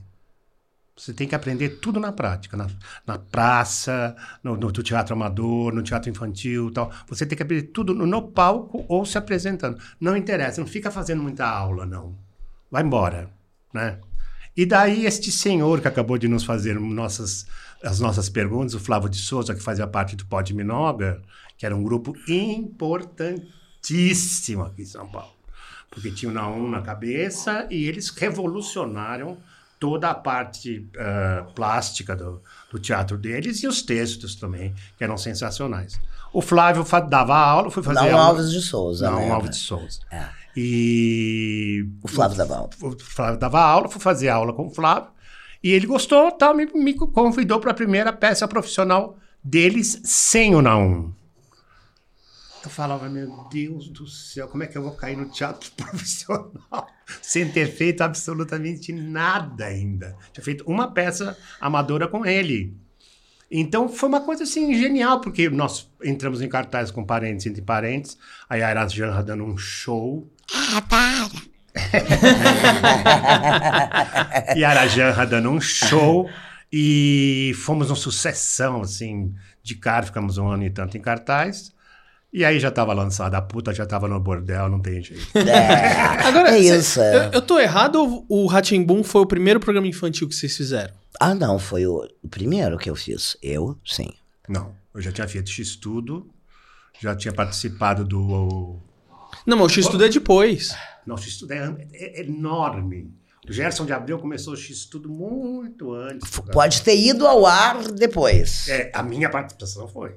Você 0.97 1.13
tem 1.13 1.29
que 1.29 1.35
aprender 1.35 1.69
tudo 1.81 2.01
na 2.01 2.11
prática, 2.11 2.57
na, 2.57 2.69
na 3.07 3.19
praça, 3.19 4.17
no, 4.43 4.57
no 4.57 4.73
teatro 4.73 5.15
amador, 5.15 5.75
no 5.75 5.83
teatro 5.83 6.09
infantil, 6.09 6.71
tal. 6.73 6.91
Você 7.07 7.27
tem 7.27 7.37
que 7.37 7.43
aprender 7.43 7.65
tudo 7.65 7.93
no, 7.93 8.07
no 8.07 8.23
palco 8.23 8.83
ou 8.89 9.05
se 9.05 9.19
apresentando. 9.19 9.79
Não 10.01 10.17
interessa, 10.17 10.59
não 10.61 10.67
fica 10.67 10.91
fazendo 10.91 11.23
muita 11.23 11.47
aula, 11.47 11.85
não. 11.85 12.17
Vai 12.71 12.83
embora, 12.83 13.31
né? 13.73 13.99
E 14.57 14.65
daí 14.65 15.05
este 15.05 15.31
senhor 15.31 15.81
que 15.81 15.89
acabou 15.89 16.17
de 16.17 16.29
nos 16.29 16.45
fazer 16.45 16.81
nossas, 16.81 17.47
as 17.83 18.01
nossas 18.01 18.29
perguntas, 18.29 18.75
o 18.75 18.81
Flávio 18.81 19.09
de 19.09 19.19
Souza, 19.19 19.55
que 19.55 19.63
fazia 19.63 19.87
parte 19.87 20.17
do 20.17 20.27
Pod 20.27 20.53
Minoga, 20.55 21.21
que 21.59 21.67
era 21.67 21.77
um 21.77 21.83
grupo 21.83 22.17
importantíssimo 22.29 24.63
aqui 24.63 24.83
em 24.83 24.87
São 24.87 25.07
Paulo 25.09 25.37
porque 25.97 26.11
tinha 26.11 26.31
o 26.31 26.35
Naum 26.35 26.69
na 26.69 26.83
cabeça 26.83 27.67
e 27.71 27.87
eles 27.87 28.11
revolucionaram 28.11 29.39
toda 29.79 30.11
a 30.11 30.15
parte 30.15 30.89
eh, 30.97 31.45
plástica 31.55 32.17
do, 32.17 32.43
do 32.71 32.79
teatro 32.79 33.19
deles 33.19 33.63
e 33.63 33.67
os 33.67 33.83
textos 33.83 34.35
também, 34.35 34.75
que 34.97 35.05
eram 35.05 35.17
sensacionais. 35.17 36.01
O 36.33 36.41
Flávio 36.41 36.85
dava 37.09 37.37
aula, 37.37 37.71
foi 37.71 37.83
fazer 37.83 38.01
Não 38.01 38.19
aula... 38.19 38.25
Alves 38.29 38.51
de 38.51 38.61
Souza, 38.61 39.11
Não 39.11 39.19
né? 39.19 39.31
Alves 39.31 39.51
de 39.51 39.57
Souza. 39.57 40.01
É. 40.11 40.25
E... 40.57 41.87
O 42.03 42.09
Flávio 42.09 42.37
dava 42.37 42.57
aula. 42.57 42.71
O 42.81 42.99
Flávio 42.99 43.39
dava 43.39 43.61
aula, 43.61 43.89
fui 43.89 44.01
fazer 44.01 44.29
aula 44.29 44.53
com 44.53 44.67
o 44.67 44.71
Flávio, 44.71 45.11
e 45.63 45.71
ele 45.71 45.87
gostou, 45.87 46.31
tal, 46.33 46.55
me, 46.55 46.67
me 46.67 46.95
convidou 46.95 47.61
para 47.61 47.71
a 47.71 47.75
primeira 47.75 48.13
peça 48.13 48.47
profissional 48.47 49.17
deles 49.43 50.01
sem 50.05 50.55
o 50.55 50.63
Naum. 50.63 51.13
Eu 52.67 52.71
falava, 52.71 53.09
meu 53.09 53.47
Deus 53.49 53.89
do 53.89 54.09
céu, 54.09 54.49
como 54.49 54.65
é 54.65 54.67
que 54.67 54.77
eu 54.77 54.83
vou 54.83 54.91
cair 54.91 55.17
no 55.17 55.31
teatro 55.31 55.71
profissional 55.79 56.89
sem 57.23 57.49
ter 57.49 57.69
feito 57.69 58.01
absolutamente 58.01 58.93
nada 58.93 59.67
ainda? 59.67 60.17
Tinha 60.33 60.43
feito 60.43 60.65
uma 60.67 60.93
peça 60.93 61.39
amadora 61.61 62.09
com 62.09 62.27
ele. 62.27 62.77
Então 63.49 63.89
foi 63.89 64.09
uma 64.09 64.21
coisa 64.21 64.43
assim 64.43 64.75
genial, 64.75 65.21
porque 65.21 65.49
nós 65.49 65.89
entramos 66.03 66.43
em 66.43 66.49
cartaz 66.49 66.91
com 66.91 67.05
parentes 67.05 67.47
entre 67.47 67.63
parentes, 67.63 68.19
a 68.49 68.57
Yara 68.57 68.89
Janra 68.89 69.23
dando 69.23 69.45
um 69.45 69.57
show. 69.57 70.29
e 74.57 74.65
a 74.65 74.71
Arajanra 74.71 75.25
dando 75.25 75.51
um 75.51 75.61
show 75.61 76.29
e 76.73 77.53
fomos 77.65 77.91
uma 77.91 77.97
sucessão 77.97 78.81
assim 78.81 79.33
de 79.63 79.77
cara, 79.77 80.07
ficamos 80.07 80.37
um 80.39 80.49
ano 80.49 80.65
e 80.65 80.71
tanto 80.71 80.97
em 80.97 81.01
cartaz. 81.01 81.76
E 82.37 82.45
aí 82.45 82.61
já 82.61 82.69
estava 82.69 82.93
lançada 82.93 83.39
a 83.39 83.41
puta, 83.41 83.73
já 83.73 83.85
estava 83.85 84.07
no 84.07 84.21
bordel, 84.21 84.69
não 84.69 84.79
tem 84.79 85.03
jeito. 85.03 85.27
É, 85.35 86.27
Agora, 86.29 86.51
é 86.51 86.63
cê- 86.63 86.77
isso. 86.77 87.01
Eu, 87.01 87.33
eu 87.33 87.41
tô 87.41 87.59
errado 87.59 87.97
ou 87.99 88.27
o 88.29 88.47
Ratimbum 88.47 89.03
foi 89.03 89.23
o 89.23 89.27
primeiro 89.27 89.59
programa 89.59 89.87
infantil 89.87 90.29
que 90.29 90.35
vocês 90.35 90.55
fizeram? 90.55 90.93
Ah, 91.19 91.35
não, 91.35 91.59
foi 91.59 91.87
o, 91.87 92.07
o 92.23 92.29
primeiro 92.29 92.77
que 92.77 92.91
eu 92.91 92.95
fiz. 92.95 93.39
Eu, 93.43 93.79
sim. 93.87 94.11
Não, 94.47 94.75
eu 94.95 95.01
já 95.01 95.11
tinha 95.11 95.27
feito 95.27 95.49
X-Tudo, 95.49 96.29
já 97.01 97.17
tinha 97.17 97.33
participado 97.33 98.05
do... 98.05 98.77
Não, 99.47 99.57
mas 99.57 99.67
o 99.67 99.69
X-Tudo 99.71 100.05
é 100.05 100.09
depois. 100.11 100.77
Não, 101.07 101.15
o 101.15 101.19
X-Tudo 101.19 101.53
é, 101.53 101.75
é 101.95 102.21
enorme. 102.21 103.15
O 103.49 103.53
Gerson 103.53 103.87
de 103.87 103.95
Abreu 103.95 104.19
começou 104.19 104.53
o 104.53 104.57
X-Tudo 104.59 105.09
muito 105.09 105.95
antes. 105.95 106.29
F- 106.31 106.43
Pode 106.53 106.83
ter 106.83 106.97
ido 106.99 107.27
ao 107.27 107.47
ar 107.47 107.83
depois. 107.93 108.69
É, 108.69 108.91
a 108.95 109.03
minha 109.03 109.31
participação 109.31 109.89
foi. 109.89 110.17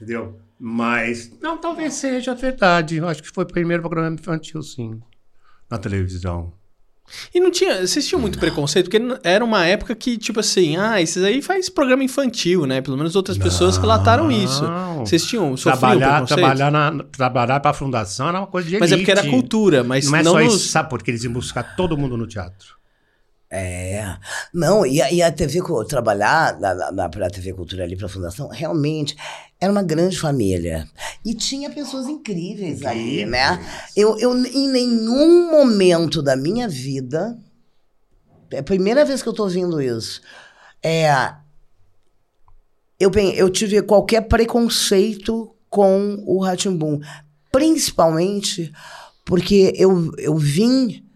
Entendeu? 0.00 0.38
Mas, 0.58 1.30
não, 1.40 1.58
talvez 1.58 1.94
seja 1.94 2.34
verdade. 2.34 2.96
Eu 2.96 3.08
acho 3.08 3.22
que 3.22 3.30
foi 3.30 3.44
o 3.44 3.46
primeiro 3.46 3.82
programa 3.82 4.14
infantil, 4.14 4.62
sim. 4.62 5.00
Na 5.70 5.78
televisão. 5.78 6.52
E 7.34 7.40
não 7.40 7.50
tinha. 7.50 7.84
Vocês 7.86 8.06
tinham 8.06 8.20
muito 8.20 8.38
preconceito, 8.38 8.88
porque 8.88 9.02
era 9.24 9.44
uma 9.44 9.66
época 9.66 9.94
que, 9.96 10.16
tipo 10.16 10.38
assim, 10.38 10.76
ah, 10.76 11.00
esses 11.02 11.22
aí 11.24 11.42
faz 11.42 11.68
programa 11.68 12.04
infantil, 12.04 12.66
né? 12.66 12.80
Pelo 12.80 12.96
menos 12.96 13.16
outras 13.16 13.36
pessoas 13.36 13.76
relataram 13.76 14.30
isso. 14.30 14.62
Não. 14.62 15.04
Vocês 15.04 15.24
tinham 15.24 15.54
Trabalhar, 15.56 16.24
trabalhar, 16.24 16.70
na, 16.70 17.02
trabalhar 17.04 17.58
para 17.60 17.70
a 17.72 17.74
fundação 17.74 18.28
era 18.28 18.38
uma 18.38 18.46
coisa 18.46 18.68
de 18.68 18.78
Mas 18.78 18.92
é 18.92 18.96
porque 18.96 19.10
era 19.10 19.20
elite. 19.22 19.34
cultura, 19.34 19.82
mas 19.82 20.08
Não 20.08 20.16
é 20.18 20.22
não 20.22 20.32
só 20.32 20.40
nos- 20.40 20.54
isso, 20.54 20.68
sabe? 20.68 20.88
Porque 20.88 21.10
eles 21.10 21.24
iam 21.24 21.32
buscar 21.32 21.74
todo 21.74 21.96
mundo 21.98 22.16
no 22.16 22.26
teatro. 22.28 22.76
É. 23.52 24.16
Não, 24.54 24.86
e 24.86 25.02
a, 25.02 25.10
e 25.10 25.20
a 25.20 25.32
TV, 25.32 25.60
trabalhar 25.88 26.58
na, 26.60 26.72
na, 26.72 26.92
na, 26.92 27.08
pra 27.08 27.28
TV 27.28 27.52
Cultura 27.52 27.82
ali, 27.82 27.96
pra 27.96 28.08
Fundação, 28.08 28.46
realmente 28.46 29.16
era 29.60 29.72
uma 29.72 29.82
grande 29.82 30.16
família. 30.16 30.88
E 31.24 31.34
tinha 31.34 31.68
pessoas 31.68 32.06
incríveis 32.06 32.84
aí, 32.84 33.26
né? 33.26 33.58
Eu, 33.96 34.16
eu, 34.18 34.36
em 34.46 34.68
nenhum 34.68 35.50
momento 35.50 36.22
da 36.22 36.36
minha 36.36 36.68
vida, 36.68 37.36
é 38.52 38.58
a 38.58 38.62
primeira 38.62 39.04
vez 39.04 39.20
que 39.20 39.28
eu 39.28 39.34
tô 39.34 39.42
ouvindo 39.42 39.82
isso, 39.82 40.22
é. 40.80 41.34
Eu, 43.00 43.10
eu 43.34 43.50
tive 43.50 43.82
qualquer 43.82 44.28
preconceito 44.28 45.54
com 45.68 46.22
o 46.26 46.38
Ratimbum. 46.38 47.00
Principalmente 47.50 48.70
porque 49.24 49.72
eu, 49.76 50.12
eu 50.18 50.36
vim 50.36 51.09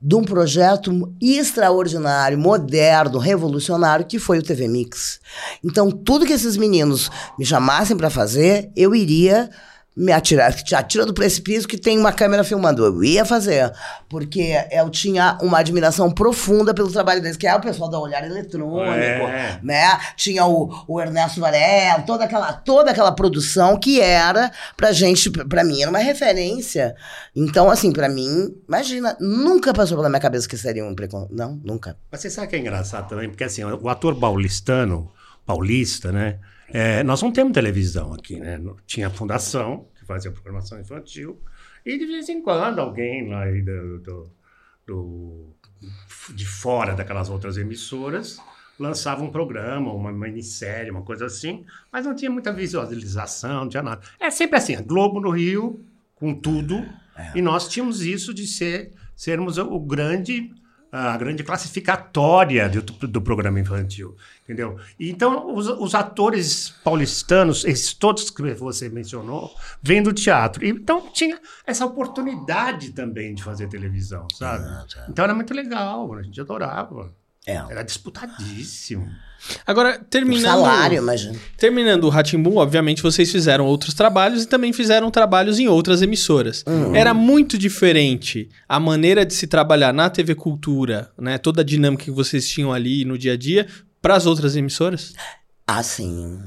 de 0.00 0.14
um 0.14 0.22
projeto 0.22 1.12
extraordinário, 1.20 2.38
moderno, 2.38 3.18
revolucionário, 3.18 4.06
que 4.06 4.18
foi 4.18 4.38
o 4.38 4.42
TV 4.42 4.68
Mix. 4.68 5.20
Então, 5.64 5.90
tudo 5.90 6.24
que 6.24 6.32
esses 6.32 6.56
meninos 6.56 7.10
me 7.38 7.44
chamassem 7.44 7.96
para 7.96 8.08
fazer, 8.08 8.70
eu 8.76 8.94
iria 8.94 9.50
me 9.98 10.12
atirar, 10.12 10.54
te 10.54 10.74
atira 10.76 11.04
do 11.04 11.12
precipício 11.12 11.68
que 11.68 11.76
tem 11.76 11.98
uma 11.98 12.12
câmera 12.12 12.44
filmando. 12.44 12.84
Eu 12.84 13.02
ia 13.02 13.24
fazer, 13.24 13.72
porque 14.08 14.54
eu 14.70 14.88
tinha 14.90 15.36
uma 15.42 15.58
admiração 15.58 16.08
profunda 16.10 16.72
pelo 16.72 16.90
trabalho 16.90 17.20
deles, 17.20 17.36
que 17.36 17.46
é 17.48 17.54
o 17.54 17.60
pessoal 17.60 17.90
da 17.90 17.98
Olhar 17.98 18.24
Eletrônico, 18.24 18.92
É. 18.94 19.58
né? 19.62 19.98
Tinha 20.16 20.46
o, 20.46 20.70
o 20.86 21.00
Ernesto 21.00 21.40
Varela, 21.40 22.02
toda 22.02 22.24
aquela, 22.24 22.52
toda 22.52 22.92
aquela 22.92 23.10
produção 23.10 23.76
que 23.78 24.00
era 24.00 24.52
pra 24.76 24.92
gente, 24.92 25.30
pra 25.30 25.64
mim, 25.64 25.82
era 25.82 25.90
uma 25.90 25.98
referência. 25.98 26.94
Então, 27.34 27.68
assim, 27.68 27.92
pra 27.92 28.08
mim, 28.08 28.54
imagina, 28.68 29.16
nunca 29.20 29.74
passou 29.74 29.96
pela 29.96 30.08
minha 30.08 30.20
cabeça 30.20 30.48
que 30.48 30.56
seria 30.56 30.84
um 30.84 30.94
preconceito. 30.94 31.34
Não, 31.34 31.60
nunca. 31.64 31.96
Mas 32.10 32.20
você 32.20 32.30
sabe 32.30 32.46
que 32.46 32.54
é 32.56 32.58
engraçado 32.60 33.08
também? 33.08 33.28
Porque 33.28 33.42
assim, 33.44 33.64
o 33.64 33.88
ator 33.88 34.14
paulistano, 34.18 35.10
paulista, 35.44 36.12
né? 36.12 36.38
É, 36.72 37.02
nós 37.02 37.22
não 37.22 37.32
temos 37.32 37.52
televisão 37.52 38.12
aqui, 38.12 38.36
né? 38.36 38.60
Tinha 38.86 39.06
a 39.08 39.10
fundação, 39.10 39.86
que 39.98 40.04
fazia 40.04 40.30
programação 40.30 40.80
infantil, 40.80 41.40
e 41.84 41.98
de 41.98 42.06
vez 42.06 42.28
em 42.28 42.42
quando 42.42 42.78
alguém 42.80 43.28
lá 43.28 43.44
do, 43.46 43.98
do- 44.00 44.30
do- 44.86 45.54
de 46.34 46.46
fora 46.46 46.94
daquelas 46.94 47.28
outras 47.30 47.56
emissoras 47.56 48.38
lançava 48.78 49.22
um 49.24 49.30
programa, 49.30 49.92
uma 49.92 50.12
minissérie, 50.12 50.90
uma 50.90 51.02
coisa 51.02 51.26
assim, 51.26 51.64
mas 51.92 52.06
não 52.06 52.14
tinha 52.14 52.30
muita 52.30 52.52
visualização, 52.52 53.62
não 53.62 53.68
tinha 53.68 53.82
nada. 53.82 54.00
É 54.20 54.30
sempre 54.30 54.56
assim, 54.56 54.76
a 54.76 54.80
Globo 54.82 55.20
no 55.20 55.30
Rio, 55.30 55.84
com 56.14 56.32
tudo, 56.34 56.84
e 57.34 57.42
nós 57.42 57.68
tínhamos 57.68 58.02
isso 58.02 58.32
de 58.32 58.46
ser 58.46 58.92
sermos 59.16 59.58
o 59.58 59.80
grande 59.80 60.52
a 60.90 61.16
grande 61.16 61.44
classificatória 61.44 62.68
do, 62.68 62.80
do 63.06 63.20
programa 63.20 63.60
infantil, 63.60 64.16
entendeu? 64.44 64.78
Então, 64.98 65.54
os, 65.54 65.68
os 65.68 65.94
atores 65.94 66.70
paulistanos, 66.82 67.64
esses 67.64 67.92
todos 67.92 68.30
que 68.30 68.54
você 68.54 68.88
mencionou, 68.88 69.54
vêm 69.82 70.02
do 70.02 70.12
teatro. 70.12 70.64
Então, 70.64 71.10
tinha 71.12 71.38
essa 71.66 71.84
oportunidade 71.84 72.92
também 72.92 73.34
de 73.34 73.42
fazer 73.42 73.68
televisão, 73.68 74.26
sabe? 74.34 74.64
Então, 75.08 75.24
era 75.24 75.34
muito 75.34 75.52
legal, 75.52 76.14
a 76.14 76.22
gente 76.22 76.40
adorava. 76.40 77.12
É. 77.46 77.56
Era 77.56 77.82
disputadíssimo. 77.82 79.08
Agora, 79.66 79.98
O 80.00 80.04
terminando. 80.04 80.42
salário, 80.44 80.98
imagina. 80.98 81.38
Terminando 81.56 82.04
o 82.04 82.08
Ratimbum, 82.08 82.56
obviamente 82.56 83.02
vocês 83.02 83.30
fizeram 83.30 83.64
outros 83.66 83.94
trabalhos 83.94 84.42
e 84.42 84.46
também 84.46 84.72
fizeram 84.72 85.10
trabalhos 85.10 85.58
em 85.58 85.68
outras 85.68 86.02
emissoras. 86.02 86.64
Era 86.94 87.14
muito 87.14 87.56
diferente 87.56 88.48
a 88.68 88.78
maneira 88.80 89.24
de 89.24 89.34
se 89.34 89.46
trabalhar 89.46 89.92
na 89.92 90.10
TV 90.10 90.34
Cultura, 90.34 91.10
né? 91.18 91.38
Toda 91.38 91.60
a 91.62 91.64
dinâmica 91.64 92.04
que 92.04 92.10
vocês 92.10 92.48
tinham 92.48 92.72
ali 92.72 93.04
no 93.04 93.16
dia 93.16 93.34
a 93.34 93.36
dia 93.36 93.66
para 94.02 94.14
as 94.16 94.26
outras 94.26 94.56
emissoras? 94.56 95.12
Ah, 95.66 95.82
sim. 95.82 96.40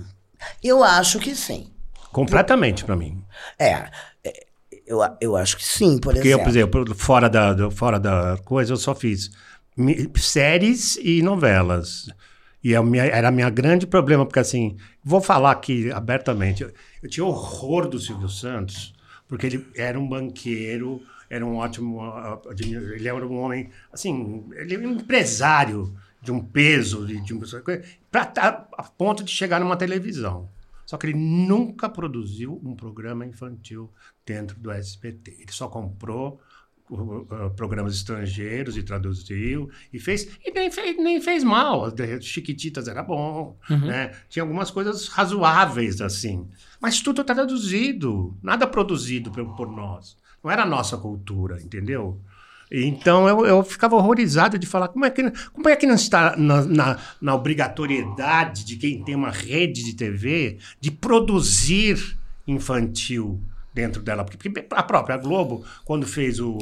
Eu 0.64 0.84
acho 0.84 1.20
que 1.20 1.36
sim. 1.36 1.68
Completamente 2.12 2.84
para 2.84 2.96
mim. 2.96 3.24
É. 3.58 3.90
é, 4.24 4.46
Eu, 4.86 5.02
a- 5.02 5.16
eu 5.22 5.38
acho 5.38 5.56
que 5.56 5.64
sim, 5.64 5.98
por 5.98 6.14
Porque 6.14 6.28
eu, 6.28 6.40
exemplo. 6.40 6.44
por 6.44 6.82
exemplo, 6.82 6.96
fora 6.96 7.30
da, 7.30 7.72
fora 7.72 7.98
da 8.00 8.38
coisa, 8.44 8.74
eu 8.74 8.78
só 8.78 8.94
fiz 8.94 9.30
séries 10.20 10.98
e 11.02 11.22
novelas. 11.22 12.08
E 12.64 12.74
é 12.74 12.80
o 12.80 12.84
minha- 12.84 13.06
era 13.06 13.30
a 13.30 13.32
minha 13.32 13.50
grande 13.50 13.88
problema, 13.88 14.26
porque 14.26 14.40
assim, 14.40 14.78
vou 15.04 15.22
falar 15.22 15.52
aqui 15.52 15.92
abertamente, 15.92 16.64
eu, 16.64 16.72
eu 17.02 17.10
tinha 17.10 17.26
horror 17.26 17.88
do 17.88 18.00
Silvio 18.00 18.30
Santos, 18.30 18.94
porque 19.28 19.46
ele 19.48 19.66
era 19.76 20.00
um 20.00 20.08
banqueiro, 20.08 21.02
era 21.30 21.46
um 21.46 21.56
ótimo, 21.58 22.02
ah, 22.02 22.40
admi- 22.50 22.76
ele 22.76 23.08
era 23.08 23.26
um 23.28 23.40
homem, 23.40 23.70
assim, 23.92 24.46
ele 24.56 24.76
era 24.76 24.88
um 24.88 24.92
empresário 24.94 25.96
de 26.22 26.32
um 26.32 26.40
peso, 26.44 27.06
de, 27.08 27.20
de 27.22 27.34
pra, 28.12 28.26
tá 28.26 28.68
a 28.78 28.84
ponto 28.84 29.24
de 29.24 29.32
chegar 29.32 29.60
numa 29.60 29.76
televisão. 29.76 30.50
Só 30.86 30.98
que 30.98 31.08
ele 31.08 31.18
nunca 31.18 31.88
produziu 31.90 32.60
um 32.64 32.76
programa 32.76 33.26
infantil 33.26 33.90
dentro 34.26 34.60
do 34.60 34.70
SBT. 34.70 35.32
Ele 35.40 35.52
só 35.52 35.68
comprou 35.68 36.40
programas 37.56 37.96
estrangeiros 37.96 38.78
e 38.78 38.84
traduziu 38.84 39.70
e 39.94 40.00
fez 40.00 40.28
e 40.44 40.52
nem 40.52 40.70
fez, 40.70 40.98
nem 40.98 41.22
fez 41.22 41.44
mal. 41.44 41.92
Chiquititas 42.22 42.88
era 42.88 43.02
bom, 43.02 43.58
né? 43.70 44.12
Tinha 44.30 44.44
algumas 44.44 44.70
coisas 44.70 45.08
razoáveis 45.08 46.02
assim, 46.02 46.48
mas 46.80 47.02
tudo 47.02 47.24
tá 47.24 47.34
traduzido, 47.34 48.36
nada 48.42 48.68
produzido 48.68 49.32
por, 49.32 49.56
por 49.56 49.72
nós. 49.72 50.18
Não 50.44 50.52
era 50.52 50.64
a 50.64 50.66
nossa 50.66 50.98
cultura, 50.98 51.62
entendeu? 51.62 52.20
Então 52.72 53.28
eu, 53.28 53.46
eu 53.46 53.64
ficava 53.64 53.96
horrorizado 53.96 54.58
de 54.58 54.66
falar 54.66 54.88
como 54.88 55.04
é 55.04 55.10
que, 55.10 55.30
como 55.52 55.68
é 55.68 55.76
que 55.76 55.86
não 55.86 55.96
está 55.96 56.38
na, 56.38 56.62
na, 56.66 57.00
na 57.22 57.36
obrigatoriedade 57.36 58.64
de 58.64 58.78
quem 58.78 59.04
tem 59.04 59.14
uma 59.14 59.30
rede 59.30 59.84
de 59.84 59.94
TV 59.94 60.58
de 60.80 60.90
produzir 60.90 62.18
infantil 62.48 63.42
dentro 63.74 64.02
dela. 64.02 64.24
Porque, 64.24 64.52
a 64.72 64.84
própria 64.84 65.18
Globo, 65.18 65.66
quando 65.86 66.06
fez 66.06 66.40
o, 66.40 66.58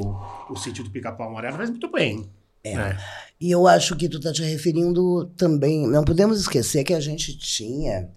o 0.50 0.56
sítio 0.56 0.84
do 0.84 0.90
Pica-Pau 0.92 1.30
Amarelo, 1.30 1.58
fez 1.58 1.70
muito 1.70 1.92
bem. 1.92 2.30
né? 2.76 2.98
E 3.40 3.52
eu 3.52 3.68
acho 3.68 3.96
que 3.96 4.10
tu 4.10 4.18
está 4.18 4.34
te 4.34 4.44
referindo 4.44 5.26
também. 5.38 5.88
Não 5.88 6.04
podemos 6.04 6.40
esquecer 6.40 6.84
que 6.84 6.94
a 6.94 7.00
gente 7.00 7.38
tinha 7.38 8.10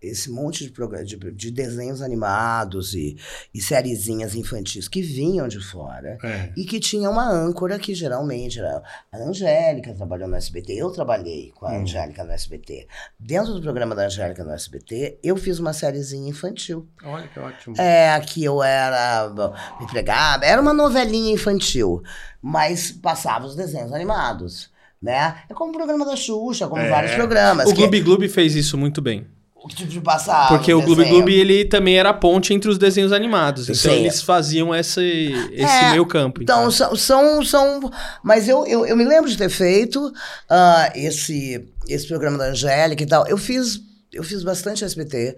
esse 0.00 0.30
monte 0.30 0.70
de, 0.70 1.06
de, 1.16 1.32
de 1.32 1.50
desenhos 1.50 2.00
animados 2.00 2.94
e, 2.94 3.16
e 3.52 3.60
sériezinhas 3.60 4.34
infantis 4.34 4.86
que 4.86 5.02
vinham 5.02 5.48
de 5.48 5.60
fora. 5.60 6.16
É. 6.22 6.52
E 6.56 6.64
que 6.64 6.78
tinha 6.78 7.10
uma 7.10 7.28
âncora 7.28 7.78
que 7.78 7.94
geralmente 7.94 8.58
era 8.60 8.82
a 9.10 9.16
Angélica, 9.18 9.92
trabalhou 9.94 10.28
no 10.28 10.36
SBT. 10.36 10.72
Eu 10.74 10.90
trabalhei 10.90 11.52
com 11.54 11.66
a 11.66 11.72
Hum. 11.72 11.82
Angélica 11.82 12.22
no 12.22 12.30
SBT. 12.32 12.86
Dentro 13.18 13.54
do 13.54 13.60
programa 13.60 13.94
da 13.94 14.06
Angélica 14.06 14.44
no 14.44 14.52
SBT, 14.52 15.18
eu 15.22 15.36
fiz 15.36 15.58
uma 15.58 15.72
sériezinha 15.72 16.28
infantil. 16.30 16.86
Olha 17.04 17.26
que 17.26 17.40
ótimo. 17.40 17.74
É, 17.78 18.18
que 18.20 18.44
eu 18.44 18.62
era 18.62 19.32
empregada, 19.80 20.46
era 20.46 20.60
uma 20.60 20.72
novelinha 20.72 21.32
infantil, 21.32 22.02
mas 22.40 22.92
passava 22.92 23.46
os 23.46 23.56
desenhos 23.56 23.92
animados, 23.92 24.70
né? 25.02 25.42
É 25.48 25.54
como 25.54 25.72
o 25.72 25.74
programa 25.76 26.04
da 26.04 26.16
Xuxa, 26.16 26.68
como 26.68 26.82
É. 26.82 26.88
vários 26.88 27.14
programas. 27.14 27.66
o 27.68 27.70
que- 27.74 27.80
Gloob 27.80 28.00
Gloob 28.00 28.28
fez 28.28 28.54
isso 28.54 28.76
muito 28.78 29.00
bem. 29.02 29.26
Que 29.68 29.76
tipo 29.76 29.90
de 29.90 30.00
passava. 30.00 30.48
Porque 30.48 30.72
o 30.72 30.82
Gloob. 30.82 31.04
Gloob, 31.04 31.32
ele 31.32 31.64
também 31.64 31.98
era 31.98 32.10
a 32.10 32.14
ponte 32.14 32.52
entre 32.52 32.70
os 32.70 32.78
desenhos 32.78 33.12
animados. 33.12 33.68
Então 33.68 33.92
Sim. 33.92 34.00
eles 34.00 34.22
faziam 34.22 34.74
esse, 34.74 35.32
esse 35.52 35.84
É, 35.84 35.90
meio 35.90 36.06
campo. 36.06 36.42
Então, 36.42 36.70
são, 36.70 36.96
são, 36.96 37.44
são. 37.44 37.92
Mas 38.22 38.48
eu, 38.48 38.66
eu, 38.66 38.86
eu 38.86 38.96
me 38.96 39.04
lembro 39.04 39.30
de 39.30 39.36
ter 39.36 39.50
feito 39.50 40.12
ah, 40.48 40.90
esse, 40.94 41.68
esse 41.86 42.08
programa 42.08 42.38
da 42.38 42.46
Angélica 42.46 43.02
e 43.02 43.06
tal. 43.06 43.26
Eu 43.26 43.38
fiz, 43.38 43.80
eu 44.12 44.24
fiz 44.24 44.42
bastante 44.42 44.84
SBT. 44.84 45.36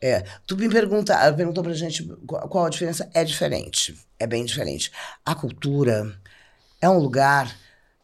É, 0.00 0.24
tu 0.46 0.56
me 0.56 0.68
pergunta, 0.68 1.32
perguntou 1.32 1.64
pra 1.64 1.72
gente 1.72 2.04
qual, 2.26 2.48
qual 2.48 2.66
a 2.66 2.70
diferença. 2.70 3.10
É 3.12 3.24
diferente. 3.24 3.94
É 4.18 4.26
bem 4.26 4.44
diferente. 4.44 4.90
A 5.24 5.34
cultura 5.34 6.16
é 6.80 6.88
um 6.88 6.98
lugar 6.98 7.54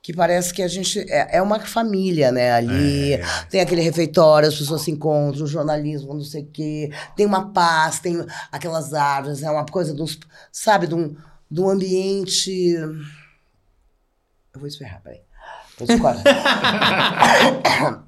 que 0.02 0.12
parece 0.12 0.52
que 0.52 0.60
a 0.62 0.66
gente 0.68 0.98
é, 1.08 1.36
é 1.36 1.42
uma 1.42 1.60
família, 1.60 2.32
né? 2.32 2.50
Ali 2.52 3.14
É. 3.14 3.22
tem 3.48 3.60
aquele 3.60 3.80
refeitório, 3.82 4.48
as 4.48 4.58
pessoas 4.58 4.82
se 4.82 4.90
encontram, 4.90 5.44
o 5.44 5.46
jornalismo, 5.46 6.12
não 6.12 6.24
sei 6.24 6.42
o 6.42 6.46
quê, 6.52 6.90
tem 7.16 7.24
uma 7.24 7.52
paz, 7.52 8.00
tem 8.00 8.26
aquelas 8.50 8.92
árvores, 8.92 9.44
é 9.44 9.50
uma 9.50 9.64
coisa 9.64 9.94
de 9.94 10.02
uns, 10.02 10.18
sabe, 10.50 10.88
de 10.88 10.94
um, 10.96 11.14
de 11.48 11.60
um 11.60 11.70
ambiente. 11.70 12.50
Eu 12.74 12.96
vou 14.56 14.66
espirrar, 14.66 15.00
peraí. 15.02 15.20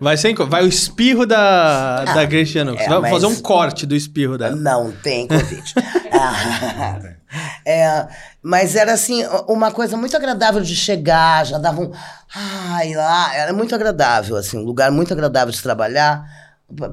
Vai, 0.00 0.16
sem, 0.16 0.34
vai 0.34 0.64
o 0.64 0.66
espirro 0.66 1.24
da, 1.24 2.04
da 2.04 2.26
Cristiano. 2.26 2.74
é, 2.76 2.88
vai 2.88 3.08
fazer 3.08 3.26
um 3.26 3.40
corte 3.40 3.86
do 3.86 3.94
espirro 3.94 4.36
dela. 4.36 4.56
Não 4.56 4.90
tem 4.90 5.28
Covid. 5.28 5.74
Ah, 6.14 7.00
é, 7.64 8.06
mas 8.42 8.74
era 8.76 8.92
assim, 8.92 9.24
uma 9.48 9.70
coisa 9.70 9.96
muito 9.96 10.16
agradável 10.16 10.60
de 10.60 10.74
chegar, 10.74 11.46
já 11.46 11.58
dava 11.58 11.80
um. 11.80 11.92
Ai, 12.34 12.94
lá, 12.94 13.34
era 13.34 13.52
muito 13.52 13.74
agradável, 13.74 14.36
assim, 14.36 14.58
um 14.58 14.64
lugar 14.64 14.90
muito 14.90 15.12
agradável 15.12 15.52
de 15.52 15.62
trabalhar, 15.62 16.24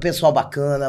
pessoal 0.00 0.32
bacana, 0.32 0.88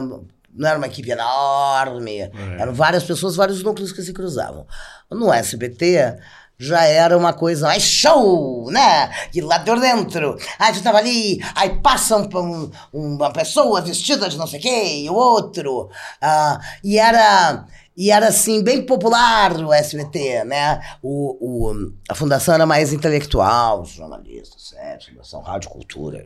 não 0.54 0.68
era 0.68 0.78
uma 0.78 0.88
equipe 0.88 1.10
enorme, 1.10 2.30
eram 2.60 2.74
várias 2.74 3.04
pessoas, 3.04 3.36
vários 3.36 3.64
núcleos 3.64 3.92
que 3.92 4.02
se 4.04 4.14
cruzavam. 4.14 4.66
No 5.10 5.32
SBT. 5.34 6.18
Já 6.64 6.84
era 6.86 7.18
uma 7.18 7.34
coisa 7.34 7.66
mais 7.66 7.82
show, 7.82 8.70
né? 8.70 9.10
E 9.34 9.42
lá 9.42 9.58
de 9.58 9.80
dentro. 9.80 10.38
Aí 10.60 10.72
tu 10.72 10.84
tava 10.84 11.00
ali, 11.00 11.44
aí 11.56 11.80
passa 11.82 12.16
um- 12.18 12.30
um- 12.40 12.72
uma 12.94 13.34
pessoa 13.34 13.82
vestida 13.82 14.30
de 14.30 14.38
não 14.38 14.46
sei 14.46 15.06
e 15.06 15.10
o 15.10 15.16
outro. 15.16 15.90
Ah, 16.22 16.60
e 16.84 17.00
era. 17.00 17.66
E 17.96 18.10
era 18.10 18.30
assim, 18.30 18.64
bem 18.64 18.86
popular 18.86 19.54
o 19.58 19.74
SBT, 19.74 20.46
né? 20.46 20.80
O, 21.04 21.70
o- 21.72 21.94
a 22.10 22.16
fundação 22.16 22.54
era 22.56 22.66
mais 22.66 22.94
intelectual, 22.94 23.84
jornalistas, 23.86 24.70
certo? 24.70 25.08
Fundação 25.12 25.42
Rádio 25.42 25.70
Cultura, 25.70 26.26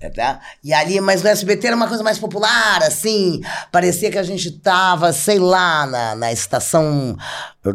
é, 0.00 0.10
tá? 0.10 0.40
E 0.62 0.74
ali, 0.74 1.00
mas 1.00 1.22
no 1.22 1.28
SBT 1.28 1.68
era 1.68 1.76
uma 1.76 1.86
coisa 1.86 2.02
mais 2.02 2.18
popular, 2.18 2.82
assim. 2.82 3.40
Parecia 3.70 4.10
que 4.10 4.18
a 4.18 4.22
gente 4.24 4.50
tava, 4.50 5.12
sei 5.12 5.38
lá, 5.38 5.86
na, 5.86 6.14
na 6.16 6.32
estação. 6.32 7.16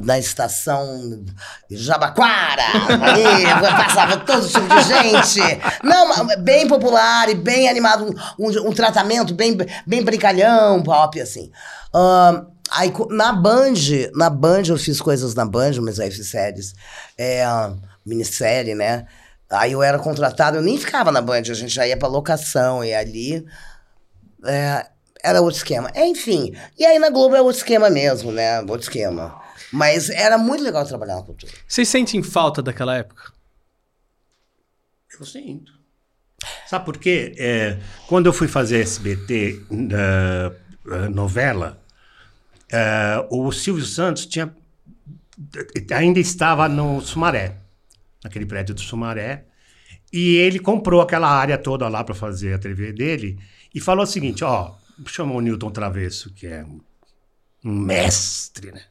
Na 0.01 0.17
estação 0.17 1.23
Jabaquara, 1.69 2.63
ali, 2.87 3.45
passava 3.77 4.17
todo 4.17 4.47
tipo 4.47 4.67
de 4.67 4.81
gente. 4.83 5.39
Não, 5.83 6.25
bem 6.39 6.67
popular 6.67 7.29
e 7.29 7.35
bem 7.35 7.69
animado, 7.69 8.05
um, 8.39 8.47
um, 8.49 8.69
um 8.69 8.73
tratamento 8.73 9.33
bem, 9.35 9.55
bem 9.85 10.03
brincalhão, 10.03 10.81
pop, 10.81 11.19
assim. 11.21 11.51
Ahn, 11.93 12.45
aí, 12.73 12.93
na 13.09 13.31
Band, 13.31 13.73
na 14.13 14.29
Band 14.29 14.63
eu 14.67 14.77
fiz 14.77 14.99
coisas 14.99 15.33
na 15.35 15.45
Band, 15.45 15.73
mas 15.81 15.99
aí 15.99 16.11
fiz 16.11 16.27
séries, 16.27 16.73
é, 17.17 17.43
minissérie, 18.05 18.75
né? 18.75 19.07
Aí 19.49 19.73
eu 19.73 19.83
era 19.83 19.99
contratado, 19.99 20.57
eu 20.57 20.61
nem 20.61 20.77
ficava 20.77 21.11
na 21.11 21.21
Band, 21.21 21.41
a 21.49 21.53
gente 21.53 21.73
já 21.73 21.87
ia 21.87 21.97
pra 21.97 22.07
locação, 22.07 22.83
e 22.83 22.93
ali 22.93 23.45
é, 24.45 24.87
era 25.23 25.41
outro 25.41 25.57
esquema. 25.57 25.91
Enfim, 25.95 26.55
e 26.77 26.85
aí 26.85 26.99
na 26.99 27.09
Globo 27.09 27.35
é 27.35 27.41
outro 27.41 27.57
esquema 27.57 27.89
mesmo, 27.89 28.31
né? 28.31 28.59
Outro 28.61 28.81
esquema. 28.81 29.41
Mas 29.71 30.09
era 30.09 30.37
muito 30.37 30.63
legal 30.63 30.85
trabalhar 30.85 31.15
na 31.15 31.23
cultura. 31.23 31.51
Vocês 31.67 31.87
sentem 31.87 32.21
falta 32.21 32.61
daquela 32.61 32.95
época? 32.95 33.31
Eu 35.19 35.25
sinto. 35.25 35.71
Sabe 36.67 36.85
por 36.85 36.97
quê? 36.97 37.33
É, 37.37 37.77
quando 38.07 38.25
eu 38.25 38.33
fui 38.33 38.47
fazer 38.47 38.81
SBT 38.81 39.61
eh, 39.71 40.51
eh, 40.91 41.09
novela, 41.09 41.82
eh, 42.73 43.27
o 43.29 43.51
Silvio 43.51 43.85
Santos 43.85 44.25
tinha 44.25 44.53
ainda 45.95 46.19
estava 46.19 46.67
no 46.69 47.01
Sumaré, 47.01 47.57
naquele 48.23 48.45
prédio 48.45 48.75
do 48.75 48.81
Sumaré, 48.81 49.45
e 50.11 50.35
ele 50.35 50.59
comprou 50.59 51.01
aquela 51.01 51.27
área 51.29 51.57
toda 51.57 51.87
lá 51.87 52.03
para 52.03 52.13
fazer 52.15 52.53
a 52.53 52.59
TV 52.59 52.93
dele 52.93 53.39
e 53.73 53.79
falou 53.79 54.03
o 54.03 54.07
seguinte, 54.07 54.43
ó, 54.43 54.73
chamou 55.07 55.37
o 55.37 55.41
Newton 55.41 55.71
Travesso, 55.71 56.31
que 56.33 56.45
é 56.47 56.63
um 57.65 57.71
mestre, 57.79 58.71
né? 58.71 58.83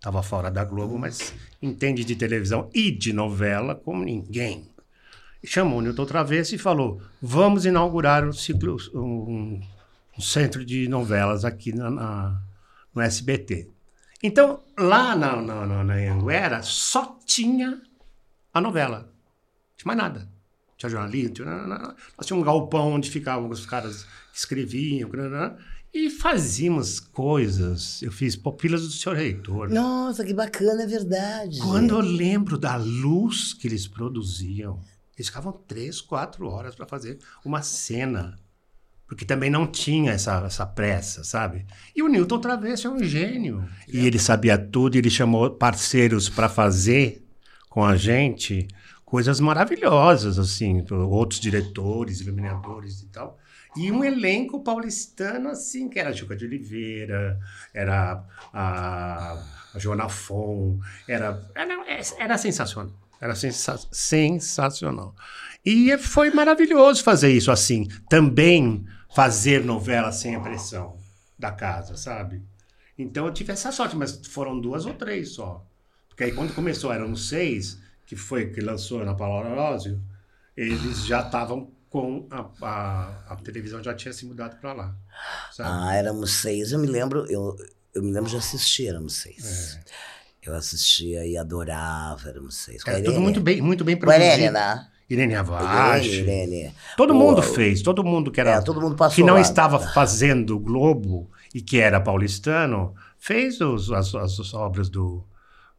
Tava 0.00 0.22
fora 0.22 0.50
da 0.50 0.64
Globo, 0.64 0.96
mas 0.96 1.34
entende 1.60 2.04
de 2.04 2.14
televisão 2.14 2.70
e 2.72 2.90
de 2.92 3.12
novela 3.12 3.74
como 3.74 4.04
ninguém. 4.04 4.68
Chamou 5.44 5.78
o 5.80 5.82
Newton 5.82 6.06
Travesso 6.06 6.54
e 6.54 6.58
falou: 6.58 7.02
vamos 7.20 7.64
inaugurar 7.66 8.24
um, 8.24 8.32
ciclo, 8.32 8.76
um, 8.94 9.60
um 10.16 10.20
centro 10.20 10.64
de 10.64 10.88
novelas 10.88 11.44
aqui 11.44 11.72
na, 11.72 11.90
na- 11.90 12.42
no 12.94 13.02
SBT. 13.02 13.70
Então, 14.22 14.62
lá 14.76 15.14
na, 15.14 15.40
na, 15.40 15.66
na, 15.66 15.84
na 15.84 15.94
Anguera, 15.94 16.62
só 16.62 17.18
tinha 17.24 17.80
a 18.52 18.60
novela. 18.60 19.00
Não 19.00 19.76
tinha 19.76 19.86
mais 19.86 19.98
nada. 19.98 20.28
Tinha 20.76 20.90
jornalismo, 20.90 21.34
tinha, 21.34 21.46
nós 21.46 22.26
tínhamos 22.26 22.42
um 22.42 22.50
galpão 22.50 22.92
onde 22.92 23.10
ficavam 23.10 23.48
os 23.50 23.66
caras 23.66 24.04
que 24.32 24.38
escreviam, 24.38 25.10
e 25.92 26.10
fazíamos 26.10 27.00
coisas. 27.00 28.02
Eu 28.02 28.12
fiz 28.12 28.36
Pupilas 28.36 28.82
do 28.82 28.90
Senhor 28.90 29.16
Reitor. 29.16 29.70
Nossa, 29.70 30.24
que 30.24 30.34
bacana, 30.34 30.82
é 30.82 30.86
verdade. 30.86 31.58
Quando 31.60 31.94
eu 31.94 32.00
lembro 32.00 32.58
da 32.58 32.76
luz 32.76 33.54
que 33.54 33.66
eles 33.66 33.88
produziam, 33.88 34.80
eles 35.16 35.28
ficavam 35.28 35.52
três, 35.52 36.00
quatro 36.00 36.46
horas 36.46 36.74
para 36.74 36.86
fazer 36.86 37.18
uma 37.44 37.62
cena. 37.62 38.38
Porque 39.08 39.24
também 39.24 39.48
não 39.48 39.66
tinha 39.66 40.12
essa, 40.12 40.44
essa 40.44 40.66
pressa, 40.66 41.24
sabe? 41.24 41.66
E 41.96 42.02
o 42.02 42.08
Newton 42.08 42.38
Travesso 42.38 42.88
é 42.88 42.90
um 42.90 43.02
gênio. 43.02 43.66
E 43.88 44.06
ele 44.06 44.18
sabia 44.18 44.58
tudo, 44.58 44.94
e 44.94 44.98
ele 44.98 45.08
chamou 45.08 45.50
parceiros 45.50 46.28
para 46.28 46.48
fazer 46.48 47.24
com 47.70 47.82
a 47.82 47.96
gente 47.96 48.68
coisas 49.06 49.40
maravilhosas, 49.40 50.38
assim, 50.38 50.84
outros 50.90 51.40
diretores, 51.40 52.20
iluminadores 52.20 53.00
e 53.00 53.06
tal. 53.06 53.38
E 53.74 53.90
um 53.90 54.04
elenco 54.04 54.62
paulistano, 54.62 55.48
assim, 55.48 55.88
que 55.88 55.98
era 55.98 56.10
a 56.10 56.12
Juca 56.12 56.36
de 56.36 56.44
Oliveira, 56.44 57.38
era 57.72 58.22
a, 58.52 59.42
a 59.74 59.78
Joana 59.78 60.08
Fon, 60.10 60.78
era, 61.08 61.48
era, 61.54 61.74
era 62.18 62.36
sensacional. 62.36 62.92
Era 63.20 63.34
sensa 63.34 63.78
sensacional. 63.90 65.14
E 65.64 65.96
foi 65.98 66.30
maravilhoso 66.30 67.02
fazer 67.02 67.32
isso 67.32 67.50
assim. 67.50 67.88
Também 68.08 68.84
fazer 69.14 69.64
novela 69.64 70.12
sem 70.12 70.34
a 70.34 70.40
pressão 70.40 70.96
da 71.38 71.50
casa, 71.52 71.96
sabe? 71.96 72.42
Então 72.98 73.26
eu 73.26 73.32
tive 73.32 73.52
essa 73.52 73.70
sorte, 73.72 73.96
mas 73.96 74.20
foram 74.26 74.60
duas 74.60 74.84
ou 74.86 74.94
três 74.94 75.30
só. 75.30 75.64
Porque 76.08 76.24
aí 76.24 76.32
quando 76.32 76.54
começou, 76.54 76.92
eram 76.92 77.14
seis, 77.14 77.78
que 78.04 78.16
foi 78.16 78.50
que 78.50 78.60
lançou 78.60 79.04
na 79.04 79.14
Paula 79.14 79.48
Arósio, 79.48 80.00
eles 80.56 81.04
já 81.06 81.20
estavam 81.20 81.70
com 81.88 82.26
a, 82.30 82.44
a, 82.60 83.32
a 83.32 83.36
televisão 83.36 83.82
já 83.82 83.94
tinha 83.94 84.12
se 84.12 84.26
mudado 84.26 84.58
para 84.60 84.72
lá. 84.72 84.96
Sabe? 85.52 85.70
Ah, 85.72 85.94
éramos 85.94 86.32
seis. 86.32 86.72
Eu 86.72 86.78
me 86.78 86.86
lembro, 86.86 87.24
eu, 87.30 87.56
eu 87.94 88.02
me 88.02 88.12
lembro 88.12 88.28
de 88.28 88.36
assistir, 88.36 88.88
éramos 88.88 89.14
seis. 89.14 89.78
Eu 90.42 90.54
assistia 90.54 91.24
e 91.26 91.36
adorava, 91.36 92.28
éramos 92.28 92.56
seis. 92.56 92.82
Era 92.86 93.02
tudo 93.02 93.20
muito 93.20 93.40
bem, 93.40 93.60
muito 93.62 93.84
bem 93.84 93.96
Com 93.96 94.10
a 94.10 94.14
produzido. 94.14 94.52
né? 94.52 94.90
Irene 95.10 95.34
Avache. 95.34 96.08
Irene, 96.20 96.56
Irene. 96.56 96.74
Todo 96.96 97.12
O- 97.12 97.16
mundo 97.16 97.42
fez, 97.42 97.80
todo 97.82 98.04
mundo 98.04 98.30
que 98.30 98.40
era 98.40 98.52
É, 98.56 98.60
todo 98.60 98.80
mundo 98.80 98.94
passou 98.96 99.14
que 99.16 99.22
não 99.22 99.34
lá. 99.34 99.40
estava 99.40 99.78
fazendo 99.80 100.56
o 100.56 100.58
Globo 100.60 101.30
e 101.54 101.62
que 101.62 101.78
era 101.78 102.00
paulistano, 102.00 102.94
fez 103.18 103.60
os- 103.60 103.90
as, 103.90 104.14
as 104.14 104.52
obras 104.54 104.88
do, 104.90 105.24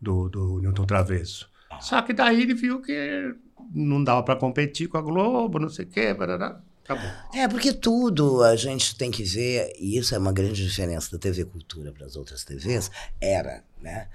do, 0.01 0.30
do 0.30 0.59
Newton 0.61 0.86
Travesso. 0.86 1.49
Só 1.80 2.01
que 2.01 2.11
daí 2.13 2.41
ele 2.41 2.53
viu 2.55 2.82
que 2.82 3.36
não 3.73 4.03
dava 4.03 4.23
para 4.23 4.36
competir 4.36 4.88
com 4.88 4.97
a 4.97 5.01
Globo, 5.01 5.59
não 5.59 5.69
sei 5.69 5.86
o 5.86 5.88
quê, 5.89 6.13
barará. 6.13 6.59
acabou. 6.84 7.07
É, 7.36 7.47
porque 7.47 7.71
tudo 7.71 8.41
a 8.43 8.55
gente 8.55 8.95
tem 8.97 9.11
que 9.11 9.21
ver, 9.23 9.71
e 9.80 9.95
isso 9.97 10.15
é 10.15 10.17
uma 10.17 10.34
grande 10.34 10.65
diferença 10.65 11.11
da 11.11 11.19
TV 11.19 11.45
Cultura 11.45 11.91
para 11.91 12.07
as 12.07 12.15
outras 12.15 12.43
TVs, 12.43 12.89
era, 13.21 13.63
né, 13.80 14.07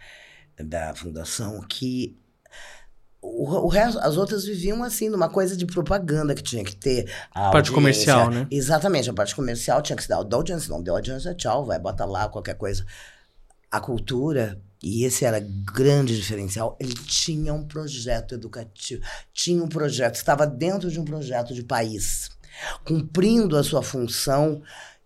da 0.59 0.93
fundação, 0.95 1.61
que 1.69 2.17
o, 3.25 3.64
o 3.64 3.68
resto, 3.68 3.99
as 4.01 4.18
outras 4.18 4.45
viviam 4.45 4.85
assim, 4.85 5.09
numa 5.09 5.29
coisa 5.29 5.57
de 5.57 5.64
propaganda 5.64 6.35
que 6.35 6.43
tinha 6.43 6.62
que 6.62 6.77
ter. 6.77 7.11
A 7.33 7.51
Parte 7.51 7.72
comercial, 7.72 8.31
né? 8.31 8.47
Exatamente, 8.51 9.09
a 9.09 9.14
parte 9.14 9.35
comercial 9.35 9.81
tinha 9.81 9.97
que 9.97 10.03
se 10.03 10.09
dar 10.09 10.22
da 10.22 10.37
audiência, 10.37 10.70
não 10.70 10.83
deu 10.83 10.95
audiência, 10.95 11.35
tchau, 11.35 11.64
vai, 11.64 11.79
bota 11.79 12.05
lá 12.05 12.29
qualquer 12.29 12.55
coisa. 12.55 12.85
A 13.70 13.81
cultura, 13.81 14.61
e 14.83 15.05
esse 15.05 15.25
era 15.25 15.41
grande 15.41 16.14
diferencial, 16.14 16.77
ele 16.79 16.95
tinha 16.95 17.55
um 17.55 17.66
projeto 17.66 18.35
educativo, 18.35 19.03
tinha 19.33 19.62
um 19.62 19.68
projeto, 19.68 20.16
estava 20.16 20.47
dentro 20.47 20.91
de 20.91 21.01
um 21.01 21.05
projeto 21.05 21.55
de 21.55 21.62
país, 21.64 22.31
cumprindo 22.85 23.57
a 23.57 23.64
sua 23.64 23.83
função 23.83 24.62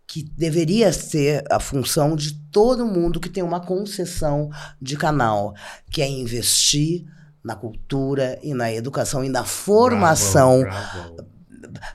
que 0.06 0.22
deveria 0.22 0.92
ser 0.92 1.44
a 1.50 1.60
função 1.60 2.16
de 2.16 2.34
todo 2.50 2.86
mundo 2.86 3.20
que 3.20 3.28
tem 3.28 3.42
uma 3.42 3.60
concessão 3.60 4.50
de 4.80 4.96
canal, 4.96 5.54
que 5.90 6.02
é 6.02 6.08
investir 6.08 7.06
na 7.48 7.56
cultura 7.56 8.38
e 8.42 8.52
na 8.52 8.70
educação 8.70 9.24
e 9.24 9.28
na 9.30 9.42
formação 9.42 10.60
Bravo, 10.60 11.14
bravo. 11.14 11.28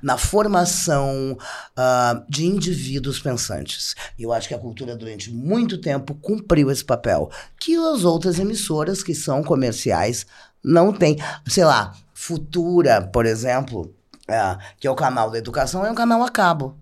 na 0.02 0.18
formação 0.18 1.38
ah, 1.78 2.24
de 2.28 2.48
indivíduos 2.48 3.20
pensantes. 3.20 3.96
E 4.18 4.24
eu 4.24 4.34
acho 4.34 4.48
que 4.48 4.56
a 4.56 4.58
cultura, 4.58 4.96
durante 4.96 5.32
muito 5.32 5.78
tempo, 5.78 6.16
cumpriu 6.16 6.72
esse 6.72 6.84
papel, 6.84 7.30
que 7.60 7.76
as 7.76 8.04
outras 8.04 8.40
emissoras, 8.40 9.04
que 9.04 9.14
são 9.14 9.44
comerciais, 9.44 10.26
não 10.64 10.92
têm. 10.92 11.18
Sei 11.48 11.64
lá, 11.64 11.94
Futura, 12.16 13.02
por 13.02 13.26
exemplo, 13.28 13.94
é, 14.28 14.58
que 14.80 14.88
é 14.88 14.90
o 14.92 14.96
canal 14.96 15.30
da 15.30 15.38
educação, 15.38 15.86
é 15.86 15.92
um 15.92 15.96
canal 15.96 16.24
a 16.24 16.30
cabo. 16.30 16.76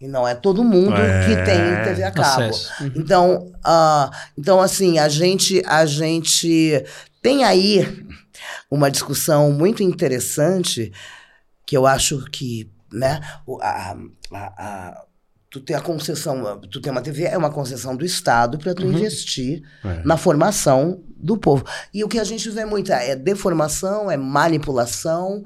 E 0.00 0.06
não 0.06 0.26
é 0.28 0.34
todo 0.34 0.62
mundo 0.62 0.94
É. 0.96 1.26
que 1.26 1.34
tem 1.44 1.82
TV 1.84 2.04
a 2.04 2.10
cabo. 2.12 2.42
Acesso. 2.42 2.70
Uhum. 2.80 2.92
Então, 2.94 3.52
ah, 3.64 4.10
então 4.38 4.60
assim, 4.60 4.98
a 4.98 5.08
gente, 5.08 5.60
a 5.66 5.84
gente 5.84 6.84
tem 7.22 7.44
aí 7.44 8.06
uma 8.70 8.90
discussão 8.90 9.52
muito 9.52 9.82
interessante 9.82 10.92
que 11.66 11.76
eu 11.76 11.86
acho 11.86 12.24
que, 12.30 12.70
né, 12.92 13.20
a, 13.60 13.96
a, 14.32 14.36
a- 14.36 15.04
tu 15.50 15.60
tem 15.60 15.74
a 15.74 15.80
concessão, 15.80 16.60
tu 16.70 16.80
tem 16.80 16.92
uma 16.92 17.00
TV, 17.00 17.24
é 17.24 17.36
uma 17.38 17.50
concessão 17.50 17.96
do 17.96 18.04
Estado 18.04 18.58
para 18.58 18.74
tu 18.74 18.84
investir 18.84 19.62
É. 19.84 20.02
na 20.04 20.16
formação 20.18 21.02
do 21.16 21.36
povo. 21.38 21.64
E 21.92 22.04
o 22.04 22.08
que 22.08 22.18
a 22.18 22.24
gente 22.24 22.48
vê 22.50 22.64
muito 22.66 22.92
é 22.92 23.16
deformação, 23.16 24.10
é 24.10 24.16
manipulação 24.16 25.42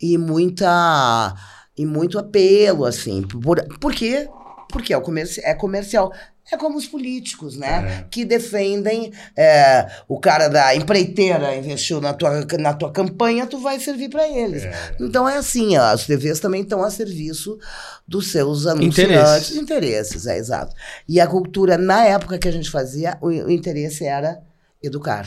e 0.00 0.18
muita 0.18 1.34
e 1.76 1.86
muito 1.86 2.18
apelo 2.18 2.84
assim. 2.84 3.22
Por, 3.22 3.62
por 3.78 3.94
quê? 3.94 4.28
Porque 4.72 4.92
é, 4.92 4.96
o 4.96 5.02
comerci 5.02 5.40
é 5.44 5.54
comercial. 5.54 6.12
É 6.50 6.56
como 6.56 6.76
os 6.76 6.86
políticos, 6.86 7.56
né? 7.56 8.04
Que 8.10 8.24
defendem 8.24 9.12
é, 9.36 9.86
o 10.08 10.18
cara 10.18 10.48
da 10.48 10.74
empreiteira 10.74 11.54
investiu 11.54 12.00
na 12.00 12.12
tua, 12.12 12.44
na 12.58 12.74
tua 12.74 12.90
campanha, 12.90 13.46
tu 13.46 13.58
vai 13.58 13.78
servir 13.78 14.08
para 14.08 14.28
eles. 14.28 14.64
Então 14.98 15.28
é 15.28 15.36
assim, 15.36 15.76
ó, 15.76 15.82
as 15.82 16.04
TVs 16.04 16.40
também 16.40 16.62
estão 16.62 16.82
a 16.82 16.90
serviço 16.90 17.58
dos 18.08 18.32
seus 18.32 18.66
anunciantes. 18.66 18.98
Interesses. 18.98 19.56
Interesses, 19.56 20.26
é 20.26 20.36
exato. 20.36 20.74
E 21.08 21.20
a 21.20 21.28
cultura, 21.28 21.78
na 21.78 22.04
época 22.04 22.38
que 22.38 22.48
a 22.48 22.52
gente 22.52 22.70
fazia, 22.70 23.16
o, 23.20 23.28
o 23.28 23.50
interesse 23.50 24.04
era 24.04 24.40
educar. 24.82 25.26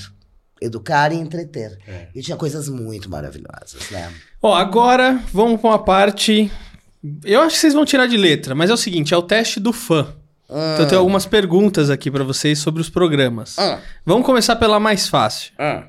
Educar 0.61 1.13
e 1.13 1.15
entreter. 1.15 1.77
É. 1.87 2.07
E 2.13 2.21
tinha 2.21 2.37
coisas 2.37 2.67
muito 2.67 3.09
maravilhosas, 3.09 3.89
né? 3.89 4.11
Ó, 4.41 4.53
agora 4.53 5.21
vamos 5.31 5.61
com 5.61 5.71
a 5.71 5.79
parte. 5.79 6.51
Eu 7.23 7.41
acho 7.41 7.55
que 7.55 7.61
vocês 7.61 7.73
vão 7.73 7.85
tirar 7.85 8.07
de 8.07 8.17
letra, 8.17 8.53
mas 8.55 8.69
é 8.69 8.73
o 8.73 8.77
seguinte: 8.77 9.13
é 9.13 9.17
o 9.17 9.21
teste 9.21 9.59
do 9.59 9.71
fã. 9.73 10.13
Então 10.47 10.77
eu 10.79 10.87
tenho 10.87 10.99
algumas 10.99 11.25
perguntas 11.25 11.89
aqui 11.89 12.11
pra 12.11 12.23
vocês 12.23 12.59
sobre 12.59 12.79
os 12.81 12.89
programas. 12.89 13.55
Hum, 13.57 13.77
Vamos 14.05 14.25
começar 14.25 14.55
pela 14.55 14.79
mais 14.79 15.07
fácil. 15.07 15.51
hum. 15.59 15.83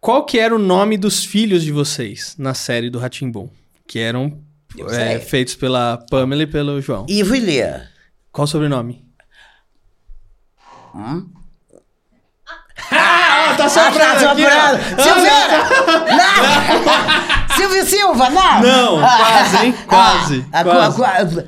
Qual 0.00 0.24
que 0.26 0.36
era 0.38 0.52
o 0.54 0.58
nome 0.58 0.98
dos 0.98 1.24
filhos 1.24 1.62
de 1.62 1.70
vocês 1.70 2.34
na 2.36 2.54
série 2.54 2.90
do 2.90 2.98
Ratimbum? 2.98 3.48
Que 3.86 4.00
eram 4.00 4.40
é, 4.90 5.20
feitos 5.20 5.54
pela 5.54 6.04
Pamela 6.10 6.42
e 6.42 6.46
pelo 6.48 6.80
João. 6.80 7.06
Ivo 7.08 7.36
e 7.36 7.38
Lia. 7.38 7.88
Qual 8.32 8.44
o 8.44 8.48
sobrenome? 8.48 9.04
Hum? 10.92 11.28
Ah, 12.90 13.54
tá 13.56 13.56
Ah, 13.56 13.56
tá 13.56 13.68
soprando. 13.68 14.18
Silveira! 15.02 15.58
Não! 16.16 17.41
Silvio 17.56 17.84
Silva, 17.86 18.30
não! 18.30 18.60
Não, 18.62 18.98
quase, 19.00 19.56
hein? 19.66 19.74
Quase, 19.86 20.46
Ah, 20.52 20.64
quase. 20.64 20.96
qua- 20.96 21.12
qua- 21.26 21.44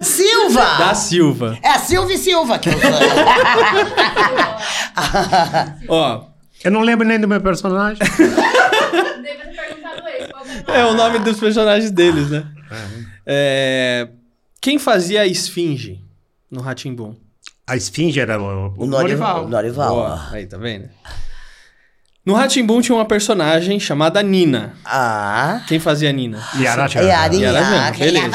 Silva! 0.00 0.64
Da 0.78 0.94
Silva. 0.94 1.58
É 1.62 1.78
Silvio 1.78 2.18
Silva 2.18 2.58
que 2.58 2.68
eu 2.68 2.72
sou. 2.72 2.90
Ó, 5.88 6.24
Eu 6.64 6.70
não 6.70 6.80
lembro 6.80 7.06
nem 7.06 7.18
do 7.20 7.26
meu 7.28 7.40
personagem. 7.40 7.98
Deve 7.98 8.34
ter 8.34 9.56
perguntado 9.56 10.02
esse. 10.08 10.62
Qual 10.64 10.76
é 10.76 10.84
o 10.86 10.94
nome 10.94 11.18
dos 11.20 11.38
personagens 11.40 11.90
deles, 11.90 12.30
né? 12.30 12.44
É, 13.26 14.08
Quem 14.60 14.78
fazia 14.78 15.22
a 15.22 15.26
Esfinge 15.26 16.00
no 16.50 16.60
Ratimbum? 16.60 17.16
A 17.66 17.76
Esfinge 17.76 18.18
era 18.20 18.40
o, 18.40 18.74
o 18.76 18.84
O 18.84 18.86
Norival. 18.86 19.48
Norival. 19.48 19.94
Norival. 19.94 19.94
Ó, 20.30 20.34
aí, 20.34 20.46
tá 20.46 20.56
vendo? 20.58 20.88
No 22.24 22.34
Ratimbum 22.34 22.80
tinha 22.80 22.94
uma 22.94 23.04
personagem 23.04 23.80
chamada 23.80 24.22
Nina. 24.22 24.74
Ah. 24.84 25.60
Quem 25.66 25.80
fazia 25.80 26.10
a 26.10 26.12
Nina? 26.12 26.40
Yara 26.56 26.86
É 26.94 26.98
a 26.98 27.02
E 27.02 27.08
ela 27.08 27.18
Arinha. 27.18 27.52
mesmo, 27.52 27.98
beleza. 27.98 28.30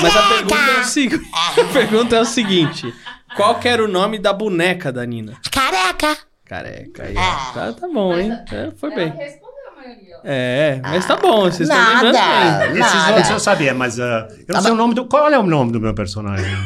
Mas 0.00 0.16
a 0.16 0.22
pergunta 0.28 0.54
é 0.56 0.80
o 0.80 0.84
seguinte: 0.84 1.30
a 1.34 1.64
pergunta 1.72 2.16
é 2.16 2.20
o 2.20 2.24
seguinte: 2.24 2.94
qual 3.36 3.58
que 3.58 3.68
era 3.68 3.84
o 3.84 3.88
nome 3.88 4.20
da 4.20 4.32
boneca 4.32 4.92
da 4.92 5.04
Nina? 5.04 5.36
Careca. 5.50 6.16
Careca. 6.44 7.02
Aí, 7.02 7.14
ó. 7.16 7.52
tá, 7.52 7.72
tá 7.72 7.88
bom, 7.88 8.16
hein? 8.16 8.38
É, 8.52 8.70
foi 8.76 8.94
bem. 8.94 9.12
É, 10.22 10.80
mas 10.82 11.04
tá 11.04 11.16
bom, 11.16 11.42
vocês 11.42 11.68
estão 11.68 11.76
Nada. 11.76 12.06
lembrando 12.06 12.72
bem. 12.72 12.80
Esses 12.80 12.94
Nada. 12.94 13.10
outros 13.10 13.30
eu 13.30 13.40
sabia, 13.40 13.74
mas 13.74 13.98
ah, 13.98 14.28
eu 14.46 14.54
não 14.54 14.62
sei 14.62 14.70
o 14.70 14.76
nome 14.76 14.94
do. 14.94 15.06
Qual 15.06 15.28
é 15.28 15.38
o 15.38 15.42
nome 15.42 15.72
do 15.72 15.80
meu 15.80 15.92
personagem? 15.92 16.56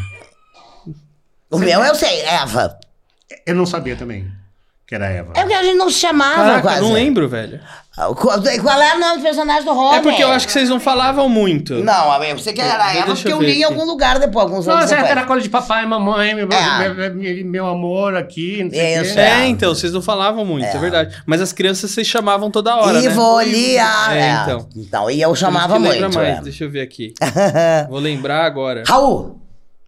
O 1.50 1.58
meu 1.58 1.80
eu 1.82 1.94
sei, 1.94 2.20
Eva. 2.20 2.78
Eu 3.46 3.54
não 3.54 3.64
sabia 3.64 3.96
também 3.96 4.30
que 4.88 4.94
era 4.94 5.06
Eva. 5.06 5.32
É 5.36 5.40
porque 5.42 5.52
a 5.54 5.62
gente 5.62 5.76
não 5.76 5.90
se 5.90 5.98
chamava 6.00 6.34
Caraca, 6.36 6.62
quase. 6.62 6.80
não 6.80 6.92
lembro, 6.92 7.28
velho. 7.28 7.60
Ah, 7.94 8.06
Qual, 8.14 8.40
qual 8.62 8.80
é 8.80 8.94
o 8.94 9.00
nome 9.00 9.16
do 9.18 9.22
personagem 9.24 9.64
do 9.64 9.74
Rony? 9.74 9.96
É 9.96 10.00
porque 10.00 10.22
eu 10.22 10.30
acho 10.30 10.46
que 10.46 10.52
vocês 10.52 10.68
não 10.70 10.78
falavam 10.80 11.28
muito. 11.28 11.74
Não, 11.84 12.24
eu 12.24 12.38
sei 12.38 12.52
que 12.54 12.60
era 12.60 12.84
Deixa 12.84 12.98
Eva, 13.00 13.10
eu 13.10 13.14
porque 13.16 13.32
eu 13.32 13.42
li 13.42 13.58
em 13.60 13.64
algum 13.64 13.84
lugar 13.84 14.18
depois, 14.20 14.44
alguns 14.44 14.66
anos 14.68 14.82
Nossa, 14.82 14.94
depois. 14.94 15.10
era 15.10 15.26
coisa 15.26 15.42
de 15.42 15.50
papai, 15.50 15.84
mamãe, 15.84 16.32
meu, 16.34 16.48
É. 16.50 16.88
meu, 16.94 17.44
meu- 17.44 17.66
amor 17.66 18.16
aqui, 18.16 18.62
não 18.64 18.70
sei 18.70 19.00
Isso, 19.00 19.14
quê. 19.14 19.20
É, 19.20 19.46
então, 19.48 19.74
vocês 19.74 19.92
não 19.92 20.00
falavam 20.00 20.44
muito, 20.44 20.64
é, 20.64 20.78
verdade. 20.78 21.20
Mas 21.26 21.40
as 21.42 21.52
crianças 21.52 21.90
vocês 21.90 22.06
chamavam 22.06 22.50
toda 22.50 22.74
hora, 22.76 23.00
né? 23.00 23.04
Ivo, 23.04 23.40
Lia. 23.42 24.12
É, 24.12 24.18
É, 24.20 24.42
então. 24.44 24.68
então. 24.76 25.10
e 25.10 25.20
eu 25.20 25.34
chamava 25.34 25.76
muito. 25.78 25.92
lembra 26.00 26.08
mais, 26.10 26.38
é. 26.38 26.40
Deixa 26.42 26.64
eu 26.64 26.70
ver 26.70 26.80
aqui. 26.82 27.12
Vou 27.90 27.98
lembrar 27.98 28.44
agora. 28.46 28.84
Raul. 28.86 29.42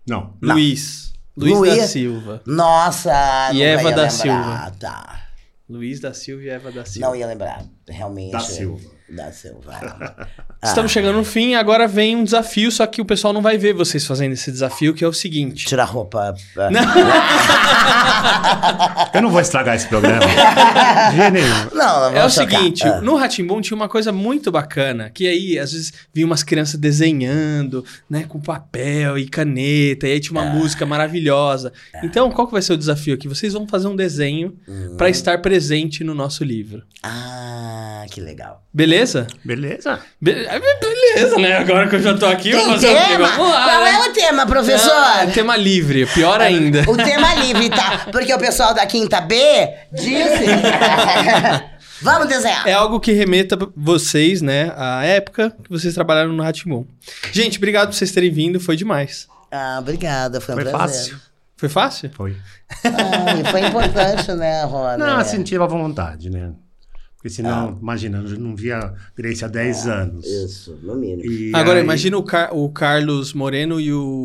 Não. 0.07 0.35
Não. 0.43 0.55
Luiz. 0.57 1.10
Luiz, 1.41 1.59
Luiz. 1.59 1.76
da 1.78 1.86
Silva. 1.88 2.43
Nossa, 2.47 3.51
E 3.53 3.59
não 3.59 3.62
Eva 3.62 3.82
ia 3.82 3.97
da 3.97 4.03
lembrar. 4.03 4.11
Silva. 4.11 4.72
Tá. 4.78 5.26
Luiz 5.68 6.01
da 6.01 6.12
Silva 6.14 6.43
e 6.43 6.49
Eva 6.49 6.72
da 6.72 6.84
Silva. 6.84 7.07
Não 7.09 7.16
ia 7.16 7.26
lembrar, 7.26 7.64
realmente. 7.88 8.32
Da 8.32 8.41
Silva. 8.41 8.91
Da 9.15 9.33
Silva. 9.33 10.19
Estamos 10.63 10.93
chegando 10.93 11.17
no 11.17 11.25
fim, 11.25 11.55
agora 11.55 11.89
vem 11.89 12.15
um 12.17 12.23
desafio, 12.23 12.71
só 12.71 12.87
que 12.87 13.01
o 13.01 13.05
pessoal 13.05 13.33
não 13.33 13.41
vai 13.41 13.57
ver 13.57 13.73
vocês 13.73 14.07
fazendo 14.07 14.33
esse 14.33 14.53
desafio, 14.53 14.93
que 14.95 15.03
é 15.03 15.09
o 15.09 15.13
seguinte. 15.13 15.65
Tira 15.67 15.83
a 15.83 15.87
roupa. 15.87 16.35
Eu 19.15 19.23
não 19.23 19.31
vou 19.31 19.41
estragar 19.41 19.75
esse 19.75 19.89
programa. 19.89 20.21
De 20.21 21.31
nenhum. 21.31 21.49
Não, 21.75 22.11
não 22.11 22.17
É 22.17 22.25
o 22.25 22.31
chocar. 22.31 22.59
seguinte, 22.61 22.87
Ah. 22.87 23.01
no 23.01 23.17
Ratimbum 23.17 23.61
tinha 23.61 23.75
uma 23.77 23.89
coisa 23.89 24.13
muito 24.13 24.51
bacana, 24.53 25.11
que 25.11 25.27
aí 25.27 25.59
às 25.59 25.73
vezes 25.73 25.93
vinha 26.13 26.27
umas 26.27 26.43
crianças 26.43 26.79
desenhando, 26.79 27.85
né, 28.09 28.25
com 28.29 28.39
papel 28.41 29.19
e 29.19 29.27
caneta, 29.29 30.07
e 30.07 30.13
aí 30.13 30.21
tinha 30.21 30.39
uma 30.39 30.49
Ah. 30.51 30.55
música 30.55 30.85
maravilhosa. 30.87 31.73
Então, 32.03 32.31
qual 32.31 32.47
que 32.47 32.53
vai 32.53 32.63
ser 32.63 32.75
o 32.75 32.79
desafio 32.79 33.15
aqui? 33.15 33.27
Vocês 33.29 33.53
vão 33.55 33.67
fazer 33.67 33.89
um 33.89 33.97
desenho 33.97 34.55
Hum. 34.69 34.95
pra 34.97 35.09
estar 35.09 35.41
presente 35.41 36.05
no 36.05 36.15
nosso 36.15 36.45
livro. 36.45 36.83
Ah, 37.03 38.05
que 38.11 38.21
legal. 38.21 38.63
Beleza? 38.73 39.00
Beleza? 39.45 40.01
Be- 40.21 40.47
é, 40.47 40.61
beleza, 40.81 41.39
né? 41.39 41.57
Agora 41.59 41.89
que 41.89 41.97
eu 41.97 42.03
já 42.03 42.17
tô 42.17 42.27
aqui, 42.27 42.51
eu 42.51 42.59
vou 42.59 42.67
Tem 42.67 42.75
fazer 42.75 42.89
o 42.89 42.97
quê? 42.97 43.07
tema? 43.09 43.29
Vamos 43.29 43.53
lá, 43.53 43.65
Qual 43.65 43.85
né? 43.85 43.91
é 43.93 44.09
o 44.09 44.13
tema, 44.13 44.47
professor? 44.47 44.93
Ah, 44.93 45.27
tema 45.33 45.57
livre, 45.57 46.07
pior 46.07 46.41
ainda. 46.41 46.85
O 46.89 46.97
tema 46.97 47.35
livre, 47.37 47.71
tá? 47.71 48.07
Porque 48.13 48.33
o 48.33 48.39
pessoal 48.39 48.73
da 48.75 48.87
quinta 48.87 49.21
B 49.21 49.37
disse. 49.93 50.45
Vamos 52.03 52.29
desenhar. 52.29 52.67
É 52.67 52.73
algo 52.73 52.99
que 52.99 53.13
remeta 53.13 53.59
vocês, 53.77 54.41
né, 54.41 54.73
à 54.77 55.05
época 55.05 55.55
que 55.63 55.69
vocês 55.69 55.93
trabalharam 55.93 56.33
no 56.33 56.43
Ratimbum. 56.43 56.87
Gente, 57.31 57.59
obrigado 57.59 57.89
por 57.89 57.95
vocês 57.95 58.11
terem 58.11 58.31
vindo, 58.31 58.59
foi 58.59 58.75
demais. 58.75 59.29
Ah, 59.53 59.77
obrigada, 59.81 60.41
foi 60.41 60.55
um 60.55 60.59
Foi 60.59 60.65
prazer. 60.71 60.81
fácil? 60.81 61.21
Foi 61.57 61.69
fácil? 61.69 62.11
Foi. 62.15 62.35
E 62.83 63.51
foi 63.51 63.61
importante, 63.67 64.33
né, 64.33 64.63
Rony? 64.65 64.97
Não, 64.99 65.45
tive 65.45 65.63
a 65.63 65.67
vontade, 65.67 66.31
né? 66.31 66.53
Porque 67.21 67.29
senão, 67.29 67.77
imagina, 67.79 68.16
eu 68.18 68.39
não 68.39 68.57
via 68.57 68.95
Grace 69.14 69.45
há 69.45 69.49
10 69.49 69.87
anos. 69.87 70.25
Isso, 70.25 70.79
no 70.83 70.95
mínimo. 70.97 71.23
E 71.31 71.53
Agora, 71.55 71.79
aí- 71.79 71.85
imagina 71.85 72.16
o, 72.16 72.23
Car- 72.23 72.55
o 72.57 72.71
Carlos 72.71 73.35
Moreno 73.35 73.79
e 73.79 73.93
o, 73.93 74.25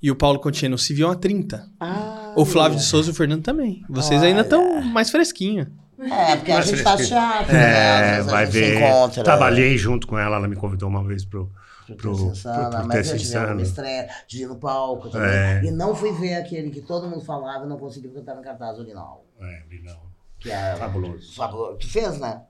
e 0.00 0.10
o 0.10 0.16
Paulo 0.16 0.38
Contieno 0.38 0.78
se 0.78 0.94
viam 0.94 1.10
há 1.10 1.14
30. 1.14 1.68
Ah, 1.78 2.32
O 2.34 2.46
Flávio 2.46 2.78
de 2.78 2.84
Souza 2.84 3.10
e 3.10 3.12
o 3.12 3.14
Fernando 3.14 3.42
também. 3.42 3.84
Vocês 3.90 4.22
ainda 4.22 4.40
estão 4.40 4.80
mais 4.80 5.10
fresquinhos. 5.10 5.66
É, 6.00 6.34
porque 6.36 6.50
a 6.50 6.56
Mas 6.56 6.66
gente 6.66 6.82
tá 6.82 6.94
fresquinho. 6.96 7.20
chato, 7.20 7.52
né? 7.52 7.62
É, 7.62 8.16
a 8.16 8.22
vai 8.22 8.46
gente 8.46 8.52
se 8.54 8.60
ver. 8.60 8.76
encontra. 8.78 9.22
Trabalhei 9.22 9.76
junto 9.78 10.06
com 10.06 10.18
ela, 10.18 10.36
ela 10.36 10.48
me 10.48 10.56
convidou 10.56 10.88
uma 10.88 11.04
vez 11.04 11.24
pro, 11.26 11.48
pro, 11.86 11.94
pro, 11.94 12.16
Pro 12.16 12.32
pro, 12.32 12.70
pro 12.70 12.86
mas 12.88 13.10
eu 13.10 13.18
tive 13.18 13.36
uma 13.38 13.60
estreia 13.62 14.08
de 14.26 14.42
ir 14.42 14.46
no 14.46 14.56
palco 14.56 15.10
também. 15.10 15.28
É. 15.28 15.62
E 15.64 15.70
não 15.70 15.94
fui 15.94 16.10
ver 16.12 16.36
aquele 16.36 16.70
que 16.70 16.80
todo 16.80 17.06
mundo 17.06 17.20
falava 17.22 17.66
e 17.66 17.68
não 17.68 17.76
conseguiu 17.78 18.10
cantar 18.12 18.34
no 18.34 18.42
cartaz 18.42 18.78
original. 18.78 19.24
É, 19.38 19.62
não. 19.84 20.11
Que 20.42 20.50
é 20.50 20.74
Fabuloso. 20.76 21.34
fabuloso. 21.34 21.78
Tu 21.78 21.88
fez, 21.88 22.18
né? 22.18 22.42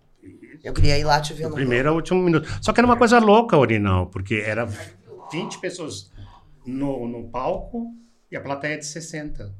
Eu 0.62 0.72
queria 0.72 0.98
ir 0.98 1.04
lá 1.04 1.20
te 1.20 1.34
ver 1.34 1.48
no 1.48 1.54
primeiro 1.54 1.88
ao 1.90 1.96
último 1.96 2.22
minuto. 2.22 2.48
Só 2.60 2.72
que 2.72 2.80
era 2.80 2.86
uma 2.86 2.96
coisa 2.96 3.18
louca, 3.18 3.56
Orinal, 3.56 4.06
porque 4.06 4.36
era 4.46 4.66
20 5.30 5.58
pessoas 5.58 6.10
no, 6.64 7.06
no 7.08 7.24
palco 7.28 7.88
e 8.30 8.36
a 8.36 8.40
plateia 8.40 8.78
de 8.78 8.86
60. 8.86 9.52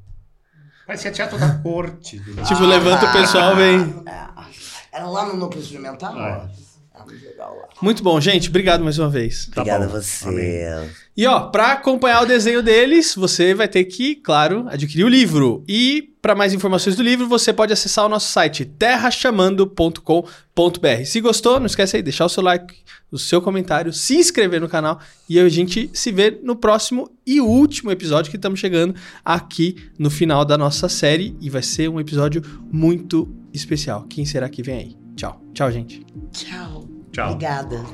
Parecia 0.87 1.11
teatro 1.13 1.39
da 1.39 1.59
corte. 1.59 2.19
do- 2.21 2.43
Tipo, 2.45 2.63
levanta 2.65 3.07
o 3.07 3.13
pessoal, 3.13 3.57
vem. 3.57 3.81
É. 4.07 4.97
Era 4.97 5.07
lá 5.09 5.27
no 5.27 5.37
núcleo 5.37 5.63
experimental? 5.63 6.19
É. 6.21 6.49
Ah, 6.95 7.05
muito 7.05 7.25
legal 7.25 7.57
lá. 7.57 7.69
Muito 7.81 8.03
bom, 8.03 8.21
gente. 8.21 8.49
Obrigado 8.49 8.85
mais 8.85 8.99
uma 8.99 9.09
vez. 9.09 9.47
Tá 9.47 9.63
Obrigada 9.63 9.87
bom. 9.89 9.97
a 9.97 10.01
você. 10.01 10.29
Amém. 10.29 10.91
E 11.17 11.27
ó, 11.27 11.41
para 11.41 11.73
acompanhar 11.73 12.23
o 12.23 12.27
desenho 12.27 12.63
deles, 12.63 13.15
você 13.15 13.55
vai 13.55 13.69
ter 13.69 13.85
que, 13.85 14.17
claro, 14.17 14.67
adquirir 14.69 15.05
o 15.05 15.09
livro. 15.09 15.63
E 15.69 16.11
para 16.23 16.35
mais 16.35 16.55
informações 16.55 16.97
do 16.97 17.03
livro, 17.03 17.29
você 17.29 17.53
pode 17.53 17.73
acessar 17.73 18.07
o 18.07 18.09
nosso 18.09 18.33
site 18.33 18.65
terrachamando.com.br. 18.65 21.05
Se 21.05 21.21
gostou, 21.21 21.59
não 21.59 21.67
esquece 21.67 21.97
aí, 21.97 22.03
deixar 22.03 22.25
o 22.25 22.31
seu 22.31 22.43
like, 22.43 22.77
o 23.11 23.19
seu 23.19 23.43
comentário, 23.43 23.93
se 23.93 24.17
inscrever 24.17 24.61
no 24.61 24.69
canal 24.69 25.01
e 25.29 25.39
a 25.39 25.49
gente 25.49 25.91
se 25.93 26.13
vê 26.13 26.41
no 26.43 26.57
próximo 26.57 27.11
e 27.27 27.41
último 27.41 27.91
episódio 27.91 28.31
que 28.31 28.37
estamos 28.37 28.59
chegando 28.59 28.95
aqui 29.25 29.77
no 29.99 30.11
final 30.11 30.45
da 30.45 30.57
nossa 30.57 30.89
série 30.89 31.37
e 31.41 31.51
vai 31.51 31.63
ser 31.63 31.91
um 31.91 32.01
episódio 32.01 32.43
muito 32.73 33.29
especial. 33.53 34.07
Quem 34.09 34.25
será 34.25 34.49
que 34.49 34.63
vem 34.63 34.79
aí? 34.79 34.97
Tchau. 35.15 35.43
Tchau, 35.53 35.71
gente. 35.71 36.07
Tchau. 36.33 36.89
Tchau. 37.13 37.33
Obrigada. 37.33 37.85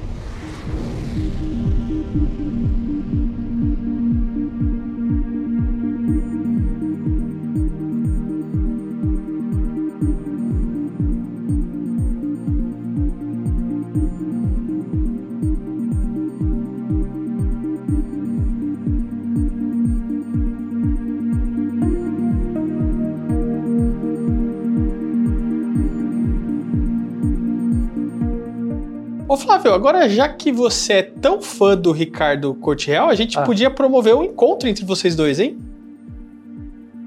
Ô 29.29 29.37
Flávio, 29.37 29.74
agora 29.74 30.09
já 30.09 30.26
que 30.29 30.51
você 30.51 30.93
é 30.95 31.03
tão 31.03 31.41
fã 31.43 31.76
do 31.76 31.93
Ricardo 31.93 32.55
Corte 32.55 32.89
Real, 32.89 33.09
a 33.11 33.14
gente 33.14 33.39
Ah. 33.39 33.43
podia 33.43 33.70
promover 33.70 34.14
um 34.14 34.24
encontro 34.24 34.68
entre 34.68 34.85
vocês 34.85 35.14
dois, 35.14 35.39
hein? 35.39 35.59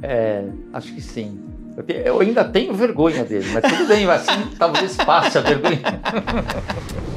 É, 0.04 0.46
acho 0.74 0.94
que 0.94 1.02
sim. 1.02 1.40
Eu, 1.76 1.84
te- 1.84 2.02
eu 2.06 2.20
ainda 2.20 2.44
tenho 2.44 2.74
vergonha 2.74 3.24
dele, 3.24 3.48
mas 3.54 3.64
tudo 3.74 3.88
bem, 3.88 4.06
assim 4.10 4.32
talvez 4.60 4.96
passe 4.98 5.38
a 5.38 5.42
vergonha. 5.42 5.80